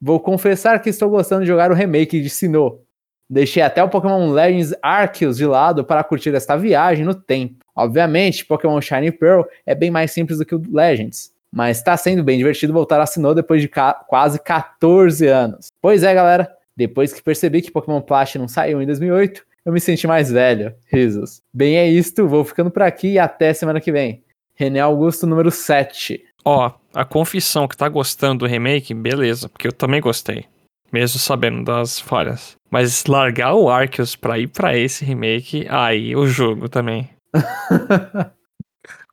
vou 0.02 0.20
confessar 0.20 0.80
que 0.82 0.90
estou 0.90 1.10
gostando 1.10 1.42
de 1.42 1.48
jogar 1.48 1.72
o 1.72 1.76
remake 1.76 2.20
de 2.22 2.30
Sinnoh. 2.30 2.80
Deixei 3.34 3.64
até 3.64 3.84
o 3.84 3.90
Pokémon 3.90 4.30
Legends 4.30 4.76
Arceus 4.80 5.38
de 5.38 5.46
lado 5.48 5.84
para 5.84 6.04
curtir 6.04 6.36
esta 6.36 6.56
viagem 6.56 7.04
no 7.04 7.16
tempo. 7.16 7.56
Obviamente, 7.76 8.46
Pokémon 8.46 8.80
Shiny 8.80 9.12
Pearl 9.12 9.42
é 9.66 9.74
bem 9.74 9.90
mais 9.90 10.12
simples 10.12 10.38
do 10.38 10.46
que 10.46 10.54
o 10.54 10.62
Legends, 10.72 11.32
mas 11.52 11.78
está 11.78 11.98
sendo 11.98 12.24
bem 12.24 12.38
divertido 12.38 12.72
voltar 12.72 13.02
a 13.02 13.08
Sinnoh 13.08 13.34
depois 13.34 13.60
de 13.60 13.68
ca- 13.68 13.96
quase 14.08 14.38
14 14.40 15.26
anos. 15.26 15.68
Pois 15.82 16.04
é, 16.04 16.14
galera, 16.14 16.48
depois 16.78 17.12
que 17.12 17.24
percebi 17.24 17.64
que 17.64 17.72
Pokémon 17.72 18.02
Platinum 18.02 18.48
saiu 18.48 18.80
em 18.80 18.86
2008, 18.86 19.44
eu 19.66 19.74
me 19.74 19.80
senti 19.80 20.06
mais 20.06 20.32
velho. 20.32 20.72
Risos. 20.92 21.42
Bem, 21.52 21.76
é 21.78 21.88
isto, 21.90 22.28
vou 22.28 22.44
ficando 22.46 22.70
por 22.70 22.84
aqui 22.84 23.14
e 23.14 23.20
até 23.20 23.52
semana 23.52 23.82
que 23.82 23.92
vem. 23.92 24.22
René 24.54 24.80
Augusto, 24.80 25.26
número 25.26 25.50
7. 25.50 26.24
Ó, 26.46 26.72
a 26.94 27.04
confissão 27.04 27.68
que 27.68 27.76
tá 27.76 27.90
gostando 27.90 28.40
do 28.40 28.46
remake, 28.46 28.94
beleza, 28.94 29.50
porque 29.50 29.68
eu 29.68 29.72
também 29.74 30.00
gostei. 30.00 30.46
Mesmo 30.94 31.20
sabendo 31.20 31.64
das 31.64 32.00
falhas. 32.00 32.56
Mas 32.70 33.06
largar 33.06 33.56
o 33.56 33.70
Arceus 33.70 34.16
pra 34.16 34.38
ir 34.38 34.48
pra 34.48 34.78
esse 34.78 35.04
remake, 35.04 35.66
aí 35.70 36.16
o 36.16 36.28
jogo 36.28 36.70
também. 36.70 37.10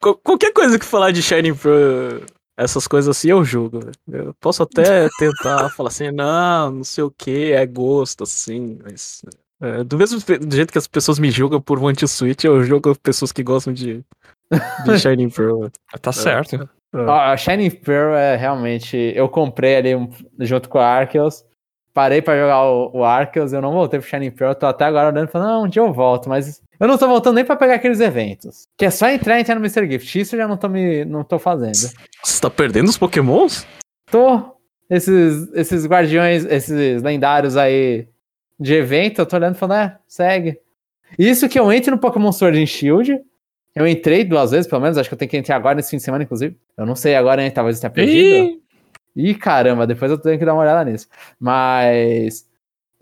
Qual- 0.00 0.16
qualquer 0.16 0.52
coisa 0.52 0.78
que 0.78 0.84
falar 0.84 1.10
de 1.10 1.22
Shining 1.22 1.54
Pearl, 1.54 2.22
essas 2.56 2.86
coisas 2.86 3.16
assim, 3.16 3.28
eu 3.30 3.44
julgo. 3.44 3.80
velho. 3.80 4.28
Eu 4.28 4.34
posso 4.40 4.62
até 4.62 5.08
tentar 5.18 5.68
falar 5.70 5.88
assim, 5.88 6.10
não, 6.10 6.70
não 6.70 6.84
sei 6.84 7.04
o 7.04 7.10
que, 7.10 7.52
é 7.52 7.64
gosto, 7.66 8.24
assim, 8.24 8.78
mas. 8.82 9.22
é, 9.60 9.84
do 9.84 9.96
mesmo 9.98 10.18
do 10.20 10.56
jeito 10.56 10.72
que 10.72 10.78
as 10.78 10.86
pessoas 10.86 11.18
me 11.18 11.30
julgam 11.30 11.60
por 11.60 11.78
One 11.82 11.96
Switch, 12.06 12.44
eu 12.44 12.62
julgo 12.64 12.96
pessoas 12.98 13.30
que 13.32 13.42
gostam 13.42 13.72
de, 13.72 14.02
de 14.84 14.98
Shining 14.98 15.30
Pearl. 15.30 15.60
velho. 15.60 15.72
Tá 16.00 16.12
certo. 16.12 16.68
Ó, 16.94 17.10
a 17.12 17.36
Shining 17.36 17.70
Pearl 17.70 18.14
é 18.14 18.36
realmente. 18.36 18.96
Eu 19.14 19.28
comprei 19.28 19.76
ali 19.76 19.92
junto 20.40 20.68
com 20.68 20.78
a 20.78 20.86
Arceus. 20.86 21.44
Parei 21.92 22.22
pra 22.22 22.38
jogar 22.38 22.64
o, 22.64 22.98
o 22.98 23.04
Arceus, 23.04 23.52
eu 23.52 23.60
não 23.60 23.72
voltei 23.72 23.98
pro 23.98 24.08
Shining 24.08 24.30
Pearl. 24.30 24.54
Tô 24.54 24.66
até 24.66 24.84
agora 24.84 25.08
olhando 25.08 25.28
e 25.28 25.30
falando, 25.30 25.48
não, 25.48 25.64
um 25.64 25.68
dia 25.68 25.82
eu 25.82 25.92
volto, 25.92 26.28
mas 26.28 26.62
eu 26.78 26.86
não 26.86 26.96
tô 26.96 27.08
voltando 27.08 27.34
nem 27.34 27.44
pra 27.44 27.56
pegar 27.56 27.74
aqueles 27.74 28.00
eventos. 28.00 28.66
Que 28.76 28.86
é 28.86 28.90
só 28.90 29.08
entrar 29.08 29.38
e 29.38 29.40
entrar 29.40 29.54
no 29.56 29.60
Mr. 29.60 29.90
Gift. 29.90 30.20
Isso 30.20 30.34
eu 30.34 30.40
já 30.40 30.48
não 30.48 30.56
tô, 30.56 30.68
me, 30.68 31.04
não 31.04 31.24
tô 31.24 31.38
fazendo. 31.38 31.74
Você 31.74 32.40
tá 32.40 32.48
perdendo 32.48 32.88
os 32.88 32.96
Pokémons? 32.96 33.66
Tô. 34.10 34.56
Esses, 34.88 35.52
esses 35.52 35.86
guardiões, 35.86 36.44
esses 36.44 37.02
lendários 37.02 37.56
aí 37.56 38.08
de 38.58 38.74
evento, 38.74 39.20
eu 39.20 39.26
tô 39.26 39.36
olhando 39.36 39.54
e 39.54 39.58
falando, 39.58 39.78
é, 39.78 39.98
segue. 40.06 40.58
Isso 41.18 41.48
que 41.48 41.58
eu 41.58 41.72
entro 41.72 41.92
no 41.92 41.98
Pokémon 41.98 42.32
Sword 42.32 42.60
and 42.60 42.66
Shield. 42.66 43.20
Eu 43.74 43.86
entrei 43.86 44.24
duas 44.24 44.50
vezes, 44.50 44.66
pelo 44.66 44.82
menos, 44.82 44.98
acho 44.98 45.08
que 45.08 45.14
eu 45.14 45.18
tenho 45.18 45.30
que 45.30 45.36
entrar 45.36 45.56
agora 45.56 45.76
nesse 45.76 45.90
fim 45.90 45.96
de 45.96 46.02
semana, 46.02 46.24
inclusive. 46.24 46.56
Eu 46.76 46.84
não 46.84 46.96
sei 46.96 47.14
agora, 47.14 47.42
hein? 47.42 47.50
Talvez 47.50 47.76
eu 47.76 47.80
tenha 47.82 47.90
perdido. 47.90 48.60
Ih, 49.16 49.34
caramba, 49.34 49.86
depois 49.86 50.10
eu 50.10 50.18
tenho 50.18 50.38
que 50.38 50.44
dar 50.44 50.54
uma 50.54 50.62
olhada 50.62 50.90
nisso. 50.90 51.08
Mas 51.38 52.48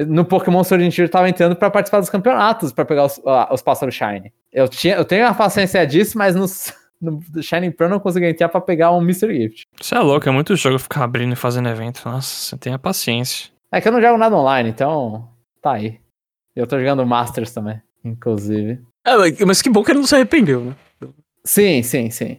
no 0.06 0.24
Pokémon 0.24 0.62
Sword 0.62 0.84
and 0.84 0.90
Shield 0.90 1.10
tava 1.10 1.28
entrando 1.28 1.56
pra 1.56 1.70
participar 1.70 2.00
dos 2.00 2.10
campeonatos, 2.10 2.72
pra 2.72 2.84
pegar 2.84 3.06
os, 3.06 3.20
ah, 3.26 3.48
os 3.52 3.62
pássaros 3.62 3.94
Shine. 3.94 4.32
Eu, 4.52 4.68
tinha, 4.68 4.94
eu 4.94 5.04
tenho 5.04 5.26
a 5.26 5.34
paciência 5.34 5.84
disso, 5.86 6.16
mas 6.16 6.34
no, 6.34 6.46
no 7.00 7.42
Shining 7.42 7.72
Pearl 7.72 7.90
eu 7.90 7.94
não 7.96 8.00
consegui 8.00 8.26
entrar 8.26 8.48
pra 8.48 8.60
pegar 8.60 8.92
um 8.92 9.02
Mr. 9.02 9.34
Gift. 9.34 9.66
Você 9.80 9.94
é 9.94 9.98
louco, 10.00 10.28
é 10.28 10.32
muito 10.32 10.54
jogo 10.56 10.78
ficar 10.78 11.04
abrindo 11.04 11.32
e 11.32 11.36
fazendo 11.36 11.68
evento. 11.68 12.02
Nossa, 12.04 12.28
você 12.28 12.56
tem 12.56 12.72
a 12.72 12.78
paciência. 12.78 13.50
É 13.72 13.80
que 13.80 13.88
eu 13.88 13.92
não 13.92 14.00
jogo 14.00 14.16
nada 14.16 14.36
online, 14.36 14.70
então 14.70 15.28
tá 15.60 15.72
aí. 15.72 15.98
Eu 16.54 16.66
tô 16.66 16.78
jogando 16.78 17.04
Masters 17.04 17.52
também, 17.52 17.80
inclusive. 18.04 18.80
É, 19.06 19.44
mas 19.44 19.60
que 19.60 19.70
bom 19.70 19.82
que 19.82 19.90
ele 19.90 20.00
não 20.00 20.06
se 20.06 20.14
arrependeu, 20.14 20.60
né? 20.64 20.74
Sim, 21.44 21.82
sim, 21.82 22.10
sim. 22.10 22.38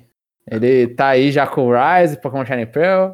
Ele 0.49 0.87
tá 0.87 1.09
aí 1.09 1.31
já 1.31 1.45
com 1.45 1.67
o 1.67 1.71
Rise, 1.71 2.19
Pokémon 2.19 2.45
Shiny 2.45 2.65
Pearl. 2.65 3.13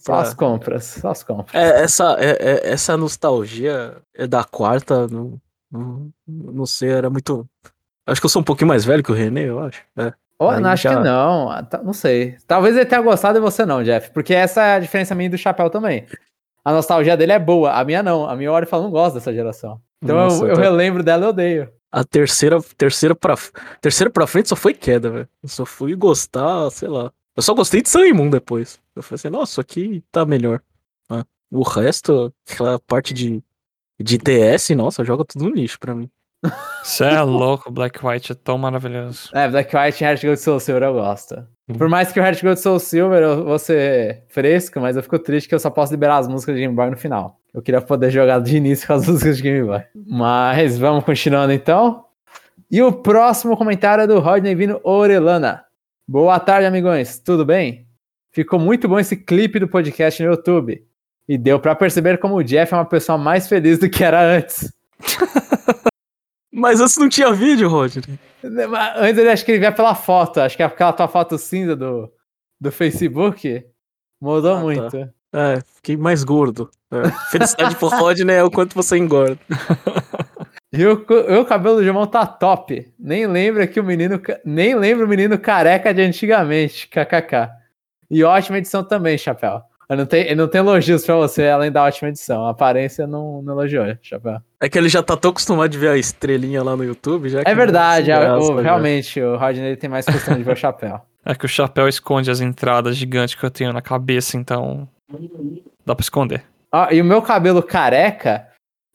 Só 0.00 0.14
as 0.14 0.34
compras, 0.34 0.84
só 0.84 1.10
as 1.10 1.22
compras. 1.22 1.54
É, 1.54 1.82
essa, 1.82 2.16
é, 2.18 2.30
é, 2.30 2.70
essa 2.70 2.96
nostalgia 2.96 3.96
é 4.14 4.26
da 4.26 4.44
quarta, 4.44 5.06
não, 5.08 5.40
não, 5.70 6.12
não 6.26 6.66
sei, 6.66 6.90
era 6.90 7.08
muito. 7.08 7.48
Acho 8.06 8.20
que 8.20 8.26
eu 8.26 8.30
sou 8.30 8.42
um 8.42 8.44
pouquinho 8.44 8.68
mais 8.68 8.84
velho 8.84 9.02
que 9.02 9.12
o 9.12 9.14
René, 9.14 9.48
eu 9.48 9.60
acho. 9.60 9.82
É. 9.96 10.12
Oh, 10.38 10.52
não, 10.60 10.70
acho 10.70 10.84
já... 10.84 10.96
que 10.96 11.02
não, 11.02 11.50
ah, 11.50 11.62
tá, 11.62 11.82
não 11.82 11.92
sei. 11.92 12.36
Talvez 12.46 12.76
ele 12.76 12.86
tenha 12.86 13.02
gostado 13.02 13.38
e 13.38 13.40
você 13.40 13.66
não, 13.66 13.82
Jeff, 13.82 14.10
porque 14.12 14.34
essa 14.34 14.62
é 14.62 14.74
a 14.74 14.78
diferença 14.78 15.14
minha 15.14 15.30
do 15.30 15.38
chapéu 15.38 15.68
também. 15.68 16.06
A 16.64 16.72
nostalgia 16.72 17.16
dele 17.16 17.32
é 17.32 17.38
boa, 17.38 17.72
a 17.72 17.84
minha 17.84 18.02
não. 18.02 18.28
A 18.28 18.36
minha 18.36 18.52
hora 18.52 18.66
fala, 18.66 18.82
não 18.82 18.90
gosta 18.90 19.18
dessa 19.18 19.32
geração. 19.32 19.80
Então 20.02 20.16
Nossa, 20.16 20.44
eu, 20.44 20.48
eu 20.48 20.54
tá... 20.54 20.60
relembro 20.60 21.02
dela 21.02 21.26
e 21.26 21.28
odeio. 21.28 21.72
A 21.90 22.04
terceira, 22.04 22.60
terceira, 22.76 23.14
pra, 23.14 23.34
terceira 23.80 24.10
pra 24.10 24.26
frente 24.26 24.50
só 24.50 24.54
foi 24.56 24.74
queda, 24.74 25.10
velho. 25.10 25.28
Eu 25.42 25.48
só 25.48 25.64
fui 25.64 25.94
gostar, 25.94 26.70
sei 26.70 26.88
lá. 26.88 27.10
Eu 27.38 27.42
só 27.42 27.54
gostei 27.54 27.80
de 27.80 27.88
Sun 27.88 28.12
Moon 28.14 28.30
depois. 28.30 28.80
Eu 28.96 29.02
falei 29.02 29.14
assim, 29.14 29.30
nossa, 29.30 29.60
aqui 29.60 30.02
tá 30.10 30.26
melhor. 30.26 30.60
Ah, 31.08 31.24
o 31.52 31.62
resto, 31.62 32.34
aquela 32.44 32.80
parte 32.80 33.14
de, 33.14 33.40
de 33.96 34.18
DS, 34.18 34.70
nossa, 34.70 35.04
joga 35.04 35.24
tudo 35.24 35.44
no 35.44 35.54
lixo 35.54 35.78
pra 35.78 35.94
mim. 35.94 36.10
Você 36.82 37.04
é 37.04 37.22
louco, 37.22 37.70
Black 37.70 38.04
White 38.04 38.32
é 38.32 38.34
tão 38.34 38.58
maravilhoso. 38.58 39.30
É, 39.32 39.48
Black 39.48 39.72
White 39.76 40.02
e 40.02 40.04
Heart 40.04 40.24
Gold 40.24 40.40
Soul 40.40 40.58
Silver 40.58 40.82
eu 40.82 40.94
gosto. 40.94 41.46
Uhum. 41.68 41.78
Por 41.78 41.88
mais 41.88 42.10
que 42.10 42.18
o 42.18 42.22
Heart 42.24 42.42
Gold 42.42 42.58
Soul 42.58 42.80
Silver 42.80 43.22
eu 43.22 43.44
vou 43.44 43.58
ser 43.60 44.24
fresco, 44.26 44.80
mas 44.80 44.96
eu 44.96 45.02
fico 45.04 45.20
triste 45.20 45.48
que 45.48 45.54
eu 45.54 45.60
só 45.60 45.70
posso 45.70 45.92
liberar 45.92 46.18
as 46.18 46.26
músicas 46.26 46.56
de 46.56 46.62
Game 46.62 46.74
Boy 46.74 46.90
no 46.90 46.96
final. 46.96 47.38
Eu 47.54 47.62
queria 47.62 47.80
poder 47.80 48.10
jogar 48.10 48.40
de 48.40 48.56
início 48.56 48.84
com 48.84 48.94
as 48.94 49.06
músicas 49.06 49.36
de 49.36 49.44
Game 49.44 49.64
Boy. 49.64 49.84
Mas 49.94 50.76
vamos 50.76 51.04
continuando 51.04 51.52
então. 51.52 52.04
E 52.68 52.82
o 52.82 52.90
próximo 52.90 53.56
comentário 53.56 54.02
é 54.02 54.06
do 54.08 54.18
Rodney 54.18 54.56
Vino 54.56 54.80
Orelana. 54.82 55.67
Boa 56.10 56.40
tarde, 56.40 56.66
amigões. 56.66 57.18
Tudo 57.18 57.44
bem? 57.44 57.86
Ficou 58.30 58.58
muito 58.58 58.88
bom 58.88 58.98
esse 58.98 59.14
clipe 59.14 59.58
do 59.60 59.68
podcast 59.68 60.22
no 60.22 60.30
YouTube. 60.30 60.82
E 61.28 61.36
deu 61.36 61.60
para 61.60 61.74
perceber 61.74 62.16
como 62.16 62.36
o 62.36 62.42
Jeff 62.42 62.72
é 62.72 62.76
uma 62.78 62.86
pessoa 62.86 63.18
mais 63.18 63.46
feliz 63.46 63.78
do 63.78 63.90
que 63.90 64.02
era 64.02 64.22
antes. 64.22 64.72
Mas 66.50 66.80
antes 66.80 66.96
não 66.96 67.10
tinha 67.10 67.30
vídeo, 67.34 67.68
Rodney. 67.68 68.18
Antes 68.96 69.18
ele 69.18 69.28
acho 69.28 69.44
que 69.44 69.50
ele 69.52 69.58
via 69.58 69.70
pela 69.70 69.94
foto. 69.94 70.40
Acho 70.40 70.56
que 70.56 70.62
aquela 70.62 70.94
tua 70.94 71.08
foto 71.08 71.36
cinza 71.36 71.76
do, 71.76 72.10
do 72.58 72.72
Facebook 72.72 73.66
mudou 74.18 74.52
ah, 74.52 74.56
tá. 74.56 74.62
muito. 74.62 74.90
Tá. 74.90 75.10
É, 75.34 75.60
fiquei 75.74 75.98
mais 75.98 76.24
gordo. 76.24 76.70
É. 76.90 77.10
Felicidade 77.30 77.76
pro 77.76 77.88
Rodney 77.92 78.34
é 78.34 78.42
o 78.42 78.50
quanto 78.50 78.74
você 78.74 78.96
engorda. 78.96 79.38
E 80.72 80.84
o, 80.84 81.04
o 81.40 81.44
cabelo 81.44 81.76
do 81.76 81.84
João 81.84 82.06
tá 82.06 82.26
top. 82.26 82.92
Nem 82.98 83.26
lembra 83.26 83.66
que 83.66 83.80
o 83.80 83.84
menino. 83.84 84.20
Nem 84.44 84.74
lembra 84.74 85.06
o 85.06 85.08
menino 85.08 85.38
careca 85.38 85.94
de 85.94 86.02
antigamente. 86.02 86.88
KKK. 86.88 87.50
E 88.10 88.22
ótima 88.22 88.58
edição 88.58 88.84
também, 88.84 89.16
Chapéu. 89.16 89.62
Eu 89.88 89.96
não 89.96 90.04
tenho, 90.04 90.28
eu 90.28 90.36
não 90.36 90.46
tenho 90.46 90.62
elogios 90.62 91.04
pra 91.04 91.16
você, 91.16 91.48
além 91.48 91.72
da 91.72 91.82
ótima 91.82 92.10
edição. 92.10 92.46
A 92.46 92.50
aparência 92.50 93.06
não, 93.06 93.40
não 93.40 93.54
elogiou, 93.54 93.86
Chapéu. 94.02 94.38
É 94.60 94.68
que 94.68 94.76
ele 94.76 94.88
já 94.88 95.02
tá 95.02 95.16
tão 95.16 95.30
acostumado 95.30 95.70
de 95.70 95.78
ver 95.78 95.88
a 95.88 95.96
estrelinha 95.96 96.62
lá 96.62 96.76
no 96.76 96.84
YouTube, 96.84 97.30
já 97.30 97.42
É 97.44 97.54
verdade, 97.54 98.10
é, 98.10 98.32
o, 98.34 98.56
realmente, 98.56 99.18
o 99.20 99.36
Rodney 99.38 99.76
tem 99.76 99.88
mais 99.88 100.04
costume 100.04 100.36
de 100.38 100.42
ver 100.42 100.52
o 100.52 100.56
Chapéu. 100.56 101.00
É 101.24 101.34
que 101.34 101.44
o 101.44 101.48
Chapéu 101.48 101.86
esconde 101.86 102.30
as 102.30 102.40
entradas 102.40 102.96
gigantes 102.96 103.34
que 103.34 103.44
eu 103.44 103.50
tenho 103.50 103.70
na 103.70 103.82
cabeça, 103.82 104.38
então. 104.38 104.88
Dá 105.84 105.94
pra 105.94 106.02
esconder. 106.02 106.42
Ah, 106.72 106.88
e 106.90 107.02
o 107.02 107.04
meu 107.04 107.20
cabelo 107.20 107.62
careca 107.62 108.47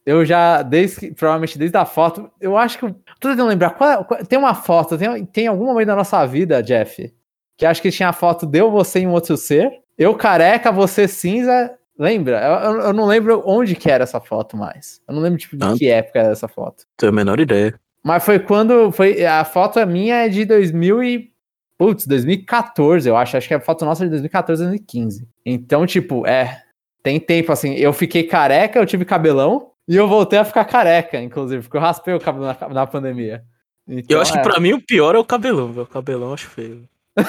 eu 0.06 0.26
já, 0.26 0.62
desde 0.62 1.12
provavelmente 1.12 1.58
desde 1.58 1.78
a 1.78 1.86
foto, 1.86 2.30
eu 2.40 2.58
acho 2.58 2.78
que. 2.78 2.86
Tô 3.20 3.30
tentando 3.30 3.48
lembrar. 3.48 3.72
Qual, 3.72 4.04
qual, 4.04 4.26
tem 4.26 4.38
uma 4.38 4.54
foto, 4.54 4.98
tem, 4.98 5.26
tem 5.26 5.48
algum 5.48 5.66
momento 5.66 5.88
da 5.88 5.96
nossa 5.96 6.26
vida, 6.26 6.62
Jeff, 6.62 7.14
que 7.58 7.66
acho 7.66 7.82
que 7.82 7.92
tinha 7.92 8.10
a 8.10 8.14
foto 8.14 8.46
de 8.46 8.60
eu, 8.60 8.70
você 8.70 9.00
e 9.00 9.08
um 9.08 9.12
outro 9.12 9.38
ser. 9.38 9.72
Eu 9.98 10.16
careca, 10.16 10.72
você 10.72 11.08
cinza. 11.08 11.74
Lembra? 11.98 12.42
Eu, 12.42 12.82
eu, 12.82 12.94
não 12.94 13.06
lembro 13.06 13.44
onde 13.46 13.76
que 13.76 13.90
era 13.90 14.04
essa 14.04 14.20
foto 14.20 14.58
mais. 14.58 15.00
Eu 15.08 15.14
não 15.14 15.22
lembro 15.22 15.38
tipo, 15.38 15.56
de 15.56 15.64
ah, 15.64 15.74
que 15.78 15.88
época 15.88 16.20
era 16.20 16.32
essa 16.32 16.48
foto. 16.48 16.86
Tenho 16.98 17.12
a 17.12 17.16
menor 17.16 17.40
ideia. 17.40 17.80
Mas 18.04 18.26
foi 18.26 18.40
quando. 18.40 18.92
Foi, 18.92 19.24
a 19.26 19.46
foto 19.46 19.86
minha 19.88 20.26
é 20.26 20.30
de 20.30 20.44
2000 20.44 21.04
e. 21.04 21.34
Putz, 21.78 22.06
2014, 22.06 23.08
eu 23.08 23.16
acho. 23.16 23.38
Acho 23.38 23.48
que 23.48 23.54
a 23.54 23.60
foto 23.60 23.86
nossa 23.86 24.04
é 24.04 24.06
de 24.06 24.12
2014, 24.12 24.64
2015. 24.64 25.28
Então, 25.46 25.86
tipo, 25.86 26.28
é. 26.28 26.62
Tem 27.02 27.20
tempo 27.20 27.52
assim. 27.52 27.74
Eu 27.76 27.94
fiquei 27.94 28.24
careca, 28.24 28.80
eu 28.80 28.86
tive 28.86 29.06
cabelão. 29.06 29.73
E 29.88 29.96
eu 29.96 30.08
voltei 30.08 30.40
a 30.40 30.46
ficar 30.46 30.66
careca, 30.66 31.22
inclusive, 31.22 31.64
porque 31.64 31.78
eu 31.78 31.82
raspei 31.82 32.14
o 32.14 32.20
cabelo 32.20 32.46
na, 32.46 32.70
na 32.70 32.88
pandemia. 32.88 33.44
Então, 33.88 34.18
eu 34.18 34.22
acho 34.22 34.34
é. 34.34 34.38
que 34.38 34.44
pra 34.50 34.60
mim 34.60 34.74
o 34.74 34.82
pior 34.82 35.16
é 35.16 35.20
o 35.20 35.26
cabelão, 35.26 35.72
velho. 35.72 35.84
O 35.84 35.88
cabelão 35.88 36.28
eu 36.30 36.34
acho 36.34 36.48
feio. 36.48 36.88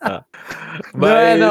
ah. 0.00 0.24
Mas... 0.92 1.10
Não, 1.10 1.16
é, 1.16 1.36
não, 1.36 1.50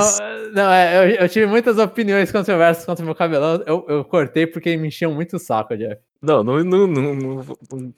não 0.54 0.72
é, 0.72 0.98
eu, 0.98 1.10
eu, 1.22 1.30
tive 1.30 1.48
muitas 1.48 1.80
opiniões 1.80 2.32
controversas 2.32 2.86
contra 2.86 3.04
o 3.04 3.06
meu 3.06 3.16
cabelão. 3.16 3.64
Eu, 3.66 3.86
eu 3.90 4.06
cortei 4.06 4.46
porque 4.46 4.78
me 4.78 4.90
enchiam 4.90 5.14
muito 5.14 5.38
o 5.38 5.40
saco, 5.40 5.76
Jeff. 5.76 6.00
Não, 6.22 6.44
não, 6.44 6.64
não, 6.64 6.88
não, 6.88 7.16
não 7.16 7.94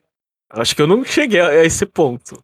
Acho 0.49 0.75
que 0.75 0.81
eu 0.81 0.87
não 0.87 1.03
cheguei 1.03 1.41
a, 1.41 1.65
esse 1.65 1.85
ponto. 1.85 2.41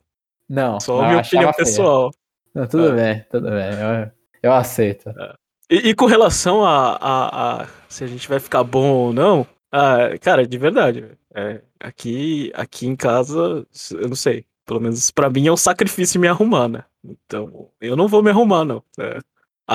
Não. 0.49 0.80
Só 0.80 1.01
a 1.01 1.08
minha 1.08 1.22
opinião 1.22 1.54
pessoal. 1.54 2.12
Não, 2.54 2.68
tudo 2.68 2.89
é. 2.89 2.95
bem, 2.95 3.26
tudo 3.32 3.49
bem. 3.49 3.72
Eu, 3.72 4.12
eu 4.43 4.54
aceito. 4.54 5.10
É. 5.10 5.34
E, 5.74 5.90
e, 5.90 5.96
com 5.96 6.06
relação 6.06 6.64
a, 6.64 7.00
a, 7.02 7.64
a, 7.64 7.68
se 7.90 8.04
a 8.04 8.08
gente 8.08 8.30
vai 8.30 8.40
ficar 8.40 8.64
bom 8.64 8.92
ou 8.92 9.12
não, 9.12 9.48
ah, 9.72 10.16
cara, 10.22 10.46
de 10.46 10.56
verdade, 10.56 11.04
é, 11.34 11.62
aqui, 11.80 12.52
aqui 12.54 12.86
em 12.86 12.96
casa, 12.96 13.66
eu 13.94 14.08
não 14.08 14.16
sei. 14.16 14.46
Pelo 14.68 14.80
menos 14.80 15.10
para 15.10 15.32
mim 15.32 15.48
é 15.48 15.52
um 15.52 15.58
sacrifício 15.58 16.22
me 16.22 16.28
arrumar, 16.28 16.68
né? 16.68 16.84
Então, 17.04 17.70
eu 17.82 17.96
não 17.96 18.08
vou 18.08 18.22
me 18.22 18.30
arrumar, 18.30 18.64
não. 18.64 18.84
É, 19.00 19.18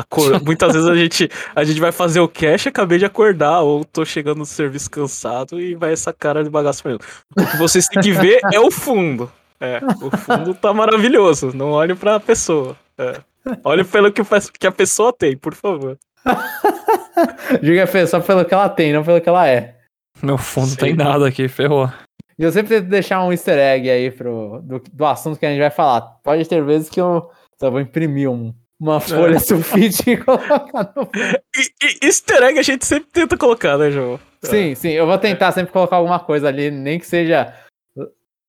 cor... 0.09 0.39
Muitas 0.47 0.73
vezes 0.73 0.89
a 0.89 0.95
gente, 0.95 1.29
a 1.53 1.65
gente 1.65 1.81
vai 1.81 1.91
fazer 1.91 2.21
o 2.21 2.29
cash, 2.29 2.69
acabei 2.69 2.99
de 2.99 3.05
acordar, 3.05 3.63
ou 3.63 3.85
tô 3.85 4.05
chegando 4.05 4.39
no 4.39 4.47
serviço 4.47 4.89
cansado 4.89 5.61
e 5.61 5.75
vai 5.75 5.93
essa 5.93 6.13
cara 6.13 6.45
de 6.45 6.49
bagaço 6.49 6.81
pra 6.81 6.93
mim. 6.93 6.99
O 7.37 7.45
que 7.45 7.57
vocês 7.57 7.89
têm 7.89 8.01
que 8.01 8.13
ver 8.13 8.39
é 8.53 8.61
o 8.61 8.71
fundo. 8.71 9.29
É, 9.61 9.81
o 10.01 10.17
fundo 10.17 10.55
tá 10.55 10.73
maravilhoso. 10.73 11.51
Não 11.53 11.73
olhe 11.73 11.97
pra 11.97 12.21
pessoa. 12.21 12.77
É. 12.97 13.21
Olhe 13.65 13.85
pelo 13.85 14.13
que, 14.13 14.23
que 14.59 14.67
a 14.67 14.73
pessoa 14.73 15.13
tem, 15.13 15.37
por 15.37 15.55
favor. 15.55 15.99
Diga 17.63 17.87
só 18.07 18.21
pelo 18.21 18.45
que 18.45 18.55
ela 18.55 18.69
tem, 18.69 18.93
não 18.93 19.05
pelo 19.05 19.21
que 19.21 19.29
ela 19.29 19.47
é. 19.49 19.77
Meu 20.23 20.39
fundo 20.39 20.69
Sim. 20.69 20.77
tem 20.77 20.95
nada 20.95 21.29
aqui, 21.29 21.49
ferrou. 21.49 21.91
E 22.39 22.43
eu 22.43 22.53
sempre 22.53 22.77
tento 22.77 22.89
deixar 22.89 23.25
um 23.25 23.33
easter 23.33 23.59
egg 23.59 23.91
aí 23.91 24.11
pro, 24.11 24.61
do, 24.63 24.83
do 24.93 25.07
assunto 25.07 25.39
que 25.39 25.47
a 25.47 25.51
gente 25.51 25.61
vai 25.61 25.71
falar. 25.71 26.03
Pode 26.23 26.49
ter 26.49 26.63
vezes 26.63 26.89
que 26.89 27.01
eu 27.01 27.31
só 27.59 27.71
vou 27.71 27.81
imprimir 27.81 28.31
um, 28.31 28.55
uma 28.81 29.01
folha 29.01 29.37
é. 29.37 29.41
sulfite 29.41 30.11
e 30.11 30.17
colocar 30.23 30.93
no. 30.95 31.11
E, 31.57 31.73
e, 31.83 32.07
easter 32.07 32.43
egg 32.43 32.59
a 32.59 32.63
gente 32.63 32.87
sempre 32.87 33.11
tenta 33.11 33.37
colocar, 33.37 33.77
né, 33.77 33.91
João? 33.91 34.21
Sim, 34.43 34.73
é. 34.73 34.75
sim. 34.75 34.91
Eu 34.91 35.07
vou 35.07 35.19
tentar 35.19 35.51
sempre 35.53 35.73
colocar 35.73 35.97
alguma 35.97 36.21
coisa 36.21 36.49
ali, 36.49 36.71
nem 36.71 36.99
que 36.99 37.07
seja 37.07 37.53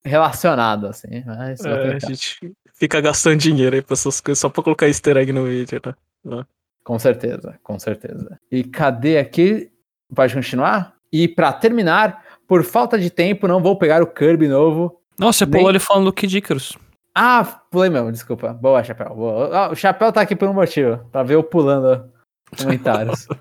relacionado, 0.03 0.87
assim. 0.87 1.23
Mas 1.25 1.63
é, 1.65 1.95
a 1.95 1.99
gente 1.99 2.53
fica 2.79 3.01
gastando 3.01 3.37
dinheiro 3.37 3.75
aí 3.75 3.81
pra 3.81 3.93
essas 3.93 4.21
coisas 4.21 4.39
só 4.39 4.49
pra 4.49 4.63
colocar 4.63 4.87
easter 4.87 5.17
egg 5.17 5.33
no 5.33 5.45
vídeo, 5.45 5.81
né? 6.23 6.45
Com 6.83 6.97
certeza, 6.97 7.59
com 7.61 7.77
certeza. 7.77 8.39
E 8.49 8.63
cadê 8.63 9.19
aqui? 9.19 9.69
Pode 10.15 10.33
continuar? 10.33 10.95
E 11.11 11.27
para 11.27 11.51
terminar, 11.53 12.23
por 12.47 12.63
falta 12.63 12.97
de 12.97 13.09
tempo, 13.09 13.47
não 13.47 13.61
vou 13.61 13.77
pegar 13.77 14.01
o 14.01 14.07
Kirby 14.07 14.47
novo. 14.47 14.99
Nossa, 15.19 15.39
você 15.39 15.45
nem... 15.45 15.59
pulou 15.59 15.69
ele 15.69 15.79
falando 15.79 16.05
do 16.05 16.13
Kid 16.13 16.37
Icarus. 16.37 16.77
Ah, 17.13 17.43
pulei 17.69 17.89
mesmo, 17.89 18.11
desculpa. 18.11 18.53
Boa, 18.53 18.83
Chapéu. 18.83 19.13
Boa. 19.13 19.55
Ah, 19.55 19.71
o 19.71 19.75
Chapéu 19.75 20.11
tá 20.11 20.21
aqui 20.21 20.35
por 20.35 20.47
um 20.47 20.53
motivo, 20.53 20.97
pra 21.11 21.21
ver 21.21 21.35
eu 21.35 21.43
pulando 21.43 22.09
comentários. 22.57 23.27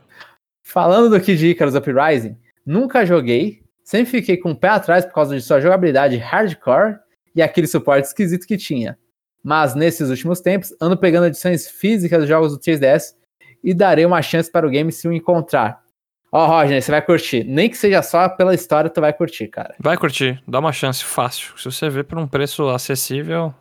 Falando 0.62 1.08
do 1.08 1.18
Kid 1.18 1.48
Icarus 1.48 1.74
Uprising, 1.74 2.36
nunca 2.66 3.06
joguei, 3.06 3.62
sempre 3.82 4.10
fiquei 4.10 4.36
com 4.36 4.50
o 4.50 4.56
pé 4.56 4.68
atrás 4.68 5.06
por 5.06 5.14
causa 5.14 5.34
de 5.34 5.40
sua 5.40 5.60
jogabilidade 5.60 6.18
hardcore 6.18 6.98
e 7.34 7.40
aquele 7.40 7.66
suporte 7.66 8.08
esquisito 8.08 8.46
que 8.46 8.58
tinha. 8.58 8.98
Mas 9.42 9.74
nesses 9.74 10.10
últimos 10.10 10.40
tempos, 10.40 10.74
ando 10.80 10.96
pegando 10.96 11.26
edições 11.26 11.68
físicas 11.68 12.20
dos 12.20 12.28
jogos 12.28 12.52
do 12.52 12.58
3DS 12.58 13.14
e 13.62 13.72
darei 13.74 14.04
uma 14.04 14.22
chance 14.22 14.50
para 14.50 14.66
o 14.66 14.70
game 14.70 14.90
se 14.92 15.06
o 15.08 15.12
encontrar. 15.12 15.82
Ó, 16.30 16.44
oh, 16.44 16.46
Roger, 16.46 16.82
você 16.82 16.90
vai 16.90 17.00
curtir. 17.00 17.42
Nem 17.44 17.70
que 17.70 17.76
seja 17.76 18.02
só 18.02 18.28
pela 18.28 18.54
história, 18.54 18.90
tu 18.90 19.00
vai 19.00 19.12
curtir, 19.12 19.48
cara. 19.48 19.74
Vai 19.78 19.96
curtir, 19.96 20.42
dá 20.46 20.58
uma 20.58 20.72
chance 20.72 21.02
fácil. 21.02 21.56
Se 21.56 21.64
você 21.64 21.88
vê 21.88 22.04
por 22.04 22.18
um 22.18 22.26
preço 22.26 22.68
acessível 22.68 23.54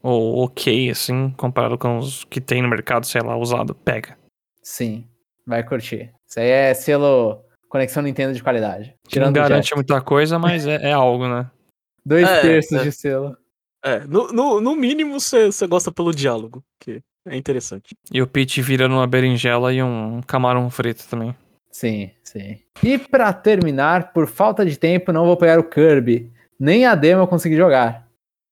ou 0.00 0.44
ok, 0.44 0.90
assim, 0.90 1.30
comparado 1.36 1.76
com 1.76 1.98
os 1.98 2.24
que 2.24 2.40
tem 2.40 2.62
no 2.62 2.68
mercado, 2.68 3.06
sei 3.06 3.20
lá, 3.20 3.36
usado, 3.36 3.74
pega. 3.74 4.16
Sim. 4.62 5.08
Vai 5.46 5.62
curtir. 5.64 6.12
Isso 6.28 6.40
aí 6.40 6.48
é 6.48 6.74
selo 6.74 7.44
Conexão 7.68 8.02
Nintendo 8.02 8.32
de 8.32 8.42
qualidade. 8.42 8.94
Não 9.16 9.32
garante 9.32 9.74
muita 9.74 10.00
coisa, 10.00 10.38
mas 10.38 10.66
é, 10.66 10.90
é 10.90 10.92
algo, 10.92 11.26
né? 11.26 11.50
Dois 12.06 12.28
É, 12.28 12.40
terços 12.40 12.78
é. 12.78 12.82
de 12.84 12.92
selo. 12.92 13.36
É, 13.84 14.00
no, 14.06 14.28
no, 14.32 14.60
no 14.60 14.74
mínimo 14.74 15.20
você 15.20 15.46
você 15.46 15.66
gosta 15.66 15.92
pelo 15.92 16.14
diálogo, 16.14 16.64
que 16.80 17.02
é 17.26 17.36
interessante. 17.36 17.94
E 18.12 18.22
o 18.22 18.26
Peach 18.26 18.60
vira 18.62 18.88
numa 18.88 19.06
berinjela 19.06 19.72
e 19.72 19.82
um 19.82 20.20
camarão 20.26 20.70
frito 20.70 21.06
também. 21.08 21.34
Sim, 21.70 22.10
sim. 22.22 22.58
E 22.82 22.96
pra 22.98 23.32
terminar, 23.32 24.12
por 24.12 24.26
falta 24.26 24.64
de 24.64 24.78
tempo, 24.78 25.12
não 25.12 25.26
vou 25.26 25.36
pegar 25.36 25.58
o 25.58 25.64
Kirby. 25.68 26.32
Nem 26.58 26.86
a 26.86 26.94
demo 26.94 27.22
eu 27.22 27.26
consegui 27.26 27.56
jogar. 27.56 28.08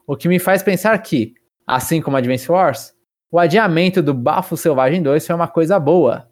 O 0.07 0.17
que 0.17 0.29
me 0.29 0.39
faz 0.39 0.63
pensar 0.63 0.99
que, 0.99 1.35
assim 1.67 2.03
como 2.03 2.17
Advance 2.17 2.51
Wars, 2.51 2.93
o 3.31 3.39
adiamento 3.39 4.03
do 4.03 4.13
Bafo 4.13 4.57
Selvagem 4.57 5.01
2 5.03 5.25
foi 5.27 5.37
uma 5.37 5.49
coisa 5.49 5.79
boa. 5.79 6.29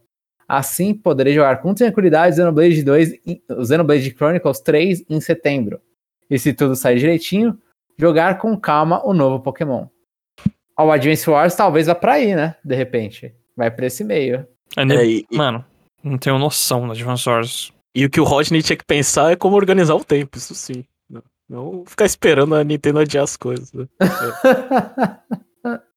Assim, 0.48 0.92
poderei 0.92 1.32
jogar 1.32 1.62
com 1.62 1.72
tranquilidade 1.72 2.34
Xenoblade 2.34 2.82
2, 2.82 3.12
em- 3.24 3.40
o 3.48 3.64
Xenoblade 3.64 4.11
Chronicles 4.14 4.61
3 4.61 5.05
em 5.09 5.20
setembro. 5.20 5.80
E 6.28 6.38
se 6.38 6.53
tudo 6.53 6.74
sair 6.74 6.98
direitinho, 6.98 7.57
jogar 8.01 8.38
com 8.38 8.57
calma 8.59 9.05
o 9.07 9.12
novo 9.12 9.40
Pokémon. 9.42 9.86
O 10.78 10.90
Advance 10.90 11.28
Wars 11.28 11.55
talvez 11.55 11.86
vá 11.86 11.94
pra 11.94 12.14
aí, 12.14 12.34
né? 12.34 12.57
De 12.64 12.74
repente. 12.74 13.34
Vai 13.57 13.70
pra 13.70 13.86
esse 13.86 14.03
meio. 14.03 14.46
É, 14.76 14.84
ne- 14.84 14.94
É, 14.96 15.05
e, 15.07 15.26
Mano, 15.30 15.64
não 16.03 16.16
tenho 16.16 16.38
noção 16.38 16.86
da 16.86 16.94
Advance 16.94 17.28
Wars. 17.28 17.72
e 17.94 18.05
o 18.07 18.11
que 18.11 18.20
o 18.20 18.24
Rodney 18.24 18.62
tinha 18.62 18.76
que 18.76 18.84
pensar 18.84 19.30
é 19.32 19.36
como 19.36 19.57
organizar 19.57 19.94
o 19.94 20.05
tempo, 20.05 20.38
isso 20.38 20.55
sim. 20.55 20.84
Não, 21.09 21.22
não 21.48 21.84
ficar 21.84 22.07
esperando 22.07 22.55
a 22.55 22.64
Nintendo 22.64 23.01
adiar 23.01 23.24
as 23.24 23.36
coisas. 23.36 23.70
né? 23.72 23.86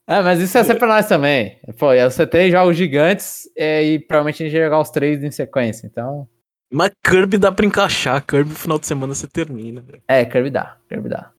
É, 0.06 0.22
mas 0.22 0.42
isso 0.42 0.58
ia 0.58 0.66
ser 0.66 0.76
pra 0.76 0.86
nós 0.88 1.08
também. 1.08 1.58
Pô, 1.80 1.94
ia 1.94 2.10
ser 2.10 2.28
três 2.28 2.52
jogos 2.52 2.76
gigantes 2.76 3.44
é, 3.56 3.82
e 3.84 4.00
provavelmente 4.00 4.44
a 4.44 4.46
gente 4.46 4.56
ia 4.58 4.66
jogar 4.66 4.82
os 4.82 4.90
três 4.90 5.24
em 5.24 5.32
sequência. 5.32 5.88
Então, 5.88 6.28
Mas 6.70 6.92
Kirby 7.06 7.38
dá 7.38 7.54
pra 7.54 7.66
encaixar, 7.66 8.22
Kirby 8.26 8.50
no 8.50 8.56
final 8.56 8.78
de 8.78 8.86
semana 8.86 9.16
você 9.16 9.28
termina. 9.28 9.80
velho. 9.80 10.02
é, 10.06 10.26
Kirby 10.26 10.50
dá, 10.50 10.76
Kirby 10.90 11.08
dá. 11.08 11.32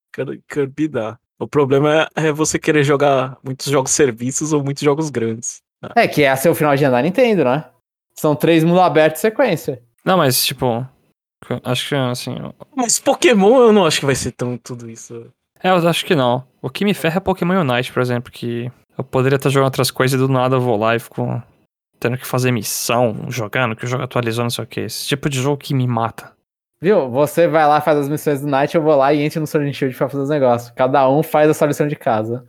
Kirby- 0.49 0.89
dá. 0.89 1.19
O 1.39 1.49
problema 1.49 2.09
é, 2.17 2.29
é 2.29 2.33
você 2.33 2.59
querer 2.59 2.85
jogar 2.85 3.37
muitos 3.43 3.67
jogos 3.67 3.91
serviços 3.91 4.53
ou 4.53 4.63
muitos 4.63 4.83
jogos 4.83 5.11
grandes. 5.11 5.63
É, 5.97 6.09
que 6.09 6.37
ser 6.37 6.49
o 6.49 6.55
final 6.55 6.75
de 6.77 6.85
ano 6.85 6.95
da 6.95 7.03
Nintendo, 7.03 7.45
né? 7.45 7.65
São 8.15 8.35
três 8.35 8.65
mundos 8.65 8.81
abertos 8.81 9.21
em 9.21 9.29
sequência. 9.29 9.83
Não, 10.05 10.17
mas 10.17 10.45
tipo. 10.45 10.87
Acho 11.63 11.89
que 11.89 11.95
assim. 11.95 12.37
Mas 12.75 12.99
Pokémon 12.99 13.61
eu 13.61 13.73
não 13.73 13.85
acho 13.85 14.01
que 14.01 14.07
vai 14.07 14.15
ser 14.15 14.33
tão 14.33 14.57
tudo 14.57 14.89
isso. 14.89 15.27
É, 15.63 15.71
eu 15.71 15.89
acho 15.89 16.07
que 16.07 16.15
não. 16.15 16.45
O 16.63 16.71
que 16.71 16.85
me 16.85 16.95
ferra 16.95 17.19
é 17.19 17.21
Pokémon 17.21 17.61
Unite, 17.61 17.93
por 17.93 18.01
exemplo, 18.01 18.33
que 18.33 18.71
eu 18.97 19.05
poderia 19.05 19.37
estar 19.37 19.51
jogando 19.51 19.67
outras 19.67 19.91
coisas 19.91 20.19
e 20.19 20.23
do 20.23 20.33
nada 20.33 20.57
eu 20.57 20.61
vou 20.61 20.79
lá 20.79 20.95
e 20.95 20.99
fico 20.99 21.43
tendo 21.99 22.19
que 22.19 22.27
fazer 22.27 22.51
missão, 22.51 23.27
jogando, 23.29 23.75
que 23.75 23.85
o 23.85 23.89
jogo 23.89 24.05
atualizou, 24.05 24.45
não 24.45 24.51
sei 24.51 24.65
o 24.65 24.67
que. 24.67 24.81
Esse 24.81 25.07
tipo 25.07 25.29
de 25.29 25.41
jogo 25.41 25.57
que 25.57 25.75
me 25.75 25.87
mata. 25.87 26.34
Viu? 26.85 27.09
Você 27.09 27.49
vai 27.49 27.67
lá, 27.67 27.81
faz 27.81 27.97
as 27.97 28.09
missões 28.11 28.43
do 28.43 28.47
Night, 28.47 28.75
eu 28.75 28.83
vou 28.83 28.95
lá 28.95 29.11
e 29.15 29.23
entro 29.23 29.41
no 29.41 29.47
Sword 29.47 29.71
and 29.71 29.73
Shield 29.73 29.97
pra 29.97 30.07
fazer 30.07 30.23
os 30.23 30.29
negócios. 30.29 30.71
Cada 30.73 31.09
um 31.09 31.23
faz 31.23 31.49
a 31.49 31.55
sua 31.55 31.67
lição 31.69 31.89
de 31.89 31.97
casa. 31.97 32.45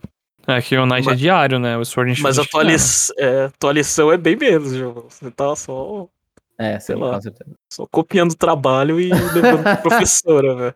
É 0.46 0.62
que 0.62 0.78
o 0.78 0.84
Unite 0.84 1.08
é 1.08 1.12
Mas- 1.12 1.20
diário, 1.20 1.58
né? 1.58 1.78
O 1.78 1.86
Sword 1.86 2.12
and 2.12 2.16
Shield 2.16 2.24
Mas 2.24 2.38
a 2.40 2.44
tua, 2.44 2.62
não. 2.64 2.70
liç- 2.70 3.14
é, 3.18 3.50
tua 3.58 3.72
lição 3.72 4.12
é 4.12 4.18
bem 4.18 4.36
menos, 4.36 4.74
jogo. 4.74 5.06
Você 5.08 5.32
tá 5.32 5.56
só, 5.56 6.08
É, 6.60 6.78
sim, 6.80 6.88
Sei 6.88 6.96
lá. 6.96 7.14
com 7.16 7.22
certeza. 7.22 7.52
só 7.72 7.86
copiando 7.90 8.32
o 8.32 8.36
trabalho 8.38 9.00
e 9.00 9.10
levando 9.10 9.64
pra 9.64 9.76
professora, 10.12 10.54
velho. 10.56 10.76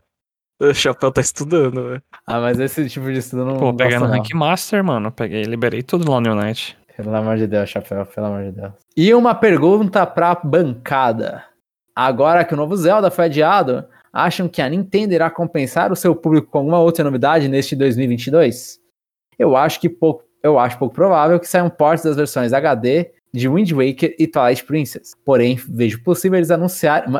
O 0.62 0.74
Chapéu 0.74 1.12
tá 1.12 1.20
estudando, 1.20 1.84
velho. 1.90 2.02
Ah, 2.26 2.40
mas 2.40 2.60
esse 2.62 2.88
tipo 2.88 3.08
de 3.12 3.20
estudo 3.20 3.44
não 3.46 3.58
Pô, 3.58 3.74
gosto, 3.74 4.00
no. 4.00 4.06
Rank 4.08 4.34
Master, 4.34 4.82
mano. 4.86 5.12
Peguei, 5.12 5.44
liberei 5.44 5.84
tudo 5.84 6.10
lá 6.10 6.22
no 6.22 6.32
Unite. 6.34 6.78
Pelo 6.96 7.14
amor 7.16 7.36
de 7.36 7.46
Deus, 7.46 7.70
Chapéu, 7.70 8.06
pelo 8.06 8.28
amor 8.28 8.44
de 8.46 8.52
Deus. 8.54 8.72
E 8.96 9.14
uma 9.14 9.36
pergunta 9.36 10.06
pra 10.06 10.36
bancada. 10.36 11.44
Agora 12.02 12.46
que 12.46 12.54
o 12.54 12.58
novo 12.58 12.78
Zelda 12.78 13.12
foi 13.12 13.26
adiado, 13.26 13.84
acham 14.14 14.48
que 14.48 14.62
a 14.62 14.70
Nintendo 14.70 15.14
irá 15.14 15.30
compensar 15.30 15.92
o 15.92 15.98
seu 15.98 16.16
público 16.16 16.48
com 16.50 16.60
alguma 16.60 16.80
outra 16.80 17.04
novidade 17.04 17.50
neste 17.50 17.76
2022? 17.76 18.80
Eu 19.38 19.58
acho 19.58 19.82
que 19.82 19.90
pouco, 19.90 20.24
eu 20.42 20.58
acho 20.58 20.80
pouco 20.80 20.96
provável 20.96 21.38
que 21.38 21.46
saiam 21.46 21.70
portes 21.70 22.06
das 22.06 22.16
versões 22.16 22.54
HD 22.54 23.12
de 23.34 23.50
Wind 23.50 23.74
Waker 23.74 24.16
e 24.18 24.28
Twilight 24.28 24.64
Princess. 24.64 25.12
Porém, 25.26 25.60
vejo 25.68 26.02
possível 26.02 26.40
eles 26.40 26.52
anunciarem. 26.52 27.14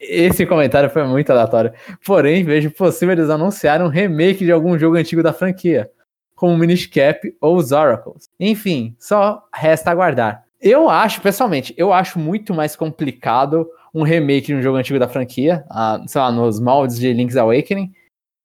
Esse 0.00 0.44
comentário 0.44 0.90
foi 0.90 1.04
muito 1.04 1.30
aleatório. 1.30 1.72
Porém, 2.04 2.42
vejo 2.42 2.72
possível 2.72 3.12
eles 3.12 3.30
anunciarem 3.30 3.86
um 3.86 3.90
remake 3.90 4.44
de 4.44 4.50
algum 4.50 4.76
jogo 4.76 4.96
antigo 4.96 5.22
da 5.22 5.32
franquia 5.32 5.88
como 6.34 6.58
Minish 6.58 6.86
Cap 6.86 7.32
ou 7.40 7.54
os 7.54 7.70
Oracles. 7.70 8.28
Enfim, 8.40 8.96
só 8.98 9.44
resta 9.54 9.92
aguardar. 9.92 10.42
Eu 10.60 10.90
acho, 10.90 11.20
pessoalmente, 11.20 11.72
eu 11.76 11.92
acho 11.92 12.18
muito 12.18 12.52
mais 12.52 12.74
complicado 12.74 13.68
um 13.96 14.02
remake 14.02 14.48
de 14.48 14.54
um 14.54 14.60
jogo 14.60 14.76
antigo 14.76 14.98
da 14.98 15.08
franquia, 15.08 15.64
ah, 15.70 16.02
sei 16.06 16.20
lá, 16.20 16.30
nos 16.30 16.60
moldes 16.60 16.98
de 16.98 17.14
Link's 17.14 17.34
Awakening, 17.34 17.90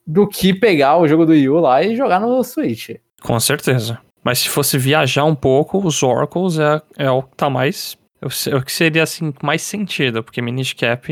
do 0.08 0.26
que 0.26 0.54
pegar 0.54 0.98
o 0.98 1.06
jogo 1.06 1.26
do 1.26 1.36
Yu 1.36 1.60
lá 1.60 1.84
e 1.84 1.94
jogar 1.94 2.22
no 2.22 2.42
Switch. 2.42 2.92
Com 3.22 3.38
certeza. 3.38 4.00
Mas 4.24 4.40
se 4.40 4.50
fosse 4.50 4.78
viajar 4.78 5.26
um 5.26 5.36
pouco, 5.36 5.86
os 5.86 6.02
Oracles 6.02 6.58
é, 6.58 6.82
é 6.98 7.12
o 7.12 7.24
que 7.24 7.36
tá 7.36 7.50
mais. 7.50 7.98
É 8.22 8.56
o 8.56 8.58
é 8.60 8.62
que 8.62 8.72
seria 8.72 9.04
assim, 9.04 9.34
mais 9.44 9.62
sentido, 9.62 10.24
porque 10.24 10.42
Minish 10.42 10.74
Cap. 10.74 11.12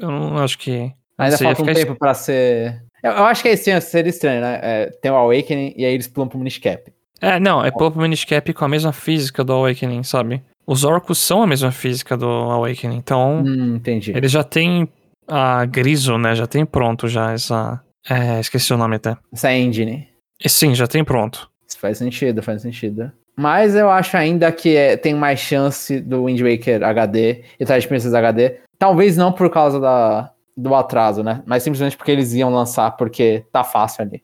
Eu 0.00 0.10
não 0.10 0.38
acho 0.38 0.58
que. 0.58 0.92
Ainda 1.16 1.38
falta 1.38 1.62
um 1.62 1.66
tempo 1.66 1.94
pra 1.94 2.14
ser. 2.14 2.82
Eu, 3.04 3.12
eu 3.12 3.24
acho 3.24 3.42
que 3.42 3.50
esse 3.50 3.70
ano 3.70 3.80
seria 3.80 4.10
estranho, 4.10 4.40
né? 4.40 4.58
É, 4.60 4.86
tem 5.00 5.12
o 5.12 5.14
Awakening 5.14 5.74
e 5.76 5.84
aí 5.84 5.94
eles 5.94 6.08
pulam 6.08 6.28
pro 6.28 6.38
Minish 6.38 6.58
Cap. 6.58 6.92
É, 7.20 7.38
não, 7.38 7.64
é 7.64 7.70
pôr 7.70 7.92
pro 7.92 8.00
Minish 8.00 8.24
Cap 8.24 8.52
com 8.52 8.64
a 8.64 8.68
mesma 8.68 8.92
física 8.92 9.44
do 9.44 9.52
Awakening, 9.52 10.02
sabe? 10.02 10.42
Os 10.70 10.84
Oracles 10.84 11.16
são 11.18 11.42
a 11.42 11.46
mesma 11.46 11.72
física 11.72 12.14
do 12.16 12.26
Awakening, 12.26 12.96
então 12.96 13.42
Hum, 13.42 13.76
entendi. 13.76 14.12
eles 14.14 14.30
já 14.30 14.44
têm 14.44 14.86
a 15.26 15.64
Griso, 15.64 16.18
né? 16.18 16.34
Já 16.34 16.46
tem 16.46 16.66
pronto 16.66 17.08
já 17.08 17.32
essa. 17.32 17.80
É, 18.08 18.38
esqueci 18.38 18.72
o 18.74 18.76
nome 18.76 18.96
até. 18.96 19.16
Essa 19.32 19.52
engine. 19.52 20.06
E 20.44 20.48
sim, 20.48 20.74
já 20.74 20.86
tem 20.86 21.02
pronto. 21.02 21.50
Isso 21.66 21.78
faz 21.78 21.96
sentido, 21.98 22.42
faz 22.42 22.60
sentido. 22.62 23.10
Mas 23.36 23.74
eu 23.74 23.88
acho 23.90 24.16
ainda 24.16 24.50
que 24.52 24.76
é- 24.76 24.96
tem 24.96 25.14
mais 25.14 25.38
chance 25.40 26.00
do 26.00 26.24
Wind 26.26 26.40
Waker 26.40 26.82
HD 26.82 27.44
e 27.58 27.64
Twilight 27.64 27.88
Princess 27.88 28.12
HD. 28.12 28.56
Talvez 28.78 29.16
não 29.16 29.32
por 29.32 29.48
causa 29.50 29.78
da, 29.80 30.32
do 30.56 30.74
atraso, 30.74 31.22
né? 31.22 31.42
Mas 31.46 31.62
simplesmente 31.62 31.96
porque 31.96 32.10
eles 32.10 32.34
iam 32.34 32.52
lançar, 32.52 32.90
porque 32.92 33.44
tá 33.52 33.62
fácil 33.64 34.02
ali. 34.02 34.22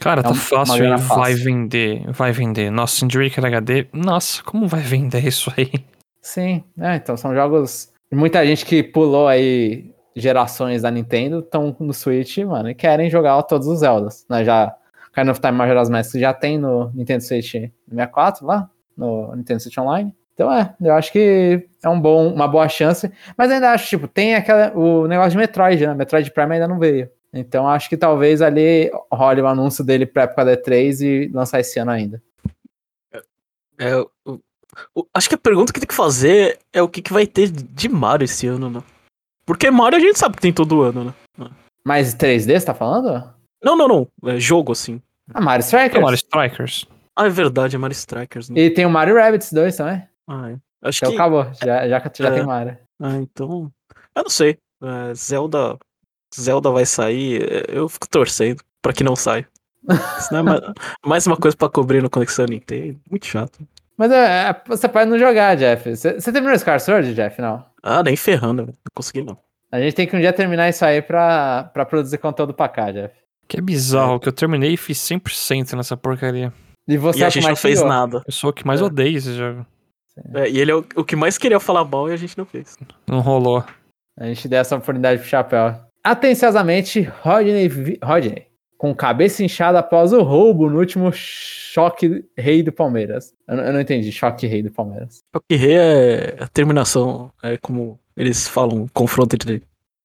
Cara, 0.00 0.20
É 0.20 0.24
tá 0.24 0.34
fácil 0.34 0.76
e 0.76 0.78
grana 0.78 0.96
vai 0.98 1.34
vender, 1.34 2.04
vai 2.10 2.32
vender. 2.32 2.70
Nossa, 2.70 2.96
Syndicate 2.96 3.44
HD, 3.44 3.86
nossa, 3.92 4.42
como 4.42 4.68
vai 4.68 4.80
vender 4.80 5.24
isso 5.26 5.52
aí? 5.56 5.70
Sim, 6.20 6.62
é, 6.78 6.96
então 6.96 7.16
são 7.16 7.34
jogos. 7.34 7.92
Muita 8.12 8.44
gente 8.46 8.64
que 8.64 8.82
pulou 8.82 9.26
aí 9.28 9.90
gerações 10.14 10.82
da 10.82 10.90
Nintendo 10.90 11.40
estão 11.40 11.76
no 11.78 11.92
Switch, 11.92 12.38
mano, 12.38 12.70
e 12.70 12.74
querem 12.74 13.10
jogar 13.10 13.42
todos 13.42 13.66
os 13.66 13.80
Zeldas. 13.80 14.24
Né? 14.28 14.44
Já, 14.44 14.74
kind 15.14 15.28
of 15.28 15.40
Time 15.40 15.52
Majora's 15.52 15.90
Mask 15.90 16.16
já 16.16 16.32
tem 16.32 16.58
no 16.58 16.90
Nintendo 16.94 17.22
Switch 17.22 17.52
64 17.52 18.46
lá, 18.46 18.68
no 18.96 19.34
Nintendo 19.36 19.60
Switch 19.60 19.78
Online. 19.78 20.14
Então 20.34 20.52
é, 20.52 20.74
eu 20.80 20.92
acho 20.94 21.12
que 21.12 21.66
é 21.82 21.88
um 21.88 22.00
bom, 22.00 22.32
uma 22.32 22.46
boa 22.46 22.68
chance. 22.68 23.10
Mas 23.36 23.50
ainda 23.50 23.70
acho, 23.72 23.88
tipo, 23.88 24.06
tem 24.06 24.34
aquela, 24.34 24.70
o 24.76 25.06
negócio 25.06 25.30
de 25.30 25.38
Metroid, 25.38 25.86
né? 25.86 25.94
Metroid 25.94 26.30
Prime 26.30 26.52
ainda 26.54 26.68
não 26.68 26.78
veio. 26.78 27.08
Então 27.38 27.68
acho 27.68 27.88
que 27.88 27.96
talvez 27.96 28.40
ali 28.42 28.90
role 29.12 29.42
o 29.42 29.46
anúncio 29.46 29.84
dele 29.84 30.06
pra 30.06 30.22
época 30.24 30.44
da 30.44 30.56
E3 30.56 31.00
e 31.00 31.28
lançar 31.28 31.60
esse 31.60 31.78
ano 31.78 31.90
ainda. 31.90 32.22
É, 33.78 33.96
o- 33.96 34.40
o- 34.94 35.06
acho 35.14 35.28
que 35.28 35.34
a 35.34 35.38
pergunta 35.38 35.72
que 35.72 35.80
tem 35.80 35.86
que 35.86 35.94
fazer 35.94 36.58
é 36.72 36.80
o 36.82 36.88
que, 36.88 37.02
que 37.02 37.12
vai 37.12 37.26
ter 37.26 37.50
de 37.50 37.88
Mario 37.88 38.24
esse 38.24 38.46
ano, 38.46 38.70
né? 38.70 38.82
Porque 39.44 39.70
Mario 39.70 39.98
a 39.98 40.00
gente 40.00 40.18
sabe 40.18 40.36
que 40.36 40.42
tem 40.42 40.52
todo 40.52 40.82
ano, 40.82 41.04
né? 41.38 41.50
Mas 41.84 42.14
3D, 42.14 42.58
você 42.58 42.66
tá 42.66 42.74
falando? 42.74 43.32
Não, 43.62 43.76
não, 43.76 43.86
não. 43.86 44.08
É 44.30 44.40
jogo, 44.40 44.72
assim. 44.72 45.00
Ah, 45.32 45.40
Mario 45.40 45.62
Strikers. 45.62 45.96
É 45.96 46.00
Mario 46.00 46.16
Strikers. 46.16 46.86
Ah, 47.14 47.26
é 47.26 47.30
verdade, 47.30 47.76
é 47.76 47.78
Mario 47.78 47.94
Strikers, 47.94 48.48
né? 48.50 48.60
E 48.60 48.70
tem 48.70 48.84
o 48.84 48.90
Mario 48.90 49.14
Rabbids 49.16 49.52
2 49.52 49.76
também. 49.76 50.02
Ah, 50.26 50.50
é. 50.50 50.56
Acho 50.82 50.98
Então 51.04 51.10
que. 51.10 51.16
acabou, 51.16 51.44
já, 51.62 51.88
já, 51.88 52.10
já 52.14 52.28
É. 52.28 52.30
tem 52.32 52.44
Mario. 52.44 52.78
Ah, 53.00 53.16
então. 53.16 53.70
Eu 54.14 54.22
não 54.22 54.30
sei. 54.30 54.58
É, 54.82 55.14
Zelda. 55.14 55.78
Zelda 56.40 56.70
vai 56.70 56.86
sair. 56.86 57.42
é, 57.42 57.64
Eu 57.68 57.88
fico 57.88 58.08
torcendo 58.08 58.62
pra 58.82 58.92
que 58.92 59.04
não 59.04 59.16
saia. 59.16 59.46
Senão 60.20 60.40
é 60.40 60.42
mais, 60.42 60.60
mais 61.06 61.26
uma 61.26 61.36
coisa 61.36 61.56
pra 61.56 61.68
cobrir 61.68 62.02
no 62.02 62.10
Conexão 62.10 62.44
Nintendo. 62.46 62.98
Muito 63.10 63.26
chato. 63.26 63.58
Mas 63.96 64.10
é, 64.12 64.48
é, 64.50 64.62
você 64.66 64.88
pode 64.88 65.08
não 65.10 65.18
jogar, 65.18 65.56
Jeff. 65.56 65.94
Você, 65.96 66.14
você 66.20 66.32
terminou 66.32 66.58
Scar 66.58 66.80
Sword, 66.80 67.14
Jeff? 67.14 67.40
Não. 67.40 67.64
Ah, 67.82 68.02
nem 68.02 68.16
ferrando, 68.16 68.64
velho. 68.66 68.76
Não 68.78 68.90
consegui, 68.94 69.22
não. 69.22 69.38
A 69.72 69.80
gente 69.80 69.94
tem 69.94 70.06
que 70.06 70.14
um 70.16 70.20
dia 70.20 70.32
terminar 70.32 70.68
isso 70.68 70.84
aí 70.84 71.00
pra, 71.02 71.64
pra 71.72 71.84
produzir 71.86 72.18
conteúdo 72.18 72.52
pra 72.52 72.68
cá, 72.68 72.90
Jeff. 72.92 73.14
Que 73.48 73.58
é 73.58 73.60
bizarro, 73.62 74.18
que 74.20 74.28
eu 74.28 74.32
terminei 74.32 74.74
e 74.74 74.76
fiz 74.76 74.98
100% 74.98 75.74
nessa 75.74 75.96
porcaria. 75.96 76.52
E 76.88 76.96
você 76.98 77.20
e 77.20 77.22
é 77.22 77.24
a 77.26 77.28
o 77.28 77.32
que 77.32 77.34
gente 77.34 77.42
não 77.44 77.48
mais 77.50 77.60
fez 77.60 77.78
xingou. 77.78 77.88
nada. 77.92 78.22
Eu 78.26 78.32
sou 78.32 78.50
o 78.50 78.52
que 78.52 78.66
mais 78.66 78.80
É. 78.80 78.84
odeio 78.84 79.16
esse 79.16 79.34
jogo. 79.34 79.64
É, 80.34 80.48
e 80.50 80.58
ele 80.58 80.70
é 80.70 80.74
o, 80.74 80.84
o 80.96 81.04
que 81.04 81.14
mais 81.16 81.38
queria 81.38 81.60
falar 81.60 81.84
mal 81.84 82.08
e 82.08 82.12
a 82.12 82.16
gente 82.16 82.36
não 82.36 82.44
fez. 82.44 82.76
Não 83.06 83.20
rolou. 83.20 83.64
A 84.18 84.24
gente 84.26 84.48
deu 84.48 84.60
essa 84.60 84.74
oportunidade 84.76 85.20
pro 85.20 85.28
Chapéu. 85.28 85.74
Atenciosamente, 86.06 87.00
Rodney, 87.22 87.68
Rodney 88.02 88.46
com 88.78 88.94
cabeça 88.94 89.42
inchada 89.42 89.78
após 89.80 90.12
o 90.12 90.22
roubo 90.22 90.70
no 90.70 90.78
último 90.78 91.10
choque 91.12 92.24
rei 92.36 92.62
do 92.62 92.70
Palmeiras. 92.70 93.34
Eu, 93.48 93.56
eu 93.56 93.72
não 93.72 93.80
entendi, 93.80 94.12
choque 94.12 94.46
rei 94.46 94.62
do 94.62 94.70
Palmeiras. 94.70 95.24
Choque 95.34 95.56
rei 95.56 95.74
é 95.76 96.36
a 96.38 96.46
terminação, 96.46 97.32
é 97.42 97.56
como 97.56 97.98
eles 98.16 98.46
falam, 98.46 98.86
confronto 98.94 99.34
entre 99.34 99.62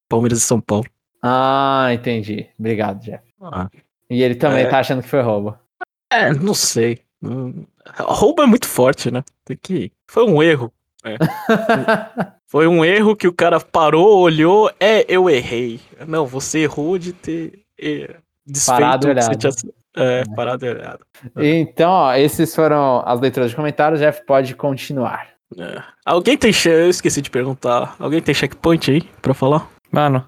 Palmeiras 0.08 0.38
e 0.38 0.42
São 0.42 0.60
Paulo. 0.60 0.86
Ah, 1.22 1.90
entendi. 1.92 2.48
Obrigado, 2.58 3.00
Jeff. 3.00 3.22
Ah. 3.40 3.68
E 4.10 4.22
ele 4.22 4.34
também 4.34 4.64
É. 4.64 4.68
tá 4.68 4.80
achando 4.80 5.02
que 5.02 5.08
foi 5.08 5.20
roubo. 5.22 5.56
É, 6.12 6.32
não 6.32 6.52
sei. 6.54 6.98
Hum, 7.22 7.64
Roubo 7.98 8.42
é 8.42 8.46
muito 8.46 8.66
forte, 8.66 9.08
né? 9.10 9.22
Tem 9.44 9.56
que. 9.56 9.92
Foi 10.10 10.24
um 10.24 10.42
erro. 10.42 10.72
Foi 12.48 12.66
um 12.66 12.84
erro 12.84 13.16
que 13.16 13.26
o 13.26 13.32
cara 13.32 13.58
parou, 13.60 14.18
olhou, 14.20 14.70
é, 14.78 15.04
eu 15.08 15.28
errei. 15.30 15.80
Não, 16.06 16.26
você 16.26 16.60
errou 16.60 16.98
de 16.98 17.12
ter 17.12 17.60
é, 17.80 18.16
desfeito 18.46 18.80
Parado 18.80 19.08
e 19.08 19.10
o 19.10 19.14
que 19.14 19.22
você 19.22 19.28
olhado. 19.30 19.56
tinha- 19.56 19.72
É, 19.96 20.22
parado 20.36 20.64
e 20.66 20.70
olhado. 20.70 21.00
então, 21.36 21.90
ó, 21.90 22.14
esses 22.14 22.54
foram 22.54 23.02
as 23.06 23.20
leituras 23.20 23.50
de 23.50 23.56
comentários. 23.56 24.00
Jeff 24.00 24.24
pode 24.26 24.54
continuar. 24.54 25.28
É. 25.58 25.82
Alguém 26.04 26.36
tem. 26.38 26.50
Eu 26.66 26.88
esqueci 26.88 27.20
de 27.20 27.30
perguntar. 27.30 27.94
Alguém 27.98 28.22
tem 28.22 28.34
checkpoint 28.34 28.90
aí 28.90 29.02
pra 29.20 29.34
falar? 29.34 29.68
Mano, 29.90 30.24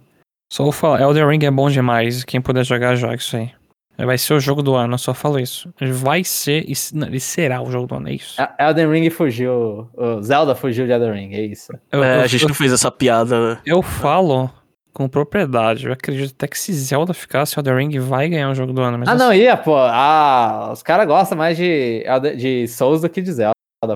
só 0.53 0.62
vou 0.64 0.72
falar, 0.72 1.01
Elden 1.01 1.27
Ring 1.27 1.45
é 1.47 1.51
bom 1.51 1.70
demais. 1.70 2.25
Quem 2.25 2.41
puder 2.43 2.64
jogar, 2.64 2.95
joga 2.95 3.14
isso 3.14 3.37
aí. 3.37 3.51
Vai 3.97 4.18
ser 4.18 4.34
o 4.34 4.40
jogo 4.40 4.62
do 4.62 4.74
ano, 4.74 4.95
eu 4.95 4.99
só 4.99 5.14
falo 5.14 5.38
isso. 5.38 5.72
Ele 5.80 5.92
vai 5.92 6.24
ser, 6.24 6.64
e 6.68 6.74
se- 6.74 6.97
não, 6.97 7.07
ele 7.07 7.20
será 7.20 7.62
o 7.62 7.70
jogo 7.70 7.86
do 7.86 7.95
ano, 7.95 8.09
é 8.09 8.12
isso. 8.14 8.40
El- 8.40 8.68
Elden 8.68 8.90
Ring 8.90 9.11
fugiu. 9.11 9.88
O 9.95 10.20
Zelda 10.22 10.55
fugiu 10.55 10.84
de 10.86 10.92
Elden 10.92 11.12
Ring, 11.12 11.34
é 11.34 11.42
isso. 11.42 11.72
Eu, 11.92 12.03
É, 12.03 12.18
eu- 12.18 12.22
a 12.22 12.26
gente 12.26 12.47
não 12.47 12.55
fez 12.55 12.72
essa 12.72 12.90
piada. 12.90 13.51
né? 13.55 13.59
eu 13.64 13.80
falo 13.82 14.51
com 14.92 15.09
propriedade. 15.09 15.86
Eu 15.86 15.92
acredito 15.92 16.32
até 16.36 16.47
que 16.47 16.59
se 16.59 16.72
Zelda 16.72 17.12
ficasse, 17.14 17.59
Elden 17.59 17.76
Ring 17.76 17.99
vai 18.01 18.28
ganhar 18.28 18.51
o 18.51 18.55
jogo 18.55 18.72
do 18.72 18.80
ano. 18.82 18.99
Mas 18.99 19.09
Ah, 19.09 19.14
não, 19.14 19.32
ia, 19.32 19.57
pô. 19.57 19.76
Ah, 19.76 20.70
os 20.72 20.82
caras 20.82 21.07
gostam 21.07 21.36
mais 21.38 21.57
de, 21.57 22.05
de 22.36 22.66
Souls 22.68 23.01
do 23.01 23.09
que 23.09 23.20
de 23.22 23.32
Zelda, 23.32 23.53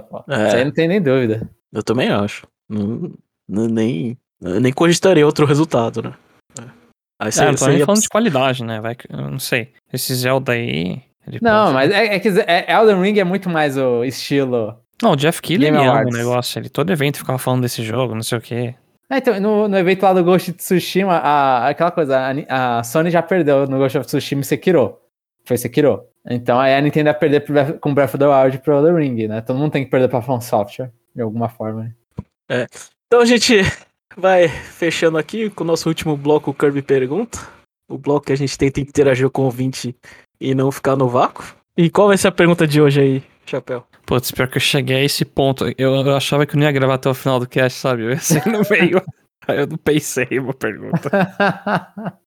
pô. 0.09 0.25
É. 0.29 0.47
Isso 0.49 0.57
aí 0.57 0.65
não 0.65 0.73
tem 0.73 0.89
nem 0.89 1.01
dúvida. 1.03 1.49
Eu 1.73 1.83
também 1.83 2.09
acho. 2.09 2.47
Não, 2.69 3.13
não- 3.49 3.67
nem, 3.67 4.17
eu 4.43 4.61
nem 4.61 4.73
cogitaria 4.73 5.25
outro 5.27 5.45
resultado, 5.47 6.03
né? 6.03 6.13
É. 7.21 7.25
Aí 7.25 7.31
É, 7.37 7.45
não 7.47 7.55
tô 7.55 7.67
nem 7.67 7.79
ia- 7.79 7.85
falando 7.87 8.03
de 8.03 8.09
qualidade, 8.09 8.65
né? 8.65 8.81
Vai, 8.81 8.97
não 9.11 9.39
sei. 9.39 9.73
Esse 9.93 10.15
Zelda 10.15 10.53
aí. 10.53 11.03
ele 11.27 11.39
Não, 11.43 11.73
pode- 11.73 11.75
mas 11.75 11.91
é, 11.91 12.15
é 12.15 12.19
que 12.21 12.29
é- 12.29 12.73
Elden 12.73 13.03
Ring 13.03 13.19
é 13.19 13.25
muito 13.25 13.51
mais 13.51 13.77
o 13.77 14.05
estilo. 14.05 14.77
Não, 15.03 15.13
o 15.13 15.17
Jeff 15.17 15.41
Keighley 15.43 15.69
ama 15.71 16.01
o 16.03 16.11
negócio. 16.11 16.59
Ele 16.59 16.69
todo 16.69 16.91
evento 16.93 17.19
ficava 17.19 17.39
falando 17.39 17.63
desse 17.63 17.83
jogo, 17.83 18.15
não 18.15 18.23
sei 18.23 18.39
o 18.39 18.41
quê. 18.41 18.75
Ah, 19.11 19.19
então, 19.19 19.41
no, 19.41 19.69
no 19.69 19.79
evento 19.79 20.03
lá 20.03 20.13
do 20.13 20.23
Ghost 20.23 20.51
of 20.51 20.59
Tsushima, 20.59 21.15
a, 21.15 21.69
aquela 21.69 21.91
coisa, 21.91 22.19
a, 22.49 22.79
a 22.79 22.83
Sony 22.85 23.11
já 23.11 23.23
perdeu 23.23 23.67
no 23.67 23.79
Ghost 23.79 23.97
of 23.99 24.07
Tsushima 24.07 24.43
e 24.43 24.45
Sekiro. 24.45 24.97
Foi 25.45 25.57
Sekiro. 25.57 26.03
Então 26.29 26.61
aí 26.61 26.75
a 26.75 26.81
Nintendo 26.81 27.09
ia 27.09 27.15
perder 27.15 27.41
pro 27.41 27.79
com 27.79 27.95
Breath 27.95 28.11
of 28.15 28.19
the 28.19 28.27
Wild 28.27 28.59
pro 28.59 28.75
Elden 28.77 28.95
Ring, 28.97 29.27
né? 29.29 29.41
Todo 29.41 29.59
mundo 29.59 29.73
tem 29.73 29.83
que 29.85 29.91
perder 29.91 30.09
pra 30.09 30.21
From 30.21 30.41
Software, 30.43 30.91
de 31.17 31.23
alguma 31.23 31.49
forma. 31.49 31.95
né? 32.49 32.67
Então 33.07 33.23
a 33.23 33.25
gente 33.25 33.55
vai 34.17 34.49
fechando 34.49 35.19
aqui 35.19 35.51
com 35.51 35.65
o 35.65 35.67
nosso 35.67 35.89
último 35.89 36.17
bloco, 36.17 36.51
o 36.51 36.55
Kirby 36.55 36.83
Pergunta. 36.83 37.39
O 37.91 37.97
bloco 37.97 38.27
que 38.27 38.33
a 38.33 38.37
gente 38.37 38.57
tenta 38.57 38.81
interagir 38.81 39.31
com 39.31 39.43
o 39.43 39.45
ouvinte 39.47 39.97
e 40.41 40.55
não 40.55 40.71
ficar 40.71 40.97
no 40.97 41.09
vácuo. 41.09 41.45
E 41.77 41.89
qual 41.89 42.09
vai 42.09 42.19
ser 42.19 42.29
a 42.29 42.33
pergunta 42.33 42.67
de 42.67 42.83
hoje 42.83 43.01
aí, 43.01 43.23
Chapéu? 43.47 43.85
Putz, 44.05 44.31
pior 44.31 44.49
que 44.49 44.57
eu 44.57 44.61
cheguei 44.61 44.97
a 44.97 45.05
esse 45.05 45.25
ponto. 45.25 45.65
Eu, 45.79 45.95
eu 45.95 46.17
achava 46.17 46.45
que 46.45 46.55
eu 46.55 46.59
não 46.59 46.67
ia 46.67 46.73
gravar 46.73 46.95
até 46.95 47.09
o 47.09 47.15
final 47.15 47.39
do 47.39 47.49
cast, 47.49 47.79
sabe? 47.79 48.13
Esse 48.13 48.47
não 48.49 48.63
veio. 48.63 49.03
Aí 49.47 49.59
eu 49.59 49.67
não 49.67 49.79
pensei 49.79 50.39
uma 50.39 50.53
pergunta. 50.53 51.11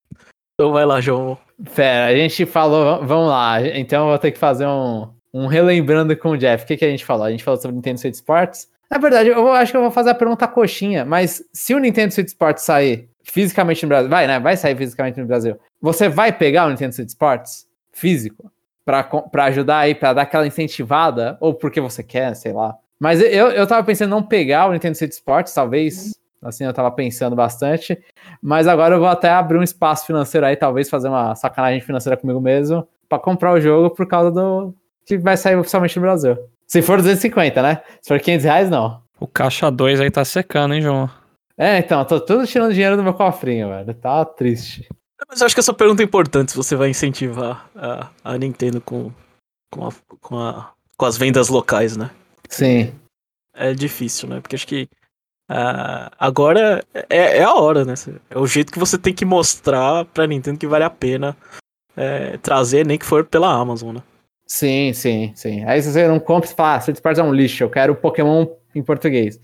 Então 0.61 0.71
vai 0.71 0.85
lá, 0.85 1.01
João. 1.01 1.39
Pera, 1.75 2.13
a 2.13 2.15
gente 2.15 2.45
falou, 2.45 3.03
vamos 3.03 3.29
lá. 3.29 3.67
Então 3.67 4.03
eu 4.03 4.09
vou 4.09 4.19
ter 4.19 4.31
que 4.31 4.37
fazer 4.37 4.67
um, 4.67 5.11
um 5.33 5.47
relembrando 5.47 6.15
com 6.15 6.29
o 6.31 6.37
Jeff. 6.37 6.63
O 6.63 6.67
que, 6.67 6.77
que 6.77 6.85
a 6.85 6.89
gente 6.89 7.03
falou? 7.03 7.25
A 7.25 7.31
gente 7.31 7.43
falou 7.43 7.59
sobre 7.59 7.75
Nintendo 7.75 7.99
Switch 7.99 8.13
Sports. 8.13 8.67
Na 8.91 8.97
verdade, 8.97 9.29
eu 9.29 9.49
acho 9.53 9.71
que 9.71 9.77
eu 9.77 9.81
vou 9.81 9.89
fazer 9.89 10.09
a 10.09 10.15
pergunta 10.15 10.45
coxinha, 10.49 11.05
mas 11.05 11.41
se 11.53 11.73
o 11.73 11.79
Nintendo 11.79 12.13
Switch 12.13 12.27
Sports 12.27 12.63
sair 12.63 13.09
fisicamente 13.23 13.83
no 13.83 13.87
Brasil, 13.87 14.09
vai, 14.09 14.27
né? 14.27 14.37
Vai 14.37 14.57
sair 14.57 14.75
fisicamente 14.75 15.17
no 15.17 15.25
Brasil. 15.25 15.57
Você 15.81 16.09
vai 16.09 16.33
pegar 16.33 16.65
o 16.65 16.69
Nintendo 16.69 16.93
Switch 16.93 17.07
Sports 17.07 17.65
físico 17.93 18.51
pra 18.83 19.45
ajudar 19.45 19.77
aí, 19.77 19.95
pra 19.95 20.11
dar 20.11 20.23
aquela 20.23 20.45
incentivada, 20.45 21.37
ou 21.39 21.53
porque 21.53 21.79
você 21.79 22.03
quer, 22.03 22.35
sei 22.35 22.51
lá. 22.51 22.75
Mas 22.99 23.21
eu, 23.21 23.47
eu 23.51 23.65
tava 23.65 23.81
pensando 23.85 24.09
em 24.09 24.11
não 24.11 24.21
pegar 24.23 24.67
o 24.67 24.73
Nintendo 24.73 24.97
Switch 24.97 25.13
Sports, 25.13 25.53
talvez. 25.53 26.13
Assim, 26.41 26.65
eu 26.65 26.73
tava 26.73 26.91
pensando 26.91 27.33
bastante. 27.33 27.97
Mas 28.41 28.67
agora 28.67 28.95
eu 28.95 28.99
vou 28.99 29.07
até 29.07 29.29
abrir 29.29 29.57
um 29.57 29.63
espaço 29.63 30.05
financeiro 30.05 30.45
aí, 30.45 30.57
talvez 30.57 30.89
fazer 30.89 31.07
uma 31.07 31.33
sacanagem 31.33 31.79
financeira 31.79 32.17
comigo 32.17 32.41
mesmo, 32.41 32.85
pra 33.07 33.17
comprar 33.17 33.53
o 33.53 33.61
jogo 33.61 33.95
por 33.95 34.05
causa 34.05 34.31
do. 34.31 34.75
que 35.05 35.17
vai 35.17 35.37
sair 35.37 35.55
oficialmente 35.55 35.95
no 35.95 36.01
Brasil. 36.01 36.37
Se 36.71 36.81
for 36.81 36.97
250, 37.01 37.61
né? 37.61 37.81
Se 38.01 38.07
for 38.07 38.17
500 38.19 38.45
reais, 38.45 38.69
não. 38.69 39.01
O 39.19 39.27
caixa 39.27 39.69
2 39.69 39.99
aí 39.99 40.09
tá 40.09 40.23
secando, 40.23 40.73
hein, 40.73 40.81
João? 40.81 41.09
É, 41.57 41.79
então, 41.79 42.03
tô 42.05 42.17
tudo 42.21 42.47
tirando 42.47 42.71
dinheiro 42.73 42.95
do 42.95 43.03
meu 43.03 43.13
cofrinho, 43.13 43.67
velho. 43.67 43.93
Tá 43.93 44.23
triste. 44.23 44.87
Mas 45.27 45.41
eu 45.41 45.45
acho 45.45 45.53
que 45.55 45.59
essa 45.59 45.73
pergunta 45.73 46.01
é 46.01 46.05
importante 46.05 46.51
se 46.51 46.57
você 46.57 46.75
vai 46.77 46.89
incentivar 46.89 47.69
a, 47.75 48.07
a 48.23 48.37
Nintendo 48.37 48.79
com, 48.79 49.11
com, 49.69 49.85
a- 49.85 49.91
com, 50.21 50.39
a- 50.39 50.71
com 50.97 51.05
as 51.05 51.17
vendas 51.17 51.49
locais, 51.49 51.97
né? 51.97 52.09
Sim. 52.49 52.93
É 53.53 53.73
difícil, 53.73 54.29
né? 54.29 54.39
Porque 54.39 54.55
acho 54.55 54.65
que 54.65 54.87
ah, 55.49 56.09
agora 56.17 56.81
é, 57.09 57.39
é 57.39 57.43
a 57.43 57.53
hora, 57.53 57.83
né? 57.83 57.95
É 58.29 58.39
o 58.39 58.47
jeito 58.47 58.71
que 58.71 58.79
você 58.79 58.97
tem 58.97 59.13
que 59.13 59.25
mostrar 59.25 60.05
pra 60.05 60.25
Nintendo 60.25 60.57
que 60.57 60.65
vale 60.67 60.85
a 60.85 60.89
pena 60.89 61.35
é, 61.97 62.37
trazer, 62.37 62.85
nem 62.85 62.97
que 62.97 63.05
for 63.05 63.25
pela 63.25 63.51
Amazon, 63.53 63.95
né? 63.97 64.03
Sim, 64.53 64.91
sim, 64.91 65.31
sim. 65.33 65.63
Aí 65.63 65.81
você 65.81 66.05
não 66.09 66.19
compra, 66.19 66.45
você 66.49 66.53
fala, 66.53 66.75
ah, 66.75 66.77
Street 66.79 66.97
Sports 66.97 67.19
é 67.19 67.23
um 67.23 67.33
lixo, 67.33 67.63
eu 67.63 67.69
quero 67.69 67.95
Pokémon 67.95 68.45
em 68.75 68.83
português. 68.83 69.39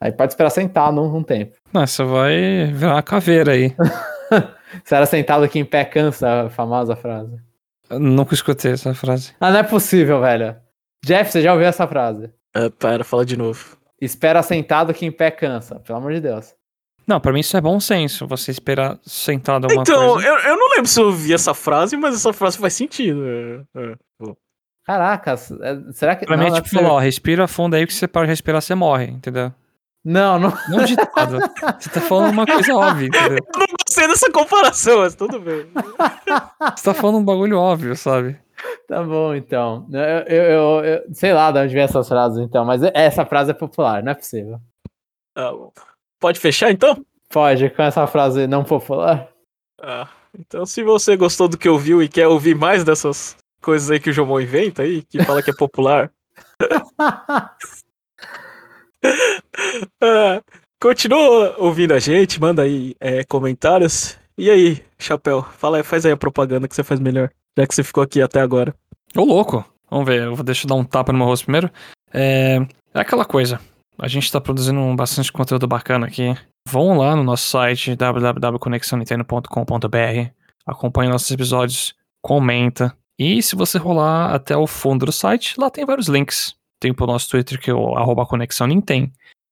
Aí 0.00 0.12
pode 0.12 0.30
esperar 0.32 0.50
sentado 0.50 1.00
um, 1.00 1.16
um 1.16 1.22
tempo. 1.24 1.56
Não, 1.72 1.84
você 1.84 2.04
vai 2.04 2.66
virar 2.72 2.92
uma 2.94 3.02
caveira 3.02 3.52
aí. 3.52 3.74
Você 4.84 4.94
era 4.94 5.04
sentado 5.04 5.44
aqui 5.44 5.58
em 5.58 5.64
pé 5.66 5.84
cansa, 5.84 6.44
a 6.44 6.48
famosa 6.48 6.94
frase. 6.96 7.36
Eu 7.90 7.98
nunca 7.98 8.32
escutei 8.34 8.72
essa 8.72 8.94
frase. 8.94 9.32
Ah, 9.38 9.50
não 9.50 9.58
é 9.58 9.62
possível, 9.62 10.18
velho. 10.20 10.56
Jeff, 11.04 11.30
você 11.30 11.42
já 11.42 11.52
ouviu 11.52 11.66
essa 11.68 11.86
frase? 11.86 12.30
É, 12.54 12.70
pera, 12.70 13.04
fala 13.04 13.26
de 13.26 13.36
novo. 13.36 13.76
Espera 14.00 14.42
sentado 14.42 14.94
que 14.94 15.04
em 15.04 15.12
pé 15.12 15.30
cansa, 15.30 15.78
pelo 15.80 15.98
amor 15.98 16.14
de 16.14 16.20
Deus. 16.20 16.54
Não, 17.06 17.20
pra 17.20 17.32
mim 17.34 17.40
isso 17.40 17.54
é 17.56 17.60
bom 17.60 17.78
senso. 17.80 18.26
Você 18.28 18.50
esperar 18.52 18.98
sentado 19.04 19.64
alguma 19.66 19.82
Então, 19.82 20.12
coisa. 20.14 20.26
eu, 20.26 20.38
eu 20.38 20.56
não 20.56 20.70
lembro 20.70 20.86
se 20.86 20.98
eu 21.00 21.06
ouvi 21.06 21.34
essa 21.34 21.52
frase, 21.52 21.96
mas 21.98 22.14
essa 22.14 22.32
frase 22.32 22.56
faz 22.56 22.72
sentido. 22.72 23.22
é, 23.26 23.60
é. 23.76 23.94
Caracas, 24.84 25.50
é- 25.52 25.92
será 25.92 26.16
que. 26.16 26.26
Pra 26.26 26.36
não, 26.36 26.42
mim 26.44 26.48
é 26.48 26.50
não, 26.52 26.58
é 26.58 26.62
tipo 26.62 26.74
falar, 26.74 26.92
ó, 26.92 26.98
respira 26.98 27.46
fundo 27.46 27.74
aí 27.76 27.86
que 27.86 27.94
você 27.94 28.08
para 28.08 28.22
de 28.26 28.30
respirar, 28.30 28.60
você 28.60 28.74
morre, 28.74 29.06
entendeu? 29.06 29.52
não, 30.04 30.36
não. 30.38 30.52
Não 30.68 30.84
ditado. 30.84 31.38
você 31.78 31.88
tá 31.90 32.00
falando 32.00 32.32
uma 32.32 32.44
coisa 32.44 32.74
óbvia, 32.74 33.06
entendeu? 33.06 33.38
Eu 33.38 33.58
não 33.60 33.66
gostei 33.86 34.08
dessa 34.08 34.32
comparação, 34.32 34.98
mas 34.98 35.14
tudo 35.14 35.38
bem. 35.38 35.66
Você 36.76 36.84
tá 36.84 36.94
falando 36.94 37.18
um 37.18 37.24
bagulho 37.24 37.56
óbvio, 37.58 37.94
sabe? 37.94 38.36
Tá 38.88 39.02
bom, 39.02 39.32
então. 39.34 39.86
Eu, 39.92 40.00
eu, 40.36 40.42
eu- 40.44 40.84
eu- 40.84 41.14
sei 41.14 41.32
lá 41.32 41.52
de 41.52 41.60
onde 41.60 41.72
vem 41.74 41.82
essas 41.84 42.08
frases, 42.08 42.38
então, 42.38 42.64
mas 42.64 42.82
essa 42.82 43.24
frase 43.24 43.52
é 43.52 43.54
popular, 43.54 44.02
não 44.02 44.10
é 44.12 44.14
possível. 44.14 44.58
Tá 45.34 45.52
bom. 45.52 45.72
Pode 46.20 46.40
fechar 46.40 46.70
então? 46.72 47.04
Pode, 47.30 47.70
com 47.70 47.82
essa 47.82 48.06
frase 48.06 48.46
não 48.48 48.62
popular. 48.64 49.28
Ah, 49.80 50.08
então, 50.38 50.66
se 50.66 50.82
você 50.82 51.16
gostou 51.16 51.48
do 51.48 51.56
que 51.58 51.68
ouviu 51.68 52.02
e 52.02 52.08
quer 52.08 52.26
ouvir 52.28 52.54
mais 52.56 52.84
dessas 52.84 53.36
coisas 53.62 53.90
aí 53.90 53.98
que 53.98 54.10
o 54.10 54.12
Jomon 54.12 54.40
inventa 54.40 54.82
aí, 54.82 55.02
que 55.02 55.22
fala 55.24 55.42
que 55.42 55.50
é 55.50 55.54
popular, 55.54 56.12
ah, 60.02 60.42
continua 60.80 61.54
ouvindo 61.58 61.92
a 61.92 61.98
gente, 61.98 62.40
manda 62.40 62.62
aí 62.62 62.94
é, 63.00 63.24
comentários. 63.24 64.16
E 64.36 64.50
aí, 64.50 64.84
Chapéu, 64.98 65.42
fala 65.42 65.78
aí, 65.78 65.82
faz 65.82 66.06
aí 66.06 66.12
a 66.12 66.16
propaganda 66.16 66.68
que 66.68 66.74
você 66.74 66.82
faz 66.82 66.98
melhor, 67.00 67.30
já 67.56 67.66
que 67.66 67.74
você 67.74 67.82
ficou 67.82 68.02
aqui 68.02 68.22
até 68.22 68.40
agora. 68.40 68.74
Ô, 69.16 69.24
louco. 69.24 69.64
Vamos 69.90 70.06
ver, 70.06 70.22
eu 70.22 70.34
vou 70.34 70.42
deixar 70.42 70.64
eu 70.64 70.70
dar 70.70 70.76
um 70.76 70.84
tapa 70.84 71.12
no 71.12 71.18
meu 71.18 71.26
rosto 71.26 71.44
primeiro. 71.44 71.70
É, 72.12 72.56
é 72.94 73.00
aquela 73.00 73.26
coisa. 73.26 73.60
A 73.98 74.08
gente 74.08 74.32
tá 74.32 74.40
produzindo 74.40 74.80
um 74.80 74.96
bastante 74.96 75.30
conteúdo 75.30 75.66
bacana 75.66 76.06
aqui. 76.06 76.34
Vão 76.66 76.96
lá 76.96 77.14
no 77.14 77.22
nosso 77.22 77.46
site 77.46 77.94
www.conexionintendo.com.br, 77.94 80.30
acompanhe 80.64 81.10
nossos 81.10 81.30
episódios, 81.30 81.94
comenta. 82.22 82.96
E 83.18 83.42
se 83.42 83.54
você 83.54 83.78
rolar 83.78 84.34
até 84.34 84.56
o 84.56 84.66
fundo 84.66 85.06
do 85.06 85.12
site, 85.12 85.54
lá 85.58 85.70
tem 85.70 85.84
vários 85.84 86.08
links. 86.08 86.54
Tem 86.80 86.92
pro 86.92 87.06
nosso 87.06 87.30
Twitter, 87.30 87.60
que 87.60 87.70
é 87.70 87.74
o 87.74 87.96
arroba 87.96 88.26
Conexão 88.26 88.66
Nintendo. 88.66 89.10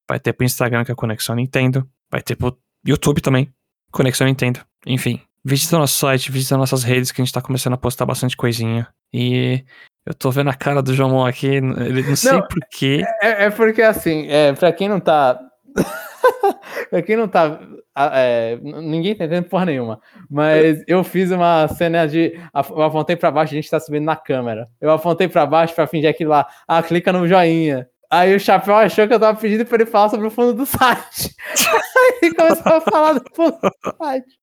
Vai 0.09 0.19
ter 0.19 0.33
pro 0.33 0.45
Instagram, 0.45 0.85
que 0.85 0.91
é 0.91 0.95
Conexão 0.95 1.37
Nintendo. 1.37 1.89
Vai 2.11 2.21
ter 2.21 2.35
pro 2.35 2.59
YouTube 2.85 3.21
também, 3.21 3.53
Conexão 3.93 4.27
Nintendo. 4.27 4.61
Enfim, 4.87 5.21
visita 5.45 5.77
o 5.77 5.79
nosso 5.79 5.99
site, 5.99 6.33
visita 6.33 6.57
nossas 6.57 6.83
redes, 6.83 7.13
que 7.13 7.21
a 7.21 7.25
gente 7.25 7.33
tá 7.33 7.41
começando 7.41 7.75
a 7.75 7.79
postar 7.79 8.07
bastante 8.07 8.37
coisinha. 8.37 8.89
E 9.13 9.65
eu 10.07 10.15
tô 10.15 10.31
vendo 10.31 10.51
a 10.51 10.55
cara 10.55 10.83
do 10.83 10.95
João 10.95 11.25
aqui, 11.25 11.47
ele 11.47 12.03
não 12.03 12.17
sei 12.17 12.33
Não, 12.33 12.47
porquê. 12.49 13.05
É, 13.23 13.45
é 13.45 13.51
porque, 13.51 13.83
assim, 13.83 14.27
é, 14.29 14.53
pra 14.53 14.73
quem 14.73 14.89
não 14.89 14.99
tá 14.99 15.39
pra 16.91 17.03
quem 17.03 17.17
não 17.17 17.29
tá. 17.29 17.61
É, 17.97 18.59
ninguém 18.63 19.15
tá 19.15 19.25
entendendo 19.25 19.49
porra 19.49 19.67
nenhuma. 19.67 20.01
Mas 20.31 20.83
eu 20.87 21.03
fiz 21.05 21.31
uma 21.31 21.69
cena 21.69 22.07
de. 22.07 22.39
Eu 22.55 22.83
apontei 22.83 23.17
pra 23.17 23.31
baixo, 23.31 23.53
a 23.53 23.57
gente 23.57 23.71
tá 23.71 23.81
subindo 23.81 24.05
na 24.05 24.17
câmera. 24.17 24.69
Eu 24.81 24.91
apontei 24.91 25.29
pra 25.29 25.47
baixo 25.47 25.75
pra 25.75 25.87
fingir 25.87 26.09
aquilo 26.09 26.31
lá. 26.31 26.47
Ah, 26.67 26.83
clica 26.83 27.13
no 27.13 27.27
joinha. 27.27 27.89
Aí 28.11 28.35
o 28.35 28.41
Chapéu 28.41 28.75
achou 28.75 29.07
que 29.07 29.15
eu 29.15 29.21
tava 29.21 29.39
pedindo 29.39 29.65
pra 29.65 29.77
ele 29.77 29.87
falar 29.87 30.09
sobre 30.09 30.27
o 30.27 30.31
fundo 30.31 30.53
do 30.53 30.67
site. 30.67 31.35
Aí 31.97 32.19
ele 32.23 32.35
começou 32.35 32.73
a 32.73 32.81
falar 32.81 33.13
do 33.13 33.25
fundo 33.33 33.57
do 33.61 33.97
site. 34.03 34.39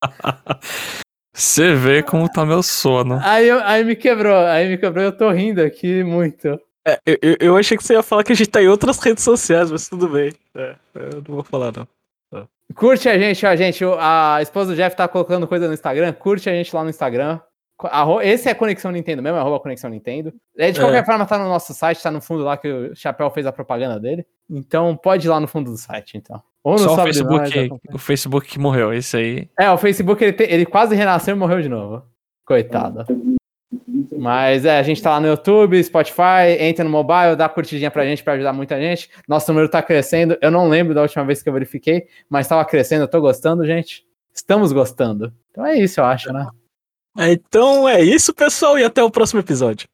Você 1.34 1.74
vê 1.74 2.02
como 2.02 2.28
tá 2.30 2.46
meu 2.46 2.62
sono. 2.62 3.20
Aí, 3.22 3.48
aí 3.50 3.84
me 3.84 3.94
quebrou, 3.94 4.34
aí 4.34 4.68
me 4.68 4.76
quebrou 4.76 5.04
eu 5.04 5.16
tô 5.16 5.30
rindo 5.30 5.62
aqui 5.62 6.02
muito. 6.02 6.58
É, 6.88 7.00
eu, 7.20 7.36
eu 7.40 7.56
achei 7.56 7.76
que 7.76 7.84
você 7.84 7.94
ia 7.94 8.02
falar 8.02 8.24
que 8.24 8.32
a 8.32 8.34
gente 8.34 8.48
tá 8.48 8.62
em 8.62 8.68
outras 8.68 8.98
redes 8.98 9.22
sociais, 9.22 9.70
mas 9.70 9.88
tudo 9.88 10.08
bem. 10.08 10.32
É, 10.54 10.74
eu 10.94 11.22
não 11.26 11.34
vou 11.34 11.44
falar, 11.44 11.72
não. 11.76 11.86
É. 12.40 12.44
Curte 12.74 13.08
a 13.08 13.18
gente, 13.18 13.44
ó, 13.44 13.54
gente. 13.54 13.84
A 13.98 14.38
esposa 14.40 14.72
do 14.72 14.76
Jeff 14.76 14.96
tá 14.96 15.06
colocando 15.06 15.46
coisa 15.46 15.66
no 15.66 15.74
Instagram. 15.74 16.12
Curte 16.12 16.48
a 16.48 16.52
gente 16.52 16.74
lá 16.74 16.82
no 16.82 16.90
Instagram. 16.90 17.40
Esse 18.22 18.48
é 18.48 18.54
Conexão 18.54 18.90
Nintendo 18.90 19.22
mesmo, 19.22 19.38
arroba 19.38 19.60
Conexão 19.60 19.88
Nintendo. 19.88 20.32
É, 20.56 20.72
de 20.72 20.80
qualquer 20.80 21.02
é. 21.02 21.04
forma, 21.04 21.24
tá 21.24 21.38
no 21.38 21.48
nosso 21.48 21.72
site, 21.72 22.02
tá 22.02 22.10
no 22.10 22.20
fundo 22.20 22.42
lá 22.42 22.56
que 22.56 22.68
o 22.68 22.96
Chapéu 22.96 23.30
fez 23.30 23.46
a 23.46 23.52
propaganda 23.52 24.00
dele. 24.00 24.26
Então 24.50 24.96
pode 24.96 25.26
ir 25.26 25.30
lá 25.30 25.38
no 25.38 25.46
fundo 25.46 25.70
do 25.70 25.76
site, 25.76 26.16
então. 26.16 26.42
Ou 26.64 26.72
no 26.72 26.80
Só 26.80 26.94
o 26.94 26.96
Facebook, 26.96 27.70
o 27.92 27.98
Facebook 27.98 28.48
que 28.48 28.58
morreu, 28.58 28.92
esse 28.92 29.16
aí. 29.16 29.48
É, 29.56 29.70
o 29.70 29.78
Facebook 29.78 30.22
ele, 30.24 30.32
te, 30.32 30.42
ele 30.42 30.66
quase 30.66 30.96
renasceu 30.96 31.36
e 31.36 31.38
morreu 31.38 31.62
de 31.62 31.68
novo. 31.68 32.02
Coitado. 32.44 33.04
Mas 34.16 34.64
é, 34.64 34.78
a 34.78 34.82
gente 34.82 35.02
tá 35.02 35.10
lá 35.10 35.20
no 35.20 35.26
YouTube, 35.28 35.82
Spotify, 35.82 36.56
entra 36.58 36.82
no 36.84 36.90
mobile, 36.90 37.36
dá 37.36 37.48
curtidinha 37.48 37.90
pra 37.90 38.04
gente 38.04 38.24
pra 38.24 38.32
ajudar 38.32 38.52
muita 38.52 38.80
gente. 38.80 39.10
Nosso 39.28 39.52
número 39.52 39.68
tá 39.68 39.82
crescendo. 39.82 40.36
Eu 40.40 40.50
não 40.50 40.68
lembro 40.68 40.94
da 40.94 41.02
última 41.02 41.24
vez 41.24 41.42
que 41.42 41.48
eu 41.48 41.52
verifiquei, 41.52 42.06
mas 42.28 42.48
tava 42.48 42.64
crescendo, 42.64 43.02
eu 43.02 43.08
tô 43.08 43.20
gostando, 43.20 43.66
gente. 43.66 44.06
Estamos 44.34 44.72
gostando. 44.72 45.32
Então 45.50 45.66
é 45.66 45.78
isso, 45.78 46.00
eu 46.00 46.04
acho, 46.04 46.32
né? 46.32 46.48
Então 47.18 47.88
é 47.88 48.00
isso, 48.00 48.32
pessoal, 48.32 48.78
e 48.78 48.84
até 48.84 49.02
o 49.02 49.10
próximo 49.10 49.40
episódio. 49.40 49.86